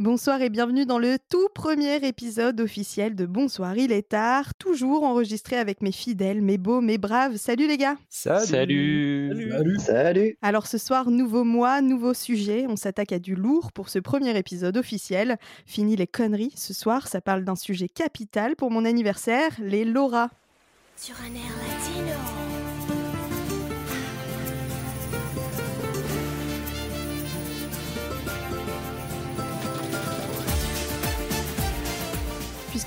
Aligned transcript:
Bonsoir 0.00 0.40
et 0.40 0.48
bienvenue 0.48 0.86
dans 0.86 0.98
le 0.98 1.18
tout 1.28 1.50
premier 1.54 1.96
épisode 1.96 2.58
officiel 2.58 3.14
de 3.14 3.26
Bonsoir, 3.26 3.76
il 3.76 3.92
est 3.92 4.08
tard, 4.08 4.54
toujours 4.54 5.04
enregistré 5.04 5.58
avec 5.58 5.82
mes 5.82 5.92
fidèles, 5.92 6.40
mes 6.40 6.56
beaux, 6.56 6.80
mes 6.80 6.96
braves. 6.96 7.36
Salut 7.36 7.68
les 7.68 7.76
gars 7.76 7.96
Salut 8.08 8.46
Salut 8.46 9.50
Salut, 9.50 9.78
Salut 9.78 10.38
Alors 10.40 10.66
ce 10.66 10.78
soir, 10.78 11.10
nouveau 11.10 11.44
mois, 11.44 11.82
nouveau 11.82 12.14
sujet, 12.14 12.64
on 12.66 12.76
s'attaque 12.76 13.12
à 13.12 13.18
du 13.18 13.34
lourd 13.34 13.72
pour 13.72 13.90
ce 13.90 13.98
premier 13.98 14.34
épisode 14.38 14.78
officiel. 14.78 15.36
Fini 15.66 15.96
les 15.96 16.06
conneries, 16.06 16.54
ce 16.56 16.72
soir 16.72 17.06
ça 17.06 17.20
parle 17.20 17.44
d'un 17.44 17.54
sujet 17.54 17.88
capital 17.90 18.56
pour 18.56 18.70
mon 18.70 18.86
anniversaire, 18.86 19.50
les 19.58 19.84
Laura. 19.84 20.30
Sur 20.96 21.16
un 21.16 21.34
air 21.34 21.52
latino. 21.68 22.19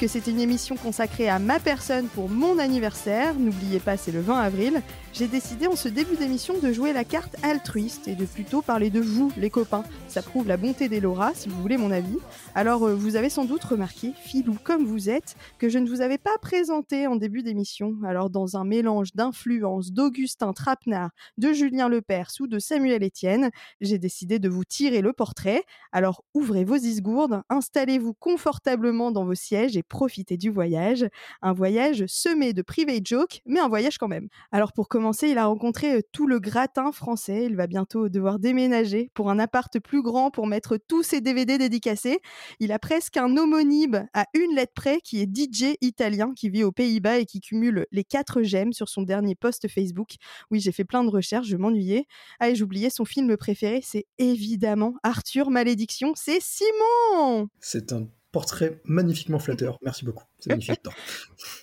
C'est 0.08 0.28
une 0.28 0.42
émission 0.42 0.76
consacrée 0.76 1.30
à 1.30 1.40
ma 1.40 1.60
personne 1.60 2.08
pour 2.08 2.30
mon 2.30 2.60
anniversaire, 2.60 3.34
n'oubliez 3.36 3.80
pas 3.80 3.96
c'est 3.96 4.12
le 4.12 4.20
20 4.20 4.38
avril, 4.38 4.82
j'ai 5.14 5.28
décidé 5.28 5.68
en 5.68 5.76
ce 5.76 5.90
début 5.90 6.16
d'émission 6.16 6.58
de 6.58 6.74
jouer 6.74 6.92
la 6.92 7.04
carte 7.04 7.36
altruiste 7.44 8.08
et 8.08 8.16
de 8.16 8.26
plutôt 8.26 8.64
parler 8.64 8.90
de 8.90 9.00
vous, 9.00 9.32
les 9.38 9.52
copains. 9.52 9.84
Ça 10.08 10.24
prouve 10.24 10.48
la 10.48 10.58
bonté 10.58 10.90
des 10.90 11.00
Laura, 11.00 11.36
si 11.36 11.50
vous 11.50 11.62
voulez 11.62 11.78
mon 11.78 11.92
avis. 11.92 12.18
Alors, 12.56 12.88
euh, 12.88 12.96
vous 12.96 13.16
avez 13.16 13.30
sans 13.30 13.46
doute 13.46 13.64
remarqué, 13.64 14.14
filou 14.16 14.58
comme 14.64 14.86
vous 14.86 15.12
êtes, 15.12 15.36
que 15.60 15.70
je 15.70 15.78
ne 15.78 15.88
vous 15.88 16.02
avais 16.02 16.18
pas 16.18 16.36
présenté 16.42 17.06
en 17.06 17.16
début 17.16 17.44
d'émission. 17.44 17.96
Alors, 18.04 18.32
dans 18.32 18.58
un 18.58 18.64
mélange 18.64 19.14
d'influences 19.14 19.92
d'Augustin 19.92 20.52
Trapenard, 20.52 21.12
de 21.38 21.54
Julien 21.54 21.90
Lepers 21.90 22.32
ou 22.40 22.48
de 22.48 22.58
Samuel 22.58 23.04
Etienne, 23.04 23.52
j'ai 23.82 24.00
décidé 24.00 24.40
de 24.40 24.50
vous 24.50 24.64
tirer 24.64 25.02
le 25.02 25.14
portrait. 25.14 25.64
Alors, 25.92 26.24
ouvrez 26.34 26.64
vos 26.64 26.78
isgourdes, 26.78 27.44
installez-vous 27.50 28.16
confortablement 28.16 29.12
dans 29.12 29.26
vos 29.26 29.36
sièges 29.36 29.78
et 29.78 29.84
profitez 29.84 30.38
du 30.38 30.50
voyage. 30.50 31.06
Un 31.44 31.54
voyage 31.54 32.04
semé 32.08 32.54
de 32.54 32.64
private 32.64 33.06
jokes, 33.06 33.42
mais 33.46 33.60
un 33.60 33.70
voyage 33.70 34.00
quand 34.00 34.08
même. 34.08 34.28
Alors, 34.52 34.74
pour 34.74 34.90
commencer, 34.90 35.03
il 35.24 35.38
a 35.38 35.46
rencontré 35.46 35.98
euh, 35.98 36.02
tout 36.12 36.28
le 36.28 36.40
gratin 36.40 36.92
français. 36.92 37.46
Il 37.46 37.56
va 37.56 37.68
bientôt 37.68 38.10
devoir 38.10 38.40
déménager 38.40 39.10
pour 39.14 39.30
un 39.30 39.40
appart 39.40 39.80
plus 39.80 40.02
grand 40.02 40.32
pour 40.32 40.48
mettre 40.48 40.78
tous 40.78 41.04
ses 41.04 41.22
DVD 41.22 41.58
dédicacés. 41.58 42.20
Il 42.60 42.72
a 42.72 42.80
presque 42.80 43.18
un 43.18 43.36
homonyme 43.38 44.08
à 44.14 44.26
une 44.34 44.56
lettre 44.56 44.74
près 44.76 45.00
qui 45.02 45.22
est 45.22 45.28
DJ 45.28 45.76
italien 45.82 46.34
qui 46.36 46.50
vit 46.50 46.64
aux 46.64 46.72
Pays-Bas 46.72 47.20
et 47.20 47.26
qui 47.26 47.42
cumule 47.42 47.86
les 47.92 48.04
quatre 48.04 48.44
j'aime 48.44 48.74
sur 48.74 48.90
son 48.90 49.02
dernier 49.02 49.36
post 49.36 49.68
Facebook. 49.68 50.16
Oui, 50.52 50.60
j'ai 50.60 50.72
fait 50.72 50.86
plein 50.86 51.04
de 51.04 51.10
recherches, 51.10 51.48
je 51.48 51.58
m'ennuyais. 51.58 52.06
Ah, 52.40 52.50
et 52.50 52.56
j'oubliais 52.56 52.90
son 52.90 53.06
film 53.06 53.36
préféré, 53.38 53.82
c'est 53.84 54.06
évidemment 54.18 54.96
Arthur 55.04 55.50
Malédiction, 55.50 56.14
c'est 56.16 56.42
Simon 56.42 57.50
C'est 57.60 57.92
un 57.92 58.08
portrait 58.32 58.82
magnifiquement 58.86 59.40
flatteur. 59.40 59.78
Merci 59.82 60.06
beaucoup. 60.06 60.24
C'est 60.40 60.50
magnifique. 60.50 60.82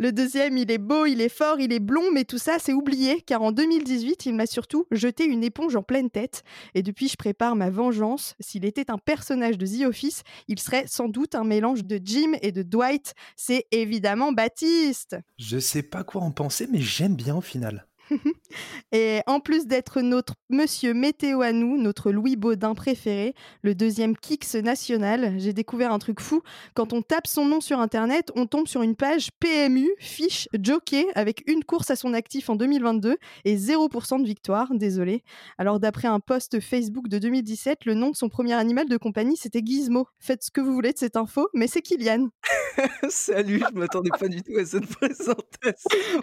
Le 0.00 0.12
deuxième, 0.12 0.56
il 0.56 0.70
est 0.70 0.78
beau, 0.78 1.04
il 1.04 1.20
est 1.20 1.28
fort, 1.28 1.60
il 1.60 1.74
est 1.74 1.78
blond, 1.78 2.10
mais 2.10 2.24
tout 2.24 2.38
ça, 2.38 2.56
c'est 2.58 2.72
oublié, 2.72 3.20
car 3.20 3.42
en 3.42 3.52
2018, 3.52 4.24
il 4.24 4.34
m'a 4.34 4.46
surtout 4.46 4.86
jeté 4.90 5.26
une 5.26 5.44
éponge 5.44 5.76
en 5.76 5.82
pleine 5.82 6.08
tête. 6.08 6.42
Et 6.74 6.82
depuis, 6.82 7.06
je 7.06 7.16
prépare 7.16 7.54
ma 7.54 7.68
vengeance. 7.68 8.34
S'il 8.40 8.64
était 8.64 8.90
un 8.90 8.96
personnage 8.96 9.58
de 9.58 9.66
The 9.66 9.84
Office, 9.84 10.22
il 10.48 10.58
serait 10.58 10.86
sans 10.86 11.08
doute 11.08 11.34
un 11.34 11.44
mélange 11.44 11.84
de 11.84 12.00
Jim 12.02 12.32
et 12.40 12.50
de 12.50 12.62
Dwight. 12.62 13.12
C'est 13.36 13.66
évidemment 13.72 14.32
Baptiste. 14.32 15.18
Je 15.38 15.58
sais 15.58 15.82
pas 15.82 16.02
quoi 16.02 16.22
en 16.22 16.30
penser, 16.30 16.66
mais 16.72 16.80
j'aime 16.80 17.14
bien 17.14 17.36
au 17.36 17.42
final. 17.42 17.86
Et 18.92 19.20
en 19.26 19.40
plus 19.40 19.66
d'être 19.66 20.00
notre 20.00 20.34
monsieur 20.48 20.94
météo 20.94 21.42
à 21.42 21.52
nous, 21.52 21.76
notre 21.78 22.10
Louis 22.10 22.36
Baudin 22.36 22.74
préféré, 22.74 23.34
le 23.62 23.74
deuxième 23.74 24.16
Kix 24.16 24.56
national, 24.62 25.34
j'ai 25.38 25.52
découvert 25.52 25.92
un 25.92 25.98
truc 25.98 26.20
fou. 26.20 26.42
Quand 26.74 26.92
on 26.92 27.02
tape 27.02 27.26
son 27.26 27.44
nom 27.44 27.60
sur 27.60 27.78
internet, 27.80 28.30
on 28.34 28.46
tombe 28.46 28.66
sur 28.66 28.82
une 28.82 28.96
page 28.96 29.30
PMU, 29.40 29.88
fiche 29.98 30.48
jockey, 30.60 31.06
avec 31.14 31.42
une 31.48 31.64
course 31.64 31.90
à 31.90 31.96
son 31.96 32.14
actif 32.14 32.50
en 32.50 32.56
2022 32.56 33.16
et 33.44 33.56
0% 33.56 34.20
de 34.20 34.26
victoire, 34.26 34.68
désolé. 34.74 35.22
Alors 35.58 35.80
d'après 35.80 36.08
un 36.08 36.20
post 36.20 36.60
Facebook 36.60 37.08
de 37.08 37.18
2017, 37.18 37.84
le 37.84 37.94
nom 37.94 38.10
de 38.10 38.16
son 38.16 38.28
premier 38.28 38.54
animal 38.54 38.88
de 38.88 38.96
compagnie, 38.96 39.36
c'était 39.36 39.62
Gizmo. 39.64 40.06
Faites 40.18 40.42
ce 40.42 40.50
que 40.50 40.60
vous 40.60 40.72
voulez 40.72 40.92
de 40.92 40.98
cette 40.98 41.16
info, 41.16 41.48
mais 41.54 41.66
c'est 41.66 41.82
Kylian. 41.82 42.28
Salut, 43.08 43.62
je 43.72 43.78
m'attendais 43.78 44.10
pas 44.18 44.28
du 44.28 44.42
tout 44.42 44.56
à 44.56 44.64
cette 44.64 44.86
présentation. 44.96 46.20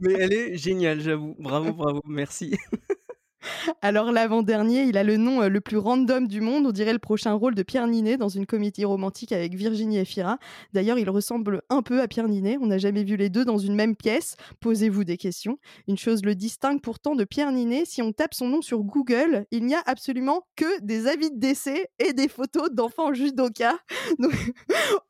Mais 0.00 0.14
elle 0.14 0.32
est 0.32 0.56
géniale, 0.56 1.00
j'avoue. 1.00 1.17
Bravo, 1.38 1.72
bravo, 1.72 2.02
merci. 2.06 2.50
Alors 3.82 4.12
l'avant-dernier, 4.12 4.82
il 4.84 4.96
a 4.96 5.04
le 5.04 5.16
nom 5.16 5.42
euh, 5.42 5.48
le 5.48 5.60
plus 5.60 5.76
random 5.76 6.26
du 6.26 6.40
monde, 6.40 6.66
on 6.66 6.72
dirait 6.72 6.92
le 6.92 6.98
prochain 6.98 7.32
rôle 7.32 7.54
de 7.54 7.62
Pierre 7.62 7.86
Ninet 7.86 8.16
dans 8.16 8.28
une 8.28 8.46
comédie 8.46 8.84
romantique 8.84 9.32
avec 9.32 9.54
Virginie 9.54 9.98
Efira. 9.98 10.38
D'ailleurs, 10.72 10.98
il 10.98 11.08
ressemble 11.10 11.62
un 11.70 11.82
peu 11.82 12.00
à 12.00 12.08
Pierre 12.08 12.28
Ninet, 12.28 12.58
on 12.60 12.66
n'a 12.66 12.78
jamais 12.78 13.04
vu 13.04 13.16
les 13.16 13.28
deux 13.28 13.44
dans 13.44 13.58
une 13.58 13.74
même 13.74 13.96
pièce. 13.96 14.36
Posez-vous 14.60 15.04
des 15.04 15.16
questions. 15.16 15.58
Une 15.86 15.98
chose 15.98 16.24
le 16.24 16.34
distingue 16.34 16.80
pourtant 16.80 17.14
de 17.14 17.24
Pierre 17.24 17.52
Ninet, 17.52 17.84
si 17.84 18.02
on 18.02 18.12
tape 18.12 18.34
son 18.34 18.48
nom 18.48 18.62
sur 18.62 18.80
Google, 18.80 19.46
il 19.50 19.64
n'y 19.64 19.74
a 19.74 19.82
absolument 19.86 20.46
que 20.56 20.80
des 20.80 21.06
avis 21.06 21.30
de 21.30 21.38
décès 21.38 21.88
et 21.98 22.12
des 22.12 22.28
photos 22.28 22.70
d'enfants 22.72 23.12
judoka. 23.12 23.78
Donc 24.18 24.34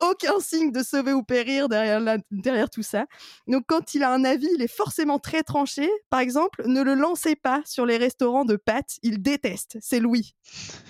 aucun 0.01 0.39
signe 0.39 0.71
de 0.71 0.83
sauver 0.83 1.13
ou 1.13 1.23
périr 1.23 1.69
derrière, 1.69 2.17
derrière 2.31 2.69
tout 2.69 2.83
ça. 2.83 3.05
Donc 3.47 3.63
quand 3.67 3.93
il 3.93 4.03
a 4.03 4.13
un 4.13 4.23
avis, 4.23 4.49
il 4.55 4.61
est 4.61 4.73
forcément 4.73 5.19
très 5.19 5.43
tranché. 5.43 5.89
Par 6.09 6.19
exemple, 6.19 6.63
ne 6.65 6.81
le 6.81 6.93
lancez 6.93 7.35
pas 7.35 7.61
sur 7.65 7.85
les 7.85 7.97
restaurants 8.19 8.45
de 8.45 8.57
pâtes, 8.57 8.97
il 9.01 9.21
déteste. 9.21 9.77
C'est 9.81 9.99
Louis. 9.99 10.35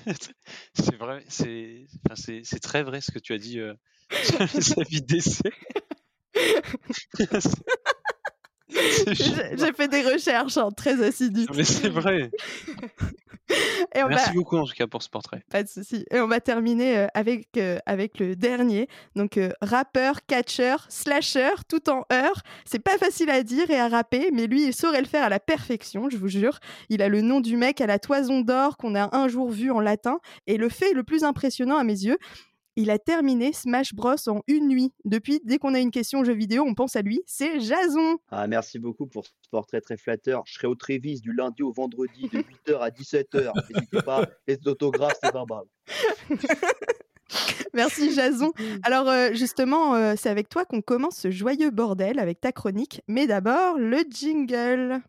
c'est 0.73 0.95
vrai, 0.95 1.23
c'est 1.27 1.85
enfin, 2.05 2.15
c'est 2.15 2.41
c'est 2.43 2.59
très 2.59 2.81
vrai 2.81 3.01
ce 3.01 3.11
que 3.11 3.19
tu 3.19 3.33
as 3.33 3.37
dit 3.37 3.59
euh, 3.59 3.73
les 4.55 4.79
avis 4.79 5.01
d'essai. 5.01 5.51
J'ai 8.69 9.73
fait 9.73 9.87
des 9.87 10.01
recherches 10.01 10.57
hein, 10.57 10.69
très 10.75 11.03
assidues. 11.03 11.45
Mais 11.55 11.63
c'est 11.63 11.89
vrai. 11.89 12.31
Et 13.95 14.03
on 14.03 14.07
Merci 14.07 14.29
va, 14.29 14.33
beaucoup 14.33 14.57
en 14.57 14.65
tout 14.65 14.73
cas 14.73 14.87
pour 14.87 15.01
ce 15.03 15.09
portrait. 15.09 15.43
pas 15.49 15.63
de 15.63 15.67
souci. 15.67 16.05
Et 16.11 16.19
on 16.19 16.27
va 16.27 16.39
terminer 16.39 16.97
euh, 16.97 17.07
avec, 17.13 17.47
euh, 17.57 17.79
avec 17.85 18.19
le 18.19 18.35
dernier. 18.35 18.87
Donc, 19.15 19.37
euh, 19.37 19.51
rappeur, 19.61 20.25
catcheur, 20.27 20.85
slasher, 20.89 21.51
tout 21.67 21.89
en 21.89 22.03
heure. 22.11 22.41
C'est 22.65 22.79
pas 22.79 22.97
facile 22.97 23.29
à 23.29 23.43
dire 23.43 23.69
et 23.69 23.79
à 23.79 23.87
rapper, 23.87 24.29
mais 24.31 24.47
lui, 24.47 24.67
il 24.67 24.73
saurait 24.73 25.01
le 25.01 25.07
faire 25.07 25.23
à 25.23 25.29
la 25.29 25.39
perfection, 25.39 26.09
je 26.09 26.17
vous 26.17 26.27
jure. 26.27 26.59
Il 26.89 27.01
a 27.01 27.09
le 27.09 27.21
nom 27.21 27.39
du 27.39 27.57
mec 27.57 27.81
à 27.81 27.87
la 27.87 27.99
toison 27.99 28.41
d'or 28.41 28.77
qu'on 28.77 28.95
a 28.95 29.15
un 29.15 29.27
jour 29.27 29.49
vu 29.49 29.71
en 29.71 29.79
latin. 29.79 30.19
Et 30.47 30.57
le 30.57 30.69
fait 30.69 30.93
le 30.93 31.03
plus 31.03 31.23
impressionnant 31.23 31.77
à 31.77 31.83
mes 31.83 32.03
yeux, 32.03 32.17
il 32.79 32.89
a 32.91 32.97
terminé 32.97 33.51
Smash 33.51 33.93
Bros 33.93 34.15
en 34.27 34.41
une 34.47 34.69
nuit. 34.69 34.93
Depuis, 35.03 35.41
dès 35.43 35.57
qu'on 35.57 35.73
a 35.73 35.79
une 35.79 35.91
question 35.91 36.23
jeu 36.23 36.33
vidéo, 36.33 36.63
on 36.65 36.75
pense 36.75 36.95
à 36.95 37.01
lui. 37.01 37.21
C'est 37.25 37.59
Jason. 37.59 38.17
Ah, 38.31 38.47
merci 38.47 38.79
beaucoup 38.79 39.05
pour 39.05 39.25
ce 39.25 39.31
portrait 39.51 39.81
très 39.81 39.97
flatteur. 39.97 40.43
Je 40.45 40.53
serai 40.53 40.67
au 40.67 40.75
Trévis 40.75 41.19
du 41.19 41.33
lundi 41.33 41.61
au 41.61 41.73
vendredi 41.73 42.29
de 42.31 42.39
8h 42.39 42.79
à 42.79 42.89
17h. 42.89 43.51
N'hésitez 43.73 44.01
pas, 44.01 44.25
les 44.47 44.57
autographes, 44.65 45.17
c'est 45.21 45.33
verbal. 45.33 45.65
Merci 47.73 48.13
Jason. 48.13 48.51
Alors 48.83 49.09
euh, 49.09 49.33
justement, 49.33 49.95
euh, 49.95 50.13
c'est 50.17 50.29
avec 50.29 50.47
toi 50.47 50.63
qu'on 50.63 50.81
commence 50.81 51.17
ce 51.17 51.31
joyeux 51.31 51.71
bordel 51.71 52.17
avec 52.17 52.39
ta 52.39 52.53
chronique. 52.53 53.01
Mais 53.07 53.27
d'abord, 53.27 53.77
le 53.77 53.99
jingle. 54.09 55.01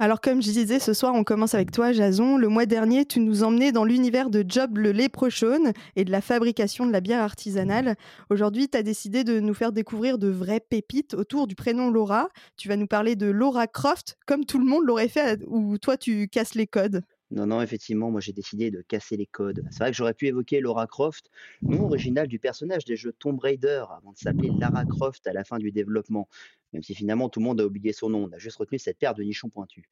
Alors 0.00 0.20
comme 0.20 0.40
je 0.40 0.52
disais, 0.52 0.78
ce 0.78 0.92
soir 0.92 1.12
on 1.16 1.24
commence 1.24 1.54
avec 1.54 1.72
toi 1.72 1.90
Jason. 1.90 2.36
Le 2.38 2.46
mois 2.46 2.66
dernier, 2.66 3.04
tu 3.04 3.18
nous 3.18 3.42
emmenais 3.42 3.72
dans 3.72 3.84
l'univers 3.84 4.30
de 4.30 4.44
Job 4.46 4.78
le 4.78 4.92
léprechaune 4.92 5.72
et 5.96 6.04
de 6.04 6.12
la 6.12 6.20
fabrication 6.20 6.86
de 6.86 6.92
la 6.92 7.00
bière 7.00 7.20
artisanale. 7.20 7.96
Aujourd'hui, 8.30 8.68
tu 8.68 8.78
as 8.78 8.84
décidé 8.84 9.24
de 9.24 9.40
nous 9.40 9.54
faire 9.54 9.72
découvrir 9.72 10.18
de 10.18 10.28
vraies 10.28 10.60
pépites 10.60 11.14
autour 11.14 11.48
du 11.48 11.56
prénom 11.56 11.90
Laura. 11.90 12.28
Tu 12.56 12.68
vas 12.68 12.76
nous 12.76 12.86
parler 12.86 13.16
de 13.16 13.26
Laura 13.26 13.66
Croft, 13.66 14.16
comme 14.24 14.44
tout 14.44 14.60
le 14.60 14.66
monde 14.66 14.84
l'aurait 14.84 15.08
fait, 15.08 15.42
ou 15.48 15.78
toi 15.78 15.96
tu 15.96 16.28
casses 16.28 16.54
les 16.54 16.68
codes. 16.68 17.02
Non, 17.30 17.46
non, 17.46 17.60
effectivement, 17.60 18.10
moi 18.10 18.22
j'ai 18.22 18.32
décidé 18.32 18.70
de 18.70 18.80
casser 18.80 19.16
les 19.16 19.26
codes. 19.26 19.62
C'est 19.70 19.80
vrai 19.80 19.90
que 19.90 19.96
j'aurais 19.96 20.14
pu 20.14 20.28
évoquer 20.28 20.60
Laura 20.60 20.86
Croft, 20.86 21.30
nom 21.60 21.84
original 21.84 22.26
du 22.26 22.38
personnage 22.38 22.86
des 22.86 22.96
jeux 22.96 23.12
Tomb 23.12 23.38
Raider, 23.38 23.84
avant 23.90 24.12
de 24.12 24.18
s'appeler 24.18 24.50
Lara 24.58 24.86
Croft 24.86 25.26
à 25.26 25.34
la 25.34 25.44
fin 25.44 25.58
du 25.58 25.70
développement. 25.70 26.28
Même 26.72 26.82
si 26.82 26.94
finalement 26.94 27.28
tout 27.28 27.40
le 27.40 27.44
monde 27.44 27.60
a 27.60 27.66
oublié 27.66 27.92
son 27.92 28.08
nom, 28.08 28.24
on 28.24 28.32
a 28.32 28.38
juste 28.38 28.56
retenu 28.56 28.78
cette 28.78 28.98
paire 28.98 29.14
de 29.14 29.22
nichons 29.22 29.50
pointus. 29.50 29.84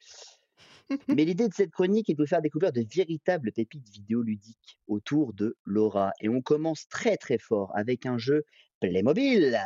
Mais 1.09 1.25
l'idée 1.27 1.49
de 1.49 1.53
cette 1.53 1.73
chronique 1.73 2.09
est 2.09 2.15
de 2.15 2.23
vous 2.23 2.29
faire 2.29 2.41
découvrir 2.41 2.73
de 2.73 2.87
véritables 2.91 3.53
pépites 3.53 3.89
vidéoludiques 3.91 4.79
autour 4.87 5.35
de 5.35 5.57
Laura. 5.67 6.13
Et 6.21 6.31
on 6.31 6.41
commence 6.41 6.89
très 6.89 7.19
très 7.19 7.39
fort 7.39 7.71
avec 7.77 8.07
un 8.07 8.17
jeu 8.17 8.45
Playmobil, 8.81 9.59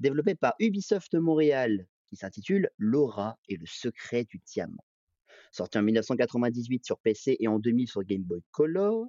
développé 0.00 0.34
par 0.34 0.54
Ubisoft 0.58 1.14
Montréal, 1.14 1.86
qui 2.06 2.16
s'intitule 2.16 2.70
Laura 2.76 3.38
et 3.48 3.56
le 3.56 3.66
secret 3.66 4.24
du 4.24 4.40
diamant. 4.46 4.84
Sorti 5.52 5.78
en 5.78 5.82
1998 5.82 6.84
sur 6.84 6.98
PC 6.98 7.36
et 7.40 7.48
en 7.48 7.58
2000 7.58 7.88
sur 7.88 8.02
Game 8.02 8.22
Boy 8.22 8.42
Color. 8.50 9.06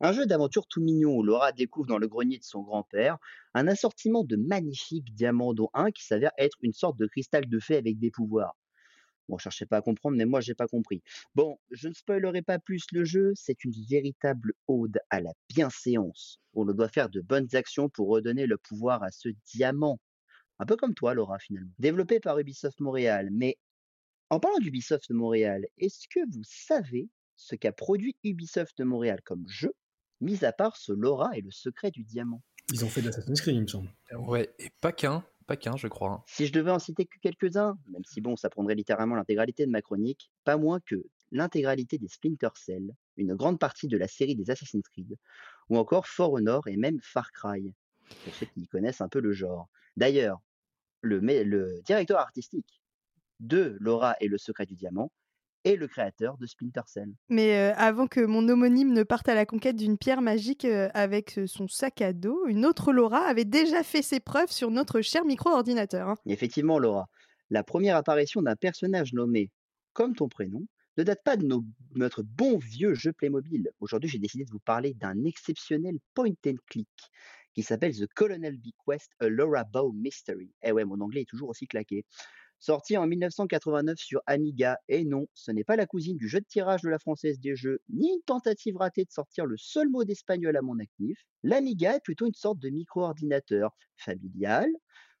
Un 0.00 0.12
jeu 0.12 0.26
d'aventure 0.26 0.66
tout 0.66 0.80
mignon 0.80 1.16
où 1.16 1.22
Laura 1.22 1.52
découvre 1.52 1.86
dans 1.86 1.98
le 1.98 2.08
grenier 2.08 2.38
de 2.38 2.44
son 2.44 2.62
grand-père 2.62 3.18
un 3.54 3.68
assortiment 3.68 4.24
de 4.24 4.36
magnifiques 4.36 5.14
diamants 5.14 5.54
dont 5.54 5.70
un 5.74 5.92
qui 5.92 6.04
s'avère 6.04 6.32
être 6.38 6.56
une 6.60 6.72
sorte 6.72 6.98
de 6.98 7.06
cristal 7.06 7.48
de 7.48 7.58
fée 7.60 7.76
avec 7.76 7.98
des 7.98 8.10
pouvoirs. 8.10 8.56
Bon, 9.28 9.38
cherchez 9.38 9.64
pas 9.64 9.76
à 9.76 9.80
comprendre, 9.80 10.16
mais 10.16 10.26
moi 10.26 10.40
j'ai 10.40 10.54
pas 10.54 10.66
compris. 10.66 11.02
Bon, 11.36 11.56
je 11.70 11.88
ne 11.88 11.94
spoilerai 11.94 12.42
pas 12.42 12.58
plus 12.58 12.84
le 12.92 13.04
jeu, 13.04 13.32
c'est 13.36 13.62
une 13.62 13.72
véritable 13.88 14.54
ode 14.66 14.98
à 15.10 15.20
la 15.20 15.30
bienséance. 15.48 16.40
On 16.54 16.64
doit 16.64 16.88
faire 16.88 17.08
de 17.08 17.20
bonnes 17.20 17.54
actions 17.54 17.88
pour 17.88 18.08
redonner 18.08 18.46
le 18.46 18.58
pouvoir 18.58 19.04
à 19.04 19.12
ce 19.12 19.28
diamant. 19.54 20.00
Un 20.58 20.66
peu 20.66 20.76
comme 20.76 20.94
toi, 20.94 21.14
Laura, 21.14 21.38
finalement. 21.38 21.72
Développé 21.78 22.20
par 22.20 22.38
Ubisoft 22.38 22.80
Montréal. 22.80 23.28
Mais 23.32 23.56
en 24.32 24.40
parlant 24.40 24.60
d'Ubisoft 24.60 25.10
Montréal, 25.10 25.66
est-ce 25.76 26.08
que 26.08 26.20
vous 26.30 26.42
savez 26.42 27.10
ce 27.36 27.54
qu'a 27.54 27.70
produit 27.70 28.16
Ubisoft 28.24 28.78
de 28.78 28.84
Montréal 28.84 29.20
comme 29.26 29.46
jeu, 29.46 29.74
mis 30.22 30.42
à 30.42 30.54
part 30.54 30.78
ce 30.78 30.90
Laura 30.90 31.36
et 31.36 31.42
le 31.42 31.50
secret 31.50 31.90
du 31.90 32.02
diamant? 32.02 32.42
Ils 32.72 32.82
ont 32.82 32.88
fait 32.88 33.02
d'Assassin's 33.02 33.42
Creed, 33.42 33.56
il 33.56 33.60
me 33.60 33.66
semble. 33.66 33.90
Ouais, 34.16 34.54
et 34.58 34.70
pas 34.80 34.90
qu'un, 34.90 35.22
pas 35.46 35.58
qu'un, 35.58 35.76
je 35.76 35.86
crois. 35.86 36.12
hein. 36.12 36.24
Si 36.26 36.46
je 36.46 36.52
devais 36.54 36.70
en 36.70 36.78
citer 36.78 37.04
que 37.04 37.18
quelques-uns, 37.18 37.76
même 37.90 38.04
si 38.06 38.22
bon, 38.22 38.34
ça 38.36 38.48
prendrait 38.48 38.74
littéralement 38.74 39.16
l'intégralité 39.16 39.66
de 39.66 39.70
ma 39.70 39.82
chronique, 39.82 40.30
pas 40.44 40.56
moins 40.56 40.80
que 40.80 41.04
l'intégralité 41.30 41.98
des 41.98 42.08
Splinter 42.08 42.48
Cell, 42.54 42.90
une 43.18 43.34
grande 43.34 43.58
partie 43.58 43.86
de 43.86 43.98
la 43.98 44.08
série 44.08 44.34
des 44.34 44.50
Assassin's 44.50 44.88
Creed, 44.88 45.18
ou 45.68 45.76
encore 45.76 46.06
For 46.06 46.32
Honor 46.32 46.66
et 46.68 46.78
même 46.78 47.00
Far 47.02 47.32
Cry, 47.32 47.74
pour 48.24 48.34
ceux 48.34 48.46
qui 48.46 48.66
connaissent 48.66 49.02
un 49.02 49.10
peu 49.10 49.20
le 49.20 49.32
genre. 49.32 49.68
D'ailleurs, 49.98 50.40
le 51.02 51.82
directeur 51.84 52.18
artistique 52.18 52.81
de 53.40 53.76
Laura 53.80 54.14
et 54.20 54.28
le 54.28 54.38
secret 54.38 54.66
du 54.66 54.74
diamant 54.74 55.10
est 55.64 55.76
le 55.76 55.86
créateur 55.86 56.36
de 56.38 56.46
Splinter 56.46 56.80
Cell. 56.86 57.12
Mais 57.28 57.56
euh, 57.56 57.72
avant 57.76 58.08
que 58.08 58.20
mon 58.20 58.48
homonyme 58.48 58.92
ne 58.92 59.04
parte 59.04 59.28
à 59.28 59.34
la 59.34 59.46
conquête 59.46 59.76
d'une 59.76 59.96
pierre 59.96 60.20
magique 60.20 60.64
euh, 60.64 60.88
avec 60.92 61.38
euh, 61.38 61.46
son 61.46 61.68
sac 61.68 62.00
à 62.00 62.12
dos, 62.12 62.46
une 62.48 62.66
autre 62.66 62.92
Laura 62.92 63.20
avait 63.28 63.44
déjà 63.44 63.84
fait 63.84 64.02
ses 64.02 64.18
preuves 64.18 64.50
sur 64.50 64.72
notre 64.72 65.00
cher 65.02 65.24
micro-ordinateur. 65.24 66.08
hein. 66.08 66.16
Et 66.26 66.32
effectivement, 66.32 66.80
Laura, 66.80 67.08
la 67.50 67.62
première 67.62 67.96
apparition 67.96 68.42
d'un 68.42 68.56
personnage 68.56 69.12
nommé 69.12 69.50
comme 69.92 70.16
ton 70.16 70.28
prénom 70.28 70.66
ne 70.98 71.04
date 71.04 71.22
pas 71.24 71.36
de 71.36 71.46
nos- 71.46 71.64
notre 71.94 72.22
bon 72.24 72.58
vieux 72.58 72.94
jeu 72.94 73.12
Playmobil. 73.12 73.70
Aujourd'hui, 73.78 74.10
j'ai 74.10 74.18
décidé 74.18 74.44
de 74.44 74.50
vous 74.50 74.58
parler 74.58 74.94
d'un 74.94 75.24
exceptionnel 75.24 75.96
point 76.14 76.32
and 76.46 76.56
click 76.66 76.88
qui 77.54 77.62
s'appelle 77.62 77.94
The 77.96 78.06
Colonel 78.14 78.56
Bequest, 78.58 79.12
A 79.20 79.28
Laura 79.28 79.62
Bow 79.64 79.92
Mystery. 79.92 80.50
Eh 80.62 80.72
ouais, 80.72 80.84
mon 80.84 81.00
anglais 81.00 81.20
est 81.22 81.28
toujours 81.28 81.50
aussi 81.50 81.66
claqué. 81.68 82.04
Sorti 82.64 82.96
en 82.96 83.08
1989 83.08 83.98
sur 83.98 84.22
Amiga, 84.24 84.78
et 84.88 85.04
non, 85.04 85.26
ce 85.34 85.50
n'est 85.50 85.64
pas 85.64 85.74
la 85.74 85.84
cousine 85.84 86.16
du 86.16 86.28
jeu 86.28 86.38
de 86.38 86.46
tirage 86.46 86.82
de 86.82 86.88
la 86.88 87.00
Française 87.00 87.40
des 87.40 87.56
Jeux, 87.56 87.80
ni 87.88 88.08
une 88.08 88.22
tentative 88.22 88.76
ratée 88.76 89.04
de 89.04 89.10
sortir 89.10 89.46
le 89.46 89.56
seul 89.56 89.88
mot 89.88 90.04
d'espagnol 90.04 90.56
à 90.56 90.62
mon 90.62 90.78
actif. 90.78 91.26
L'Amiga 91.42 91.96
est 91.96 92.04
plutôt 92.04 92.24
une 92.24 92.34
sorte 92.34 92.60
de 92.60 92.68
micro-ordinateur 92.70 93.76
familial, 93.96 94.70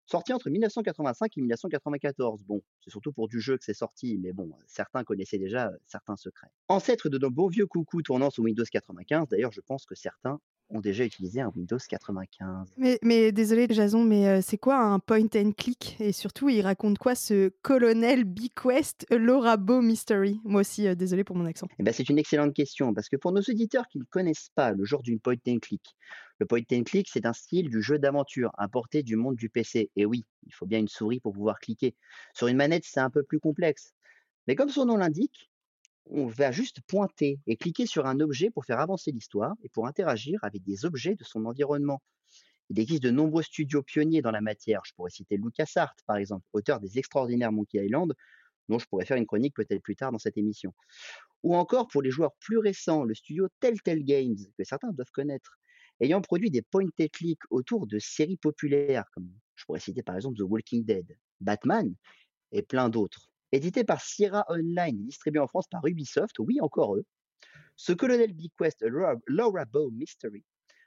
sorti 0.06 0.32
entre 0.32 0.50
1985 0.50 1.36
et 1.36 1.40
1994. 1.40 2.44
Bon, 2.44 2.62
c'est 2.80 2.90
surtout 2.90 3.12
pour 3.12 3.26
du 3.26 3.40
jeu 3.40 3.58
que 3.58 3.64
c'est 3.64 3.74
sorti, 3.74 4.18
mais 4.18 4.32
bon, 4.32 4.52
certains 4.68 5.02
connaissaient 5.02 5.38
déjà 5.38 5.66
euh, 5.66 5.76
certains 5.84 6.14
secrets. 6.14 6.52
Ancêtre 6.68 7.08
de 7.08 7.18
nos 7.18 7.30
beaux 7.30 7.48
vieux 7.48 7.66
coucous 7.66 8.02
tournant 8.02 8.30
sous 8.30 8.44
Windows 8.44 8.62
95, 8.70 9.26
d'ailleurs, 9.30 9.50
je 9.50 9.62
pense 9.62 9.84
que 9.84 9.96
certains 9.96 10.40
ont 10.72 10.80
déjà 10.80 11.04
utilisé 11.04 11.40
un 11.40 11.52
Windows 11.54 11.78
95. 11.78 12.72
Mais, 12.76 12.98
mais 13.02 13.30
désolé 13.30 13.66
Jason, 13.70 14.02
mais 14.04 14.26
euh, 14.26 14.40
c'est 14.42 14.58
quoi 14.58 14.78
un 14.78 14.98
point 14.98 15.26
and 15.36 15.52
click? 15.52 15.96
Et 16.00 16.12
surtout, 16.12 16.48
il 16.48 16.62
raconte 16.62 16.98
quoi 16.98 17.14
ce 17.14 17.50
colonel 17.62 18.24
Bequest 18.24 19.06
Laura 19.10 19.56
Bow 19.56 19.80
Mystery? 19.82 20.40
Moi 20.44 20.62
aussi, 20.62 20.88
euh, 20.88 20.94
désolé 20.94 21.24
pour 21.24 21.36
mon 21.36 21.46
accent. 21.46 21.68
Eh 21.78 21.82
ben, 21.82 21.92
c'est 21.92 22.08
une 22.08 22.18
excellente 22.18 22.54
question, 22.54 22.94
parce 22.94 23.08
que 23.08 23.16
pour 23.16 23.32
nos 23.32 23.42
auditeurs 23.42 23.86
qui 23.88 23.98
ne 23.98 24.04
connaissent 24.04 24.50
pas 24.54 24.72
le 24.72 24.84
genre 24.84 25.02
d'une 25.02 25.20
point 25.20 25.36
and 25.46 25.58
click, 25.60 25.94
le 26.38 26.46
point 26.46 26.62
and 26.72 26.82
click, 26.84 27.08
c'est 27.08 27.26
un 27.26 27.32
style 27.32 27.68
du 27.68 27.82
jeu 27.82 27.98
d'aventure 27.98 28.50
importé 28.58 29.02
du 29.02 29.16
monde 29.16 29.36
du 29.36 29.48
PC. 29.48 29.90
Et 29.94 30.06
oui, 30.06 30.24
il 30.46 30.54
faut 30.54 30.66
bien 30.66 30.78
une 30.78 30.88
souris 30.88 31.20
pour 31.20 31.32
pouvoir 31.32 31.60
cliquer. 31.60 31.94
Sur 32.34 32.48
une 32.48 32.56
manette, 32.56 32.84
c'est 32.84 33.00
un 33.00 33.10
peu 33.10 33.22
plus 33.22 33.38
complexe. 33.38 33.94
Mais 34.48 34.56
comme 34.56 34.68
son 34.68 34.86
nom 34.86 34.96
l'indique, 34.96 35.51
on 36.06 36.26
va 36.26 36.52
juste 36.52 36.80
pointer 36.86 37.40
et 37.46 37.56
cliquer 37.56 37.86
sur 37.86 38.06
un 38.06 38.20
objet 38.20 38.50
pour 38.50 38.64
faire 38.64 38.80
avancer 38.80 39.12
l'histoire 39.12 39.54
et 39.62 39.68
pour 39.68 39.86
interagir 39.86 40.38
avec 40.42 40.62
des 40.64 40.84
objets 40.84 41.14
de 41.14 41.24
son 41.24 41.44
environnement. 41.46 42.02
Il 42.70 42.80
existe 42.80 43.02
de 43.02 43.10
nombreux 43.10 43.42
studios 43.42 43.82
pionniers 43.82 44.22
dans 44.22 44.30
la 44.30 44.40
matière. 44.40 44.82
Je 44.84 44.92
pourrais 44.94 45.10
citer 45.10 45.36
LucasArts, 45.36 45.94
par 46.06 46.16
exemple, 46.16 46.46
auteur 46.52 46.80
des 46.80 46.98
extraordinaires 46.98 47.52
Monkey 47.52 47.84
Island, 47.84 48.14
dont 48.68 48.78
je 48.78 48.86
pourrais 48.86 49.04
faire 49.04 49.16
une 49.16 49.26
chronique 49.26 49.54
peut-être 49.54 49.82
plus 49.82 49.96
tard 49.96 50.12
dans 50.12 50.18
cette 50.18 50.38
émission. 50.38 50.74
Ou 51.42 51.56
encore 51.56 51.88
pour 51.88 52.02
les 52.02 52.10
joueurs 52.10 52.32
plus 52.40 52.58
récents, 52.58 53.04
le 53.04 53.14
studio 53.14 53.48
Telltale 53.60 54.04
Games, 54.04 54.36
que 54.56 54.64
certains 54.64 54.92
doivent 54.92 55.10
connaître, 55.12 55.58
ayant 56.00 56.20
produit 56.20 56.50
des 56.50 56.62
point 56.62 56.84
and 56.84 57.06
click 57.12 57.38
autour 57.50 57.86
de 57.86 57.98
séries 57.98 58.36
populaires, 58.36 59.04
comme 59.12 59.28
je 59.56 59.64
pourrais 59.64 59.80
citer 59.80 60.02
par 60.02 60.16
exemple 60.16 60.38
The 60.38 60.42
Walking 60.42 60.84
Dead, 60.84 61.16
Batman 61.40 61.94
et 62.52 62.62
plein 62.62 62.88
d'autres. 62.88 63.31
Édité 63.52 63.84
par 63.84 64.00
Sierra 64.00 64.46
Online 64.48 64.98
et 64.98 65.04
distribué 65.04 65.38
en 65.38 65.46
France 65.46 65.68
par 65.68 65.86
Ubisoft, 65.86 66.38
oui, 66.38 66.58
encore 66.62 66.96
eux, 66.96 67.04
ce 67.76 67.92
Colonel 67.92 68.32
Bequest 68.32 68.82
Laura, 68.82 69.64
Bow 69.66 69.90
Mystery 69.90 70.44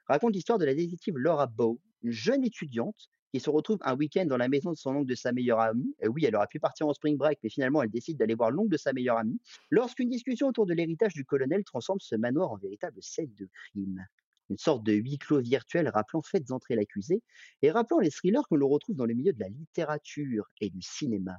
raconte 0.08 0.34
l'histoire 0.34 0.58
de 0.58 0.66
la 0.66 0.74
détective 0.74 1.18
Laura 1.18 1.46
Bow, 1.46 1.80
une 2.02 2.12
jeune 2.12 2.44
étudiante 2.44 3.10
qui 3.32 3.40
se 3.40 3.50
retrouve 3.50 3.80
un 3.82 3.96
week-end 3.96 4.26
dans 4.26 4.38
la 4.38 4.48
maison 4.48 4.72
de 4.72 4.78
son 4.78 4.96
oncle 4.96 5.08
de 5.08 5.16
sa 5.16 5.32
meilleure 5.32 5.60
amie. 5.60 5.96
Et 6.02 6.08
oui, 6.08 6.26
elle 6.26 6.36
aurait 6.36 6.48
pu 6.48 6.60
partir 6.60 6.88
en 6.88 6.94
spring 6.94 7.18
break, 7.18 7.40
mais 7.44 7.50
finalement, 7.50 7.84
elle 7.84 7.90
décide 7.90 8.18
d'aller 8.18 8.34
voir 8.34 8.50
l'oncle 8.50 8.70
de 8.70 8.78
sa 8.78 8.94
meilleure 8.94 9.18
amie, 9.18 9.40
lorsqu'une 9.72 10.10
discussion 10.10 10.48
autour 10.48 10.66
de 10.66 10.74
l'héritage 10.74 11.14
du 11.14 11.26
colonel 11.26 11.64
transforme 11.64 12.00
ce 12.00 12.16
manoir 12.16 12.52
en 12.52 12.58
véritable 12.58 12.98
scène 13.02 13.34
de 13.36 13.48
crime. 13.48 14.06
Une 14.50 14.58
sorte 14.58 14.84
de 14.84 14.94
huis 14.94 15.18
clos 15.18 15.42
virtuel 15.42 15.90
rappelant 15.90 16.22
Faites 16.22 16.52
entrer 16.52 16.76
l'accusé 16.76 17.22
et 17.62 17.72
rappelant 17.72 18.00
les 18.00 18.12
thrillers 18.12 18.48
que 18.50 18.56
l'on 18.56 18.70
retrouve 18.70 18.96
dans 18.96 19.06
le 19.06 19.14
milieu 19.14 19.34
de 19.34 19.40
la 19.40 19.50
littérature 19.50 20.50
et 20.62 20.70
du 20.70 20.82
cinéma. 20.82 21.34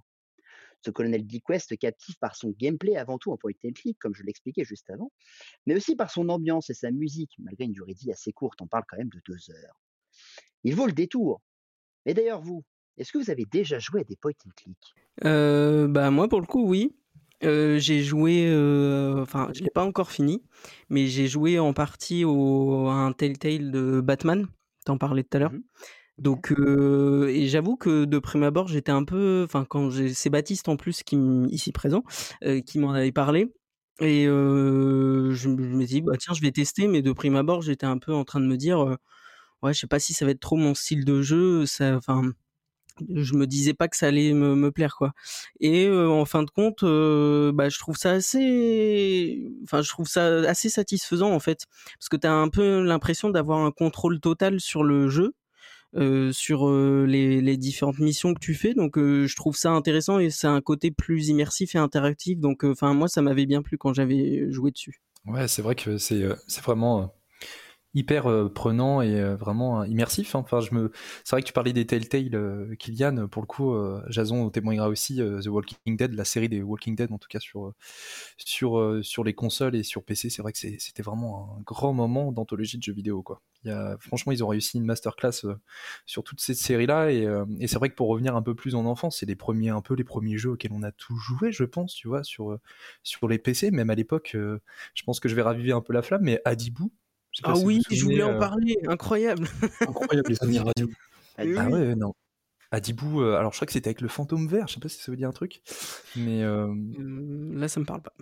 Ce 0.86 0.92
colonel 0.92 1.24
Bequest 1.24 1.76
captive 1.78 2.14
par 2.20 2.36
son 2.36 2.54
gameplay 2.56 2.96
avant 2.96 3.18
tout 3.18 3.32
en 3.32 3.36
point 3.36 3.50
and 3.64 3.72
click, 3.74 3.98
comme 3.98 4.14
je 4.14 4.22
l'expliquais 4.22 4.62
juste 4.62 4.88
avant, 4.88 5.10
mais 5.66 5.74
aussi 5.74 5.96
par 5.96 6.12
son 6.12 6.28
ambiance 6.28 6.70
et 6.70 6.74
sa 6.74 6.92
musique, 6.92 7.32
malgré 7.40 7.64
une 7.64 7.72
durée 7.72 7.92
de 7.92 7.98
vie 7.98 8.12
assez 8.12 8.32
courte, 8.32 8.62
on 8.62 8.68
parle 8.68 8.84
quand 8.88 8.96
même 8.96 9.08
de 9.08 9.20
deux 9.26 9.50
heures. 9.50 9.80
Il 10.62 10.76
vaut 10.76 10.86
le 10.86 10.92
détour. 10.92 11.42
Et 12.04 12.14
d'ailleurs, 12.14 12.40
vous, 12.40 12.64
est-ce 12.98 13.10
que 13.10 13.18
vous 13.18 13.30
avez 13.30 13.46
déjà 13.50 13.80
joué 13.80 14.02
à 14.02 14.04
des 14.04 14.14
point 14.14 14.30
and 14.46 14.50
click 14.56 14.94
Euh, 15.24 15.88
bah 15.88 16.12
moi 16.12 16.28
pour 16.28 16.40
le 16.40 16.46
coup 16.46 16.64
oui. 16.64 16.94
Euh, 17.42 17.80
j'ai 17.80 18.04
joué, 18.04 18.46
euh, 18.48 19.22
enfin 19.22 19.50
je 19.54 19.64
l'ai 19.64 19.70
pas 19.70 19.84
encore 19.84 20.12
fini, 20.12 20.44
mais 20.88 21.08
j'ai 21.08 21.26
joué 21.26 21.58
en 21.58 21.72
partie 21.72 22.24
au, 22.24 22.86
à 22.86 22.94
un 22.94 23.12
Telltale 23.12 23.72
de 23.72 24.00
Batman. 24.00 24.46
T'en 24.84 24.98
parlais 24.98 25.24
tout 25.24 25.36
à 25.36 25.40
l'heure. 25.40 25.52
Mhm. 25.52 25.64
Donc 26.18 26.52
euh, 26.52 27.28
et 27.28 27.46
j'avoue 27.48 27.76
que 27.76 28.04
de 28.06 28.18
prime 28.18 28.42
abord 28.42 28.68
j'étais 28.68 28.92
un 28.92 29.04
peu, 29.04 29.42
enfin 29.44 29.66
quand 29.68 29.90
j'ai, 29.90 30.14
c'est 30.14 30.30
Baptiste 30.30 30.68
en 30.68 30.76
plus 30.78 31.02
qui 31.02 31.16
ici 31.50 31.72
présent, 31.72 32.04
euh, 32.44 32.60
qui 32.62 32.78
m'en 32.78 32.92
avait 32.92 33.12
parlé. 33.12 33.52
Et 34.00 34.26
euh, 34.26 35.32
je 35.34 35.48
me 35.48 35.62
je 35.62 35.76
me 35.76 35.84
dis 35.86 36.00
bah 36.02 36.14
tiens 36.18 36.34
je 36.34 36.40
vais 36.42 36.52
tester, 36.52 36.86
mais 36.88 37.02
de 37.02 37.12
prime 37.12 37.36
abord 37.36 37.60
j'étais 37.62 37.86
un 37.86 37.98
peu 37.98 38.14
en 38.14 38.24
train 38.24 38.40
de 38.40 38.46
me 38.46 38.56
dire 38.56 38.96
ouais 39.62 39.74
je 39.74 39.80
sais 39.80 39.86
pas 39.88 40.00
si 40.00 40.14
ça 40.14 40.24
va 40.26 40.32
être 40.32 40.40
trop 40.40 40.56
mon 40.56 40.74
style 40.74 41.04
de 41.04 41.22
jeu, 41.22 41.66
ça, 41.66 41.96
enfin 41.96 42.22
je 43.14 43.34
me 43.34 43.46
disais 43.46 43.74
pas 43.74 43.88
que 43.88 43.96
ça 43.96 44.06
allait 44.08 44.32
me, 44.32 44.54
me 44.54 44.70
plaire 44.72 44.96
quoi. 44.96 45.12
Et 45.60 45.86
euh, 45.86 46.08
en 46.10 46.24
fin 46.24 46.42
de 46.42 46.50
compte, 46.50 46.82
euh, 46.82 47.52
bah, 47.52 47.68
je 47.68 47.78
trouve 47.78 47.96
ça 47.96 48.12
assez, 48.12 49.50
enfin 49.64 49.82
je 49.82 49.90
trouve 49.90 50.08
ça 50.08 50.26
assez 50.48 50.68
satisfaisant 50.70 51.32
en 51.32 51.40
fait, 51.40 51.66
parce 51.98 52.08
que 52.08 52.16
tu 52.16 52.26
as 52.26 52.32
un 52.32 52.48
peu 52.48 52.82
l'impression 52.82 53.30
d'avoir 53.30 53.60
un 53.60 53.70
contrôle 53.72 54.20
total 54.20 54.60
sur 54.60 54.82
le 54.84 55.08
jeu. 55.08 55.34
Euh, 55.96 56.30
sur 56.32 56.68
euh, 56.68 57.06
les, 57.06 57.56
différentes 57.56 57.98
missions 57.98 58.34
que 58.34 58.40
tu 58.40 58.54
fais. 58.54 58.74
Donc 58.74 58.98
euh, 58.98 59.26
je 59.26 59.36
trouve 59.36 59.56
ça 59.56 59.70
intéressant 59.70 60.18
et 60.18 60.30
c'est 60.30 60.46
un 60.46 60.60
côté 60.60 60.90
plus 60.90 61.28
immersif 61.28 61.74
et 61.74 61.78
interactif. 61.78 62.38
Donc 62.38 62.64
enfin 62.64 62.92
moi 62.94 63.08
ça 63.08 63.22
m'avait 63.22 63.46
bien 63.46 63.62
plu 63.62 63.78
quand 63.78 63.94
j'avais 63.94 64.50
joué 64.50 64.70
dessus. 64.70 65.00
Ouais, 65.26 65.48
c'est 65.48 65.62
vrai 65.62 65.74
que 65.74 65.98
c'est 65.98 66.22
vraiment 66.62 67.12
hyper 67.96 68.26
euh, 68.30 68.48
prenant 68.48 69.00
et 69.02 69.18
euh, 69.20 69.36
vraiment 69.36 69.80
euh, 69.82 69.86
immersif. 69.88 70.36
hein. 70.36 70.40
Enfin, 70.40 70.60
je 70.60 70.74
me, 70.74 70.92
c'est 71.24 71.30
vrai 71.32 71.42
que 71.42 71.46
tu 71.46 71.52
parlais 71.52 71.72
des 71.72 71.86
Telltale, 71.86 72.76
Kylian. 72.78 73.26
Pour 73.28 73.42
le 73.42 73.46
coup, 73.46 73.74
Jason 74.10 74.50
témoignera 74.50 74.88
aussi 74.88 75.16
The 75.16 75.46
Walking 75.48 75.96
Dead, 75.96 76.14
la 76.14 76.24
série 76.24 76.48
des 76.48 76.62
Walking 76.62 76.94
Dead 76.94 77.10
en 77.12 77.18
tout 77.18 77.28
cas 77.28 77.40
sur 77.40 77.72
sur 78.38 79.00
sur 79.02 79.24
les 79.24 79.34
consoles 79.34 79.74
et 79.76 79.82
sur 79.82 80.04
PC. 80.04 80.30
C'est 80.30 80.42
vrai 80.42 80.52
que 80.52 80.58
c'était 80.58 81.02
vraiment 81.02 81.56
un 81.58 81.62
grand 81.62 81.92
moment 81.92 82.32
d'anthologie 82.32 82.78
de 82.78 82.82
jeux 82.82 82.92
vidéo 82.92 83.22
quoi. 83.22 83.40
Il 83.64 83.68
y 83.70 83.72
a, 83.72 83.96
franchement, 83.98 84.32
ils 84.32 84.44
ont 84.44 84.48
réussi 84.48 84.76
une 84.78 84.84
masterclass 84.84 85.42
sur 86.06 86.22
toute 86.22 86.40
cette 86.40 86.56
série-là 86.58 87.10
et, 87.12 87.26
et 87.60 87.66
c'est 87.66 87.78
vrai 87.78 87.88
que 87.88 87.94
pour 87.94 88.08
revenir 88.08 88.36
un 88.36 88.42
peu 88.42 88.54
plus 88.54 88.74
en 88.74 88.84
enfance, 88.86 89.18
c'est 89.18 89.26
les 89.26 89.36
premiers 89.36 89.70
un 89.70 89.80
peu 89.80 89.94
les 89.94 90.04
premiers 90.04 90.38
jeux 90.38 90.50
auxquels 90.50 90.72
on 90.72 90.82
a 90.82 90.92
tout 90.92 91.16
joué, 91.16 91.52
je 91.52 91.64
pense, 91.64 91.94
tu 91.94 92.08
vois, 92.08 92.22
sur 92.24 92.58
sur 93.02 93.28
les 93.28 93.38
PC. 93.38 93.70
Même 93.70 93.90
à 93.90 93.94
l'époque, 93.94 94.30
je 94.36 95.02
pense 95.04 95.20
que 95.20 95.28
je 95.28 95.34
vais 95.34 95.42
raviver 95.42 95.72
un 95.72 95.80
peu 95.80 95.92
la 95.92 96.02
flamme, 96.02 96.22
mais 96.22 96.40
Adibou. 96.44 96.92
Ah 97.44 97.54
si 97.54 97.64
oui 97.64 97.82
je 97.90 98.02
voulais 98.04 98.22
en 98.22 98.34
euh, 98.34 98.38
parler 98.38 98.76
incroyable 98.88 99.46
Incroyable 99.80 100.28
les 100.30 100.34
souvenirs 100.36 100.64
radio. 100.64 100.88
Ah 101.38 101.42
oui. 101.44 101.54
ouais, 101.56 101.94
non. 101.94 102.14
Adibou, 102.72 103.22
euh, 103.22 103.36
alors 103.36 103.52
je 103.52 103.58
crois 103.58 103.66
que 103.66 103.72
c'était 103.72 103.88
avec 103.88 104.00
le 104.00 104.08
fantôme 104.08 104.48
vert, 104.48 104.66
je 104.66 104.74
sais 104.74 104.80
pas 104.80 104.88
si 104.88 104.98
ça 105.00 105.10
veut 105.12 105.16
dire 105.16 105.28
un 105.28 105.32
truc, 105.32 105.62
mais 106.16 106.42
euh, 106.42 106.66
Euh, 106.98 107.50
là 107.54 107.68
ça 107.68 107.78
me 107.78 107.84
parle 107.84 108.02
pas 108.02 108.12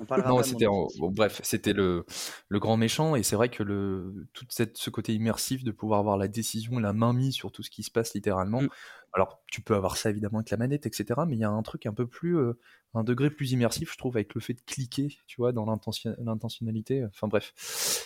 On 0.00 0.04
parlera 0.04 0.28
Non, 0.30 0.42
c'était 0.42 0.66
en- 0.66 0.88
bon, 0.98 1.10
bref, 1.10 1.40
c'était 1.44 1.72
le, 1.72 2.04
le 2.48 2.58
grand 2.58 2.76
méchant 2.76 3.14
et 3.14 3.22
c'est 3.22 3.36
vrai 3.36 3.48
que 3.50 3.62
le 3.62 4.26
tout 4.32 4.44
cette, 4.48 4.76
ce 4.78 4.90
côté 4.90 5.14
immersif 5.14 5.62
de 5.62 5.70
pouvoir 5.70 6.00
avoir 6.00 6.16
la 6.16 6.26
décision 6.28 6.78
et 6.80 6.82
la 6.82 6.92
main 6.92 7.12
mise 7.12 7.34
sur 7.34 7.52
tout 7.52 7.62
ce 7.62 7.70
qui 7.70 7.82
se 7.84 7.90
passe 7.90 8.14
littéralement. 8.14 8.62
Mm. 8.62 8.68
Alors 9.14 9.42
tu 9.50 9.60
peux 9.60 9.74
avoir 9.74 9.96
ça 9.96 10.10
évidemment 10.10 10.38
avec 10.38 10.50
la 10.50 10.56
manette, 10.56 10.86
etc. 10.86 11.20
Mais 11.26 11.34
il 11.36 11.40
y 11.40 11.44
a 11.44 11.50
un 11.50 11.62
truc 11.62 11.86
un 11.86 11.92
peu 11.94 12.06
plus, 12.06 12.36
euh, 12.38 12.58
un 12.94 13.04
degré 13.04 13.30
plus 13.30 13.52
immersif, 13.52 13.92
je 13.92 13.98
trouve, 13.98 14.16
avec 14.16 14.34
le 14.34 14.40
fait 14.40 14.54
de 14.54 14.60
cliquer, 14.66 15.08
tu 15.26 15.36
vois, 15.38 15.52
dans 15.52 15.64
l'intention- 15.64 16.14
l'intentionnalité. 16.18 17.04
Enfin 17.06 17.28
bref, 17.28 17.52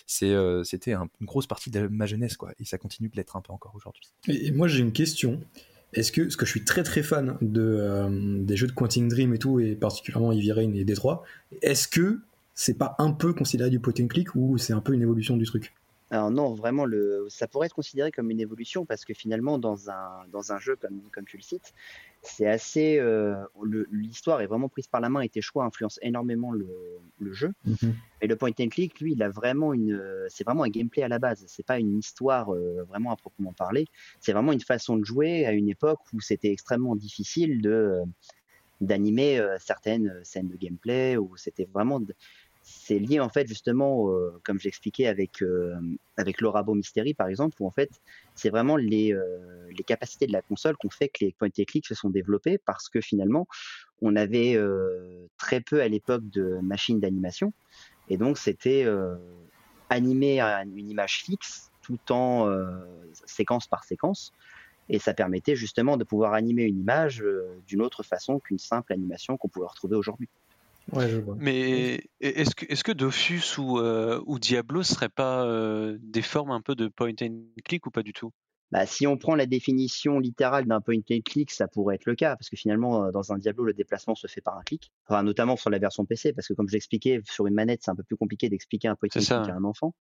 c'est 0.07 0.31
euh, 0.33 0.63
c'était 0.65 0.93
un- 0.93 1.09
une 1.21 1.27
grosse 1.27 1.47
partie 1.47 1.71
de 1.71 1.87
ma 1.89 2.07
jeunesse, 2.07 2.37
quoi, 2.37 2.53
et 2.59 2.65
ça 2.65 2.79
continue 2.79 3.09
de 3.09 3.17
l'être 3.17 3.37
un 3.37 3.41
peu 3.41 3.53
encore 3.53 3.75
aujourd'hui. 3.75 4.13
Et, 4.29 4.51
moi 4.53 4.69
j'ai 4.69 4.81
une 4.81 4.93
question. 4.93 5.41
Est-ce 5.93 6.11
que, 6.11 6.23
parce 6.23 6.37
que 6.37 6.47
je 6.47 6.51
suis 6.51 6.65
très 6.65 6.83
très 6.85 7.03
fan 7.03 7.37
de, 7.43 7.61
euh, 7.61 8.39
des 8.43 8.57
jeux 8.57 8.67
de 8.67 8.73
Quantic 8.73 9.09
Dream 9.09 9.35
et 9.35 9.39
tout, 9.39 9.61
et 9.61 9.75
particulièrement 9.75 10.33
Heavy 10.33 10.53
Rain 10.53 10.73
et 10.73 10.85
Détroit, 10.85 11.23
est-ce 11.61 11.87
que 11.87 12.21
c'est 12.55 12.79
pas 12.79 12.95
un 12.99 13.13
peu 13.13 13.35
considéré 13.35 13.69
du 13.71 13.79
point 13.81 13.93
and 14.01 14.07
click 14.07 14.35
ou 14.35 14.57
c'est 14.57 14.73
un 14.73 14.81
peu 14.81 14.95
une 14.95 15.03
évolution 15.03 15.37
du 15.37 15.45
truc? 15.45 15.75
Alors 16.13 16.31
non, 16.31 16.53
vraiment, 16.53 16.85
le... 16.85 17.27
ça 17.31 17.49
pourrait 17.49 17.69
être 17.69 17.75
considéré 17.75 18.13
comme 18.13 18.31
une 18.31 18.39
évolution 18.39 18.85
parce 18.85 19.07
que 19.07 19.15
finalement, 19.15 19.59
dans 19.59 19.89
un, 19.89 20.27
dans 20.31 20.53
un 20.53 20.59
jeu 20.59 20.77
comme, 20.77 21.01
comme 21.11 21.25
tu 21.25 21.39
le 21.39 21.43
cites, 21.43 21.73
c'est 22.21 22.47
assez. 22.47 22.99
euh, 22.99 23.35
L'histoire 23.91 24.43
est 24.43 24.47
vraiment 24.47 24.69
prise 24.69 24.87
par 24.87 25.01
la 25.01 25.09
main 25.09 25.23
et 25.23 25.31
tes 25.31 25.41
choix 25.41 25.65
influencent 25.65 25.99
énormément 26.03 26.53
le, 26.53 26.69
le 27.19 27.33
jeu. 27.33 27.53
Et 28.21 28.27
le 28.27 28.37
point 28.37 28.51
and 28.61 28.69
click, 28.69 29.01
lui, 29.01 29.13
il 29.13 29.23
a 29.23 29.31
vraiment 29.31 29.73
une. 29.73 29.99
C'est 30.29 30.45
vraiment 30.45 30.65
un 30.65 30.69
gameplay 30.69 31.03
à 31.03 31.09
la 31.09 31.19
base. 31.19 31.45
C'est 31.49 31.65
pas 31.65 31.79
une 31.79 31.99
histoire 31.99 32.55
euh, 32.55 32.85
vraiment 32.85 33.11
à 33.11 33.17
proprement 33.17 33.55
parler. 33.55 33.87
C'est 34.21 34.35
vraiment 34.35 34.53
une 34.53 34.61
façon 34.61 34.99
de 34.99 35.07
jouer 35.07 35.47
à 35.47 35.53
une 35.53 35.71
époque 35.71 36.01
où 36.13 36.21
c'était 36.21 36.53
extrêmement 36.53 36.95
difficile 36.95 37.63
de 37.63 37.71
euh, 37.71 38.05
d'animer 38.83 39.41
certaines 39.61 40.13
scènes 40.25 40.49
de 40.49 40.57
gameplay 40.57 41.17
où 41.17 41.39
c'était 41.39 41.69
vraiment. 41.73 42.03
C'est 42.65 43.01
lié 43.01 43.19
en 43.19 43.29
fait 43.29 43.49
justement, 43.49 44.09
euh, 44.11 44.41
comme 44.45 44.61
j'expliquais 44.61 45.09
avec 45.09 45.43
euh, 45.43 45.75
avec 46.17 46.41
l'Orabo 46.41 46.75
Mystery 46.75 47.13
par 47.13 47.27
exemple, 47.27 47.57
où 47.61 47.67
en 47.67 47.73
fait 47.73 47.91
c'est 48.37 48.51
vraiment 48.51 48.77
les 48.77 49.13
euh, 49.13 49.67
les 49.77 49.83
capacités 49.83 50.29
de 50.29 50.33
la 50.33 50.43
console 50.43 50.77
qu'on 50.77 50.91
fait 50.91 51.09
que 51.09 51.25
les 51.25 51.33
point 51.33 51.49
and 51.49 51.65
click 51.67 51.87
se 51.87 51.97
sont 51.97 52.11
développés 52.11 52.59
parce 52.59 52.89
que 52.89 53.01
finalement 53.01 53.49
on 54.01 54.15
avait 54.15 54.55
euh, 54.55 55.27
très 55.39 55.61
peu 55.61 55.83
à 55.83 55.89
l'époque 55.89 56.29
de 56.31 56.59
machines 56.63 57.01
d'animation 57.01 57.53
et 58.09 58.17
donc 58.17 58.39
c'était 58.39 58.87
à 59.89 59.99
une 59.99 60.11
image 60.13 61.25
fixe 61.25 61.73
tout 61.83 61.99
en 62.11 62.49
séquence 63.27 63.67
par 63.67 63.85
séquence. 63.85 64.33
Et 64.89 64.99
ça 64.99 65.15
permettait 65.15 65.55
justement 65.55 65.97
de 65.97 66.05
pouvoir 66.05 66.35
animer 66.35 66.65
une 66.65 66.81
image 66.81 67.25
d'une 67.67 67.81
autre 67.81 68.03
façon 68.03 68.41
qu'une 68.41 68.59
simple 68.59 68.93
animation 68.93 69.37
qu'on 69.37 69.49
pouvait 69.49 69.67
retrouver 69.67 69.97
aujourd'hui. 69.97 70.29
Ouais, 70.91 71.09
je 71.09 71.19
vois. 71.19 71.37
Mais 71.39 72.05
est-ce 72.21 72.55
que, 72.55 72.67
est-ce 72.67 72.85
que 72.85 72.93
Dofus 72.93 73.59
ou, 73.59 73.79
euh, 73.79 74.21
ou 74.27 74.39
Diablo 74.39 74.83
seraient 74.83 75.09
pas 75.09 75.45
euh, 75.45 75.97
des 76.01 76.23
formes 76.23 76.51
un 76.51 76.61
peu 76.61 76.75
de 76.75 76.89
point 76.89 77.13
and 77.23 77.45
click 77.65 77.87
ou 77.87 77.91
pas 77.91 78.03
du 78.03 78.13
tout? 78.13 78.33
Bah, 78.73 78.87
si 78.87 79.07
on 79.07 79.19
prend 79.19 79.35
la 79.35 79.45
définition 79.45 80.19
littérale 80.19 80.65
d'un 80.67 80.81
point 80.81 80.97
and 80.97 81.21
click, 81.25 81.51
ça 81.51 81.69
pourrait 81.69 81.97
être 81.97 82.07
le 82.07 82.15
cas, 82.15 82.37
parce 82.37 82.49
que 82.49 82.57
finalement, 82.57 83.05
euh, 83.05 83.11
dans 83.11 83.31
un 83.31 83.37
Diablo, 83.37 83.65
le 83.65 83.75
déplacement 83.75 84.15
se 84.15 84.27
fait 84.27 84.41
par 84.41 84.57
un 84.57 84.63
clic, 84.63 84.91
enfin, 85.07 85.23
notamment 85.23 85.57
sur 85.57 85.69
la 85.69 85.79
version 85.79 86.07
PC, 86.07 86.33
parce 86.33 86.49
que 86.49 86.55
comme 86.55 86.69
je 86.69 86.73
l'expliquais, 86.73 87.21
sur 87.25 87.47
une 87.47 87.53
manette, 87.53 87.83
c'est 87.85 87.91
un 87.91 87.95
peu 87.95 88.03
plus 88.03 88.17
compliqué 88.17 88.49
d'expliquer 88.49 88.89
un 88.89 88.97
point 88.97 89.09
and 89.09 89.21
C'est 89.21 89.35
click 89.35 89.47
ça, 89.47 89.53
à 89.53 89.57
un 89.57 89.65
enfant. 89.65 89.95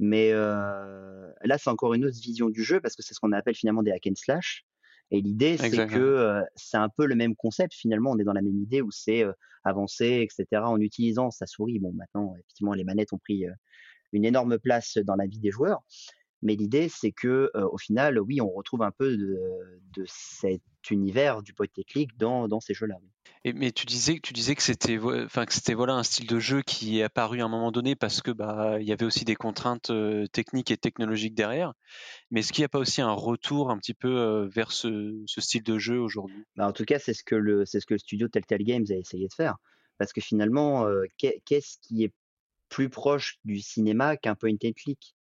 Mais 0.00 0.32
euh, 0.32 1.30
là, 1.44 1.56
c'est 1.56 1.70
encore 1.70 1.94
une 1.94 2.04
autre 2.04 2.18
vision 2.20 2.50
du 2.50 2.62
jeu, 2.62 2.78
parce 2.80 2.94
que 2.94 3.02
c'est 3.02 3.14
ce 3.14 3.20
qu'on 3.20 3.32
appelle 3.32 3.54
finalement 3.54 3.82
des 3.82 3.90
hack 3.90 4.06
and 4.06 4.16
slash. 4.16 4.66
Et 5.10 5.20
l'idée, 5.20 5.56
c'est 5.56 5.86
que 5.86 5.98
euh, 5.98 6.42
c'est 6.56 6.76
un 6.76 6.88
peu 6.88 7.06
le 7.06 7.14
même 7.14 7.36
concept. 7.36 7.74
Finalement, 7.74 8.10
on 8.12 8.18
est 8.18 8.24
dans 8.24 8.32
la 8.32 8.42
même 8.42 8.58
idée 8.58 8.80
où 8.80 8.90
c'est 8.90 9.22
euh, 9.22 9.32
avancer, 9.64 10.26
etc., 10.26 10.62
en 10.64 10.80
utilisant 10.80 11.30
sa 11.30 11.46
souris. 11.46 11.78
Bon, 11.78 11.92
maintenant, 11.92 12.34
effectivement, 12.36 12.72
les 12.74 12.84
manettes 12.84 13.12
ont 13.12 13.18
pris 13.18 13.46
euh, 13.46 13.52
une 14.12 14.24
énorme 14.24 14.58
place 14.58 14.98
dans 14.98 15.16
la 15.16 15.26
vie 15.26 15.40
des 15.40 15.50
joueurs. 15.50 15.82
Mais 16.42 16.56
l'idée, 16.56 16.88
c'est 16.88 17.12
que 17.12 17.50
euh, 17.54 17.68
au 17.70 17.78
final, 17.78 18.20
oui, 18.20 18.40
on 18.40 18.50
retrouve 18.50 18.82
un 18.82 18.90
peu 18.90 19.16
de, 19.16 19.40
de 19.96 20.04
cet 20.06 20.62
univers 20.90 21.42
du 21.42 21.52
point 21.54 21.66
and 21.78 21.82
click 21.88 22.16
dans, 22.16 22.48
dans 22.48 22.60
ces 22.60 22.74
jeux-là. 22.74 22.96
Et, 23.44 23.52
mais 23.52 23.72
tu 23.72 23.86
disais, 23.86 24.20
tu 24.22 24.32
disais 24.32 24.54
que 24.54 24.62
c'était, 24.62 24.98
enfin 24.98 25.44
que 25.46 25.52
c'était 25.52 25.74
voilà 25.74 25.94
un 25.94 26.02
style 26.02 26.26
de 26.26 26.38
jeu 26.38 26.62
qui 26.62 26.98
est 26.98 27.02
apparu 27.02 27.40
à 27.42 27.44
un 27.44 27.48
moment 27.48 27.72
donné 27.72 27.94
parce 27.94 28.22
que 28.22 28.30
bah 28.30 28.78
il 28.80 28.86
y 28.86 28.92
avait 28.92 29.04
aussi 29.04 29.24
des 29.24 29.34
contraintes 29.36 29.90
euh, 29.90 30.26
techniques 30.26 30.70
et 30.70 30.76
technologiques 30.78 31.34
derrière. 31.34 31.74
Mais 32.30 32.40
est-ce 32.40 32.52
qu'il 32.52 32.62
n'y 32.62 32.66
a 32.66 32.70
pas 32.70 32.80
aussi 32.80 33.02
un 33.02 33.12
retour 33.12 33.70
un 33.70 33.78
petit 33.78 33.94
peu 33.94 34.16
euh, 34.18 34.48
vers 34.48 34.72
ce, 34.72 35.22
ce 35.26 35.40
style 35.40 35.62
de 35.64 35.78
jeu 35.78 35.98
aujourd'hui? 36.00 36.44
Bah, 36.56 36.68
en 36.68 36.72
tout 36.72 36.84
cas, 36.84 36.98
c'est 36.98 37.14
ce 37.14 37.24
que 37.24 37.34
le 37.34 37.64
c'est 37.64 37.80
ce 37.80 37.86
que 37.86 37.94
le 37.94 37.98
studio 37.98 38.28
Telltale 38.28 38.62
Games 38.64 38.86
a 38.90 38.94
essayé 38.94 39.28
de 39.28 39.34
faire, 39.34 39.56
parce 39.98 40.12
que 40.12 40.20
finalement, 40.20 40.86
euh, 40.86 41.04
qu'est- 41.18 41.42
qu'est-ce 41.44 41.78
qui 41.80 42.04
est 42.04 42.12
plus 42.68 42.90
proche 42.90 43.38
du 43.44 43.60
cinéma 43.60 44.16
qu'un 44.16 44.34
point 44.36 44.54
and 44.64 44.72
click? 44.76 45.16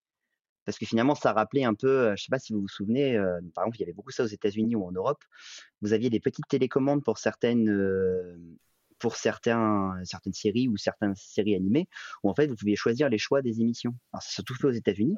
Parce 0.66 0.78
que 0.78 0.86
finalement, 0.86 1.16
ça 1.16 1.34
rappelait 1.34 1.64
un 1.66 1.74
peu, 1.74 1.88
euh, 1.88 2.16
je 2.16 2.24
sais 2.24 2.30
pas 2.30 2.40
si 2.40 2.54
vous 2.54 2.62
vous 2.62 2.68
souvenez, 2.68 3.18
euh, 3.18 3.40
par 3.54 3.64
exemple, 3.66 3.78
il 3.78 3.82
y 3.82 3.84
avait 3.84 3.94
beaucoup 3.94 4.12
ça 4.12 4.24
aux 4.24 4.28
États-Unis 4.28 4.76
ou 4.76 4.86
en 4.86 4.92
Europe. 4.92 5.24
Vous 5.82 5.94
aviez 5.94 6.10
des 6.10 6.20
petites 6.20 6.48
télécommandes 6.48 7.04
pour 7.04 7.18
certaines 7.18 7.70
euh, 7.70 8.38
pour 9.00 9.18
certains, 9.18 10.00
certaines 10.06 10.32
séries 10.32 10.70
ou 10.70 10.78
certaines 10.78 11.14
séries 11.18 11.56
animées, 11.56 11.90
où 12.24 12.30
en 12.30 12.34
fait 12.34 12.48
vous 12.48 12.56
pouviez 12.56 12.78
choisir 12.78 13.10
les 13.10 13.18
choix 13.18 13.42
des 13.42 13.60
émissions. 13.60 13.94
Alors 14.14 14.24
c'est 14.24 14.32
surtout 14.32 14.54
fait 14.56 14.68
aux 14.68 14.72
États-Unis. 14.72 15.16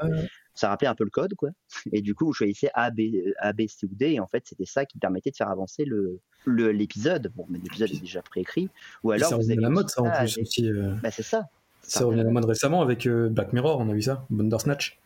Ça 0.56 0.70
rappelait 0.70 0.88
un 0.88 0.96
peu 0.96 1.04
le 1.04 1.12
code, 1.12 1.36
quoi. 1.36 1.50
Et 1.94 2.02
du 2.02 2.16
coup, 2.16 2.26
vous 2.26 2.34
choisissez 2.34 2.70
A, 2.74 2.90
B, 2.90 3.02
A, 3.38 3.54
B, 3.54 3.68
C 3.68 3.86
ou 3.86 3.94
D, 3.94 4.14
et 4.14 4.20
en 4.20 4.26
fait, 4.26 4.44
c'était 4.48 4.66
ça 4.66 4.86
qui 4.86 4.98
permettait 4.98 5.30
de 5.30 5.36
faire 5.36 5.50
avancer 5.50 5.86
le 5.86 6.20
le- 6.46 6.72
l'épisode. 6.72 7.32
Bon, 7.36 7.46
mais 7.48 7.60
l'épisode 7.60 7.92
est 7.92 8.00
déjà 8.00 8.24
préécrit. 8.24 8.70
Ou 9.04 9.12
alors 9.12 9.30
ça 9.30 9.36
vous 9.36 9.42
revient 9.42 9.52
à 9.52 9.54
avez 9.54 9.62
la 9.62 9.70
mode, 9.70 9.90
ça 9.90 10.02
en 10.02 10.06
ça 10.06 10.12
plus 10.20 10.34
avec- 10.34 10.38
aussi. 10.40 10.68
euh, 10.68 10.96
Bah, 11.04 11.12
c'est 11.12 11.22
ça. 11.22 11.48
ça 11.84 12.06
revient 12.06 12.22
à 12.22 12.24
la 12.24 12.32
mode 12.32 12.46
récemment 12.46 12.82
avec 12.82 13.06
euh, 13.06 13.30
Black 13.30 13.54
Mirror, 13.54 13.80
on 13.80 13.90
a 13.90 13.94
vu 13.94 14.02
ça, 14.02 14.26
Bandersnatch. 14.32 14.98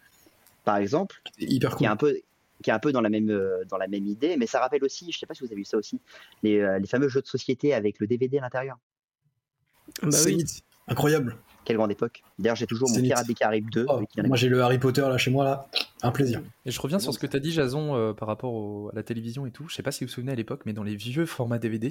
Par 0.70 0.78
exemple, 0.78 1.20
Hyper 1.40 1.76
qui 1.76 1.86
est 1.86 1.88
cool. 1.88 1.94
un 1.94 1.96
peu 1.96 2.16
qui 2.62 2.70
est 2.70 2.74
un 2.74 2.78
peu 2.78 2.92
dans 2.92 3.02
la 3.02 3.10
même 3.10 3.32
euh, 3.32 3.64
dans 3.68 3.78
la 3.78 3.88
même 3.88 4.06
idée, 4.06 4.38
mais 4.38 4.46
ça 4.46 4.60
rappelle 4.60 4.84
aussi, 4.84 5.12
je 5.12 5.18
sais 5.18 5.26
pas 5.26 5.34
si 5.34 5.40
vous 5.40 5.48
avez 5.48 5.56
vu 5.56 5.66
ça 5.66 5.78
aussi, 5.78 6.00
les, 6.44 6.60
euh, 6.60 6.78
les 6.78 6.86
fameux 6.86 7.08
jeux 7.10 7.24
de 7.24 7.26
société 7.26 7.74
avec 7.74 8.00
le 8.00 8.06
DVD 8.06 8.38
à 8.38 8.42
l'intérieur. 8.42 8.78
Bah 10.04 10.10
oui. 10.28 10.36
lit. 10.36 10.64
Incroyable. 10.88 11.38
Quelle 11.66 11.78
grande 11.78 11.92
époque. 11.92 12.22
D'ailleurs, 12.38 12.56
j'ai 12.56 12.68
toujours 12.68 12.88
mon 12.92 12.98
lit. 13.00 13.12
des 13.28 13.34
Caraïbes 13.34 13.72
2. 13.72 13.86
Oh, 13.90 13.98
oui, 14.00 14.06
qui 14.06 14.20
vient 14.20 14.28
moi 14.28 14.38
j'ai 14.38 14.48
le 14.48 14.62
Harry 14.62 14.78
Potter 14.78 15.02
là 15.02 15.18
chez 15.18 15.32
moi 15.32 15.44
là, 15.44 15.68
un 16.02 16.12
plaisir. 16.12 16.42
Et 16.66 16.72
je 16.72 16.80
reviens 16.80 16.98
sur 17.00 17.14
ce 17.14 17.20
que 17.20 17.28
tu 17.28 17.36
as 17.36 17.40
dit, 17.40 17.52
Jason, 17.52 17.96
euh, 17.96 18.14
par 18.14 18.28
rapport 18.28 18.54
au- 18.54 18.90
à 18.90 18.96
la 18.96 19.04
télévision 19.04 19.46
et 19.46 19.52
tout. 19.52 19.68
Je 19.68 19.76
sais 19.76 19.84
pas 19.84 19.92
si 19.92 20.04
vous 20.04 20.08
vous 20.10 20.14
souvenez 20.14 20.32
à 20.32 20.36
l'époque, 20.36 20.62
mais 20.66 20.74
dans 20.74 20.84
les 20.84 20.96
vieux 20.96 21.26
formats 21.26 21.60
DVD, 21.60 21.90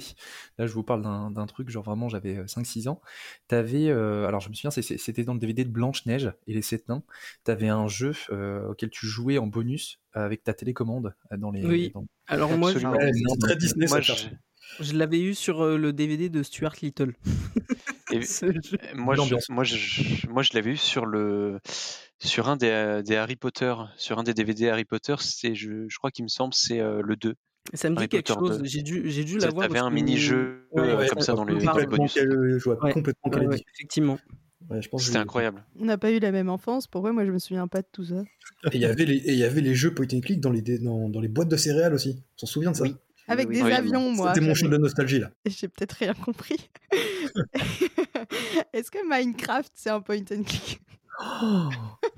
là 0.57 0.65
je 0.65 0.73
vous 0.73 0.83
parle 0.83 1.03
d'un 1.03 1.45
truc, 1.45 1.69
genre 1.69 1.83
vraiment 1.83 2.09
j'avais 2.09 2.37
euh, 2.37 2.47
5-6 2.47 2.87
ans, 2.87 3.01
t'avais, 3.47 3.89
euh, 3.89 4.27
alors 4.27 4.41
je 4.41 4.49
me 4.49 4.53
souviens, 4.55 4.71
c'était 4.71 5.23
dans 5.23 5.33
le 5.33 5.39
DVD 5.39 5.63
de 5.63 5.69
Blanche-Neige 5.69 6.31
et 6.47 6.53
les 6.53 6.61
Sept 6.61 6.89
Nains, 6.89 7.03
t'avais 7.43 7.67
un 7.69 7.87
jeu 7.87 8.13
euh, 8.31 8.69
auquel 8.69 8.89
tu 8.89 9.05
jouais 9.05 9.37
en 9.37 9.47
bonus 9.47 9.99
avec 10.13 10.43
ta 10.43 10.53
télécommande 10.53 11.13
euh, 11.31 11.37
dans 11.37 11.51
les... 11.51 11.65
Oui. 11.65 11.91
dans- 11.93 12.05
Alors 12.27 12.57
moi, 12.57 12.71
je, 12.73 12.79
non, 12.79 13.35
très 13.39 13.55
Disney 13.55 13.85
Moi, 13.87 14.01
ça. 14.01 14.13
je- 14.15 14.83
je 14.83 14.93
l'avais 14.93 15.19
eu 15.19 15.35
sur 15.35 15.61
euh, 15.63 15.77
le 15.77 15.93
DVD 15.93 16.29
de 16.29 16.41
Stuart 16.41 16.75
Little. 16.81 17.13
et- 18.11 18.19
moi, 18.95 19.15
je, 19.15 19.51
moi, 19.51 19.63
je, 19.63 20.27
moi, 20.27 20.41
je 20.43 20.51
l'avais 20.53 20.71
eu 20.71 20.77
sur 20.77 21.05
le, 21.05 21.59
sur 22.19 22.49
un 22.49 22.57
des, 22.57 22.67
euh, 22.69 23.01
des 23.01 23.15
Harry 23.15 23.35
Potter, 23.35 23.73
sur 23.97 24.19
un 24.19 24.23
des 24.23 24.33
DVD 24.33 24.69
Harry 24.69 24.85
Potter. 24.85 25.15
C'est, 25.19 25.55
je, 25.55 25.87
je 25.87 25.97
crois 25.97 26.11
qu'il 26.11 26.23
me 26.23 26.29
semble, 26.29 26.53
c'est 26.53 26.79
euh, 26.79 27.01
le 27.03 27.15
2. 27.15 27.35
Ça 27.73 27.89
me 27.89 27.95
dit 27.95 27.99
Harry 27.99 28.09
quelque 28.09 28.33
Potter 28.33 28.47
chose. 28.47 28.57
2. 28.59 28.65
J'ai 28.65 28.81
dû, 28.81 29.03
j'ai 29.09 29.23
dû 29.23 29.37
l'avoir. 29.37 29.67
t'avais 29.67 29.79
un 29.79 29.89
mini-jeu, 29.89 30.67
Ouais, 30.71 30.81
euh, 30.81 30.97
ouais, 30.97 31.07
comme 31.07 31.21
ça 31.21 31.33
dans 31.33 31.45
les, 31.45 31.63
dans 31.63 31.73
bonus. 31.85 32.13
quel- 32.13 32.55
je 32.57 32.63
vois 32.63 32.83
Ouais. 32.83 32.91
complètement 32.93 33.29
quel 33.31 33.49
effectivement. 33.75 34.19
Ouais, 34.69 34.81
je 34.81 34.89
pense 34.89 35.01
que 35.01 35.07
C'était 35.07 35.19
incroyable. 35.19 35.63
On 35.79 35.85
n'a 35.85 35.97
pas 35.97 36.11
eu 36.11 36.19
la 36.19 36.31
même 36.31 36.49
enfance. 36.49 36.85
Pourquoi 36.85 37.13
moi 37.13 37.25
je 37.25 37.31
me 37.31 37.39
souviens 37.39 37.67
pas 37.67 37.81
de 37.81 37.87
tout 37.91 38.03
ça 38.03 38.23
Et 38.71 38.75
il 38.75 38.81
y 38.81 38.85
avait 38.85 39.05
les 39.05 39.15
et 39.15 39.31
il 39.31 39.37
y 39.39 39.43
avait 39.45 39.61
les 39.61 39.73
jeux 39.73 39.93
point 39.93 40.05
and 40.13 40.19
click 40.19 40.41
dans 40.41 40.51
les 40.51 40.61
dans, 40.79 41.07
dans 41.09 41.21
les 41.21 41.29
boîtes 41.29 41.47
de 41.47 41.55
céréales 41.57 41.93
aussi. 41.93 42.21
On 42.35 42.39
s'en 42.39 42.45
souvient 42.47 42.71
de 42.71 42.75
ça? 42.75 42.83
Oui. 42.83 42.95
Avec 43.27 43.47
Oui, 43.47 43.55
des 43.55 43.61
oui, 43.63 43.71
avions, 43.71 44.11
moi. 44.11 44.33
C'était 44.33 44.45
mon 44.45 44.53
jeu 44.55 44.67
de 44.67 44.77
nostalgie 44.77 45.19
là. 45.19 45.31
J'ai 45.45 45.69
peut-être 45.69 45.93
rien 45.93 46.13
compris. 46.13 46.69
Est-ce 48.73 48.91
que 48.91 49.07
Minecraft 49.07 49.71
c'est 49.75 49.89
un 49.89 50.01
point 50.01 50.17
and 50.17 50.43
click? 50.43 50.81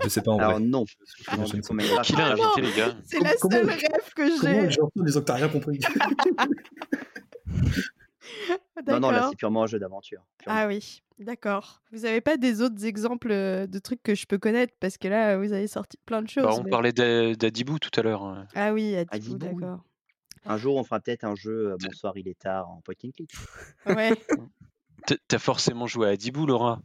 Je 0.03 0.09
sais 0.09 0.21
pas 0.21 0.31
en 0.31 0.37
Alors 0.39 0.51
vrai. 0.53 0.61
non. 0.61 0.85
Je 0.87 0.95
ne 1.37 1.45
sais 1.45 1.61
pas. 1.61 2.01
Qui 2.03 2.13
l'a 2.15 2.27
invité, 2.31 2.61
les 2.61 2.71
gars 2.73 2.95
C'est 3.03 3.19
la 3.19 3.33
Comment- 3.35 3.57
seule 3.57 3.69
rêve 3.69 4.13
que 4.15 4.27
j'ai. 4.27 5.03
disant 5.03 5.19
que 5.21 5.25
t'as 5.25 5.35
rien 5.35 5.49
compris? 5.49 5.79
Non, 8.87 8.99
non, 8.99 9.11
là 9.11 9.27
c'est 9.29 9.35
purement 9.37 9.63
un 9.63 9.67
jeu 9.67 9.77
d'aventure. 9.79 10.23
Ah 10.47 10.65
oui, 10.67 11.03
d'accord. 11.19 11.81
Vous 11.91 12.05
avez 12.05 12.21
pas 12.21 12.37
des 12.37 12.61
autres 12.61 12.85
exemples 12.85 13.31
euh, 13.31 13.67
de 13.67 13.77
trucs 13.79 14.01
que 14.01 14.15
je 14.15 14.25
peux 14.25 14.37
connaître? 14.39 14.73
Parce 14.79 14.97
que 14.97 15.07
là 15.07 15.37
vous 15.37 15.53
avez 15.53 15.67
sorti 15.67 15.97
plein 16.05 16.21
de 16.21 16.29
choses. 16.29 16.43
Bah, 16.43 16.53
on 16.57 16.63
mais- 16.63 16.69
parlait 16.69 16.91
d'A- 16.91 17.35
d'Adibou 17.35 17.77
tout 17.77 17.91
à 17.99 18.01
l'heure. 18.03 18.23
hein. 18.23 18.47
Ah 18.55 18.73
oui, 18.73 18.95
à 18.95 19.01
Adibou, 19.11 19.37
d'accord. 19.37 19.83
Un 20.45 20.57
jour, 20.57 20.75
on 20.77 20.83
fera 20.83 20.99
peut-être 20.99 21.23
un 21.23 21.35
jeu 21.35 21.71
euh, 21.73 21.77
Bonsoir, 21.83 22.17
il 22.17 22.27
est 22.27 22.39
tard 22.39 22.69
en 22.69 22.81
point 22.81 22.95
and 23.05 23.09
click. 23.15 23.31
Ouais, 23.85 24.11
T'as 25.27 25.39
forcément 25.39 25.85
joué 25.87 26.07
à 26.07 26.11
Adibou, 26.11 26.45
Laura. 26.47 26.79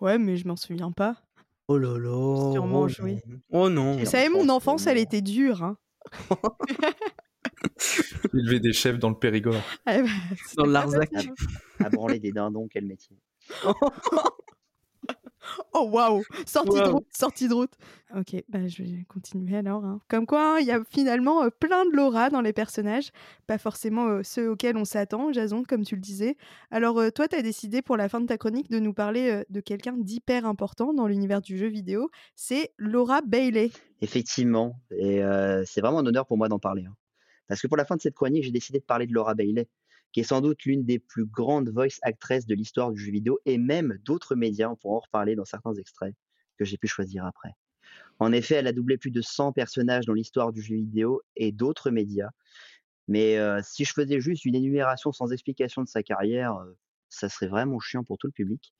ouais, 0.00 0.18
mais 0.18 0.36
je 0.36 0.48
m'en 0.48 0.56
souviens 0.56 0.90
pas. 0.90 1.16
Oh 1.68 1.78
là 1.78 1.98
là. 1.98 2.52
Sûrement 2.52 2.82
oh 2.82 2.88
joué. 2.88 3.22
non. 3.26 3.38
Oh 3.50 3.68
non. 3.68 3.92
Vous 3.94 4.02
Et 4.02 4.04
savez, 4.04 4.28
mon 4.28 4.48
enfance, 4.48 4.86
elle 4.86 4.98
était 4.98 5.22
dure. 5.22 5.62
Hein. 5.62 5.76
Élever 8.34 8.60
des 8.60 8.72
chefs 8.72 8.98
dans 8.98 9.10
le 9.10 9.18
Périgord. 9.18 9.60
Ah, 9.84 10.02
bah, 10.02 10.08
c'est 10.46 10.56
Dans 10.56 10.66
le 10.66 10.72
pas 10.72 10.80
Larzac. 10.80 11.10
À 11.80 11.90
branler 11.90 12.20
des 12.20 12.32
dindons, 12.32 12.68
quel 12.70 12.86
métier. 12.86 13.16
Oh 15.72 15.88
waouh 15.92 16.22
Sortie 16.46 16.80
de 16.80 16.88
route, 16.90 17.06
sortie 17.10 17.48
de 17.48 17.54
route. 17.54 17.72
Ok, 18.16 18.36
bah, 18.48 18.66
je 18.66 18.82
vais 18.82 19.04
continuer 19.08 19.56
alors. 19.56 19.84
hein. 19.84 20.00
Comme 20.08 20.26
quoi, 20.26 20.56
hein, 20.56 20.58
il 20.60 20.66
y 20.66 20.70
a 20.70 20.82
finalement 20.90 21.42
euh, 21.44 21.50
plein 21.50 21.84
de 21.84 21.90
Laura 21.94 22.30
dans 22.30 22.40
les 22.40 22.52
personnages, 22.52 23.10
pas 23.46 23.58
forcément 23.58 24.06
euh, 24.08 24.22
ceux 24.22 24.50
auxquels 24.50 24.76
on 24.76 24.84
s'attend, 24.84 25.32
Jason, 25.32 25.62
comme 25.64 25.84
tu 25.84 25.94
le 25.96 26.00
disais. 26.00 26.36
Alors 26.70 26.98
euh, 27.00 27.10
toi, 27.10 27.28
tu 27.28 27.36
as 27.36 27.42
décidé 27.42 27.82
pour 27.82 27.96
la 27.96 28.08
fin 28.08 28.20
de 28.20 28.26
ta 28.26 28.38
chronique 28.38 28.70
de 28.70 28.78
nous 28.78 28.92
parler 28.94 29.30
euh, 29.30 29.44
de 29.50 29.60
quelqu'un 29.60 29.94
d'hyper 29.96 30.46
important 30.46 30.94
dans 30.94 31.06
l'univers 31.06 31.40
du 31.42 31.56
jeu 31.58 31.66
vidéo, 31.68 32.10
c'est 32.34 32.72
Laura 32.78 33.20
Bailey. 33.22 33.70
Effectivement, 34.00 34.78
et 34.90 35.22
euh, 35.22 35.62
c'est 35.66 35.80
vraiment 35.80 35.98
un 35.98 36.06
honneur 36.06 36.26
pour 36.26 36.38
moi 36.38 36.48
d'en 36.48 36.58
parler. 36.58 36.84
hein. 36.86 36.94
Parce 37.48 37.60
que 37.60 37.66
pour 37.68 37.76
la 37.76 37.84
fin 37.84 37.96
de 37.96 38.00
cette 38.00 38.14
chronique, 38.14 38.42
j'ai 38.44 38.50
décidé 38.50 38.78
de 38.80 38.84
parler 38.84 39.06
de 39.06 39.12
Laura 39.12 39.34
Bailey, 39.34 39.68
qui 40.16 40.20
est 40.20 40.24
sans 40.24 40.40
doute 40.40 40.64
l'une 40.64 40.82
des 40.82 40.98
plus 40.98 41.26
grandes 41.26 41.68
voice 41.68 41.98
actresses 42.00 42.46
de 42.46 42.54
l'histoire 42.54 42.90
du 42.90 42.98
jeu 42.98 43.12
vidéo 43.12 43.38
et 43.44 43.58
même 43.58 43.98
d'autres 44.02 44.34
médias, 44.34 44.70
on 44.70 44.74
pourra 44.74 44.96
en 44.96 45.00
reparler 45.00 45.36
dans 45.36 45.44
certains 45.44 45.74
extraits 45.74 46.14
que 46.56 46.64
j'ai 46.64 46.78
pu 46.78 46.86
choisir 46.86 47.26
après. 47.26 47.50
En 48.18 48.32
effet, 48.32 48.54
elle 48.54 48.66
a 48.66 48.72
doublé 48.72 48.96
plus 48.96 49.10
de 49.10 49.20
100 49.20 49.52
personnages 49.52 50.06
dans 50.06 50.14
l'histoire 50.14 50.54
du 50.54 50.62
jeu 50.62 50.74
vidéo 50.76 51.20
et 51.36 51.52
d'autres 51.52 51.90
médias. 51.90 52.30
Mais 53.08 53.36
euh, 53.36 53.60
si 53.62 53.84
je 53.84 53.92
faisais 53.92 54.18
juste 54.18 54.46
une 54.46 54.54
énumération 54.54 55.12
sans 55.12 55.32
explication 55.32 55.82
de 55.82 55.88
sa 55.88 56.02
carrière, 56.02 56.54
euh, 56.54 56.72
ça 57.10 57.28
serait 57.28 57.48
vraiment 57.48 57.78
chiant 57.78 58.02
pour 58.02 58.16
tout 58.16 58.26
le 58.26 58.32
public. 58.32 58.72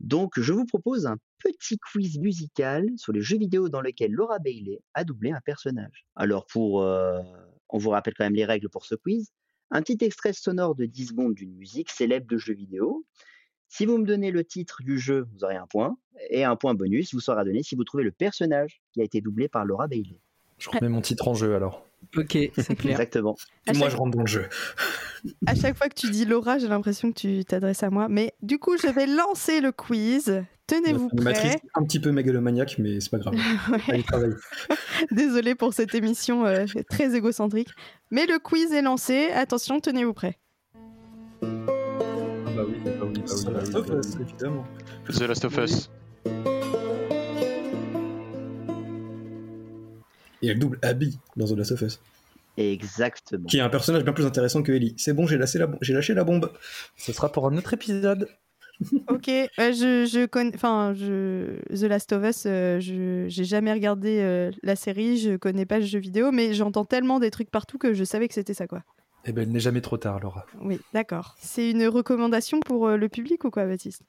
Donc, 0.00 0.40
je 0.40 0.54
vous 0.54 0.64
propose 0.64 1.04
un 1.04 1.18
petit 1.40 1.78
quiz 1.92 2.18
musical 2.18 2.86
sur 2.96 3.12
les 3.12 3.20
jeux 3.20 3.36
vidéo 3.36 3.68
dans 3.68 3.82
lesquels 3.82 4.12
Laura 4.12 4.38
Bailey 4.38 4.80
a 4.94 5.04
doublé 5.04 5.30
un 5.30 5.42
personnage. 5.42 6.06
Alors, 6.16 6.46
pour, 6.46 6.80
euh, 6.80 7.20
on 7.68 7.76
vous 7.76 7.90
rappelle 7.90 8.14
quand 8.14 8.24
même 8.24 8.34
les 8.34 8.46
règles 8.46 8.70
pour 8.70 8.86
ce 8.86 8.94
quiz. 8.94 9.30
Un 9.72 9.82
petit 9.82 10.04
extrait 10.04 10.32
sonore 10.32 10.74
de 10.74 10.84
10 10.84 11.08
secondes 11.08 11.34
d'une 11.34 11.54
musique 11.54 11.90
célèbre 11.90 12.26
de 12.26 12.36
jeux 12.36 12.54
vidéo. 12.54 13.04
Si 13.68 13.86
vous 13.86 13.98
me 13.98 14.04
donnez 14.04 14.32
le 14.32 14.44
titre 14.44 14.82
du 14.82 14.98
jeu, 14.98 15.28
vous 15.32 15.44
aurez 15.44 15.54
un 15.54 15.66
point. 15.66 15.96
Et 16.28 16.42
un 16.42 16.56
point 16.56 16.74
bonus 16.74 17.14
vous 17.14 17.20
sera 17.20 17.44
donné 17.44 17.62
si 17.62 17.76
vous 17.76 17.84
trouvez 17.84 18.02
le 18.02 18.10
personnage 18.10 18.82
qui 18.92 19.00
a 19.00 19.04
été 19.04 19.20
doublé 19.20 19.48
par 19.48 19.64
Laura 19.64 19.86
Bailey. 19.86 20.20
Je 20.60 20.70
remets 20.70 20.88
mon 20.88 21.00
titre 21.00 21.26
en 21.26 21.34
jeu 21.34 21.56
alors. 21.56 21.84
Ok, 22.16 22.36
c'est 22.56 22.76
clair. 22.76 22.92
Exactement. 22.92 23.36
À 23.66 23.72
Moi, 23.72 23.82
chaque, 23.82 23.90
je 23.92 23.96
rentre 23.96 24.16
dans 24.16 24.22
le 24.22 24.26
jeu. 24.26 24.46
à 25.46 25.54
chaque 25.54 25.76
fois 25.76 25.88
que 25.88 25.94
tu 25.94 26.10
dis 26.10 26.24
Laura, 26.24 26.58
j'ai 26.58 26.68
l'impression 26.68 27.10
que 27.12 27.18
tu 27.18 27.44
t'adresses 27.44 27.82
à 27.82 27.90
moi. 27.90 28.08
Mais 28.08 28.34
du 28.42 28.58
coup, 28.58 28.76
je 28.78 28.86
vais 28.88 29.06
lancer 29.06 29.60
le 29.60 29.72
quiz. 29.72 30.42
Tenez-vous 30.66 31.08
Une 31.12 31.22
matrice 31.24 31.56
prêts. 31.56 31.62
un 31.74 31.82
petit 31.84 31.98
peu 32.00 32.12
mégalomaniaque, 32.12 32.76
mais 32.78 33.00
c'est 33.00 33.10
pas 33.10 33.18
grave. 33.18 33.34
Ouais. 33.88 34.04
Allez. 34.12 34.34
Désolée 35.10 35.54
pour 35.54 35.72
cette 35.74 35.94
émission 35.94 36.46
euh, 36.46 36.64
très 36.88 37.14
égocentrique. 37.16 37.68
Mais 38.10 38.26
le 38.26 38.38
quiz 38.38 38.72
est 38.72 38.82
lancé. 38.82 39.30
Attention, 39.34 39.80
tenez-vous 39.80 40.14
prêts. 40.14 40.38
Ah 41.42 41.46
bah 41.46 42.64
oui, 42.68 42.74
bah 42.84 42.90
oui, 42.92 42.92
bah 42.98 43.06
oui, 43.06 43.20
bah 43.20 43.26
sauf, 43.26 43.86
bah 43.86 43.94
euh, 43.94 44.00
oui. 44.18 44.22
évidemment. 44.28 44.64
The 45.08 45.20
Last 45.22 45.44
of 45.44 45.56
Us. 45.58 45.90
Et 50.42 50.48
elle 50.48 50.58
double 50.58 50.78
Abby 50.82 51.18
dans 51.36 51.46
The 51.46 51.56
Last 51.58 51.72
of 51.72 51.82
Us, 51.82 52.00
Exactement. 52.56 53.44
qui 53.46 53.58
est 53.58 53.60
un 53.60 53.68
personnage 53.68 54.04
bien 54.04 54.12
plus 54.12 54.26
intéressant 54.26 54.62
que 54.62 54.72
Ellie. 54.72 54.94
C'est 54.98 55.12
bon, 55.12 55.26
j'ai 55.26 55.36
lâché, 55.38 55.58
la 55.58 55.66
bo- 55.66 55.78
j'ai 55.80 55.92
lâché 55.92 56.14
la 56.14 56.24
bombe. 56.24 56.50
Ce 56.96 57.12
sera 57.12 57.30
pour 57.30 57.46
un 57.46 57.56
autre 57.56 57.72
épisode. 57.74 58.28
Ok, 59.10 59.28
euh, 59.28 59.48
je, 59.58 60.08
je 60.10 60.24
connais. 60.24 60.52
Enfin, 60.54 60.94
je... 60.96 61.58
The 61.68 61.82
Last 61.82 62.14
of 62.14 62.24
Us, 62.24 62.44
euh, 62.46 62.80
je 62.80 63.26
j'ai 63.28 63.44
jamais 63.44 63.70
regardé 63.74 64.20
euh, 64.20 64.50
la 64.62 64.74
série, 64.74 65.18
je 65.18 65.36
connais 65.36 65.66
pas 65.66 65.80
le 65.80 65.84
jeu 65.84 65.98
vidéo, 65.98 66.32
mais 66.32 66.54
j'entends 66.54 66.86
tellement 66.86 67.20
des 67.20 67.30
trucs 67.30 67.50
partout 67.50 67.76
que 67.76 67.92
je 67.92 68.04
savais 68.04 68.26
que 68.26 68.32
c'était 68.32 68.54
ça, 68.54 68.66
quoi. 68.66 68.82
Eh 69.26 69.32
ben, 69.32 69.42
il 69.46 69.52
n'est 69.52 69.60
jamais 69.60 69.82
trop 69.82 69.98
tard, 69.98 70.18
Laura. 70.20 70.46
Oui, 70.62 70.80
d'accord. 70.94 71.36
C'est 71.42 71.70
une 71.70 71.86
recommandation 71.88 72.60
pour 72.60 72.86
euh, 72.88 72.96
le 72.96 73.10
public 73.10 73.44
ou 73.44 73.50
quoi, 73.50 73.66
Baptiste? 73.66 74.00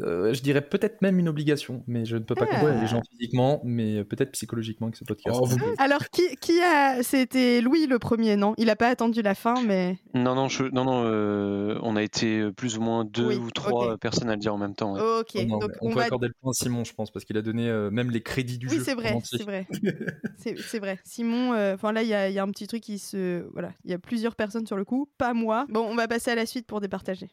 Euh, 0.00 0.32
je 0.32 0.42
dirais 0.42 0.60
peut-être 0.62 1.02
même 1.02 1.18
une 1.18 1.28
obligation, 1.28 1.82
mais 1.86 2.04
je 2.04 2.16
ne 2.16 2.22
peux 2.22 2.34
pas 2.34 2.46
Ah. 2.50 2.60
convaincre 2.60 2.80
les 2.80 2.86
gens 2.86 3.02
physiquement, 3.10 3.60
mais 3.64 4.04
peut-être 4.04 4.32
psychologiquement 4.32 4.86
avec 4.86 4.96
ce 4.96 5.04
podcast. 5.04 5.36
Oh, 5.40 5.44
vous- 5.44 5.58
Alors, 5.78 6.08
qui, 6.10 6.22
qui 6.36 6.60
a. 6.60 7.02
C'était 7.02 7.60
Louis 7.60 7.86
le 7.86 7.98
premier, 7.98 8.36
non? 8.36 8.54
Il 8.58 8.70
a 8.70 8.76
pas 8.76 8.88
attendu 8.88 9.22
la 9.22 9.34
fin, 9.34 9.54
mais. 9.62 9.98
Non, 10.14 10.34
non, 10.34 10.48
je- 10.48 10.64
non, 10.64 10.84
non 10.84 11.02
euh, 11.04 11.78
on 11.82 11.96
a 11.96 12.02
été 12.02 12.50
plus 12.52 12.78
ou 12.78 12.80
moins 12.80 13.04
deux 13.04 13.26
Oui, 13.28 13.36
ou 13.36 13.50
trois 13.50 13.96
personnes 13.98 14.28
à 14.30 14.34
le 14.34 14.38
dire 14.40 14.54
en 14.54 14.58
même 14.58 14.74
temps. 14.74 14.94
ouais. 14.94 15.20
Ok, 15.20 15.30
Oh 15.36 15.42
non, 15.44 15.58
donc 15.58 15.70
on, 15.80 15.88
on 15.88 15.92
peut 15.92 15.98
va. 15.98 16.04
accorder 16.06 16.28
le 16.28 16.34
point 16.40 16.50
à 16.50 16.54
Simon, 16.54 16.84
je 16.84 16.94
pense, 16.94 17.10
parce 17.10 17.24
qu'il 17.24 17.36
a 17.36 17.42
donné 17.42 17.68
euh, 17.68 17.90
même 17.90 18.10
les 18.10 18.22
crédits 18.22 18.58
du 18.58 18.68
Oui, 18.68 18.76
jeu. 18.76 18.84
c'est 18.84 18.92
en 18.92 18.96
vrai, 18.96 19.18
c'est 19.24 19.42
vrai. 19.42 19.66
C'est 20.38 20.58
c'est 20.58 20.78
vrai. 20.78 20.98
Simon, 21.04 21.52
euh, 21.52 21.74
enfin 21.74 21.92
là, 21.92 22.02
il 22.02 22.08
y, 22.08 22.14
a 22.14 22.28
il 22.28 22.34
y 22.34 22.38
a 22.38 22.42
un 22.42 22.50
petit 22.50 22.66
truc 22.66 22.82
qui 22.82 22.98
se. 22.98 23.44
Voilà, 23.52 23.72
il 23.84 23.90
y 23.90 23.94
a 23.94 23.98
plusieurs 23.98 24.34
personnes 24.36 24.66
sur 24.66 24.76
le 24.76 24.84
coup, 24.84 25.08
pas 25.18 25.34
moi. 25.34 25.66
Bon, 25.68 25.86
on 25.88 25.94
va 25.94 26.08
passer 26.08 26.30
à 26.30 26.34
la 26.34 26.46
suite 26.46 26.66
pour 26.66 26.80
départager. 26.80 27.28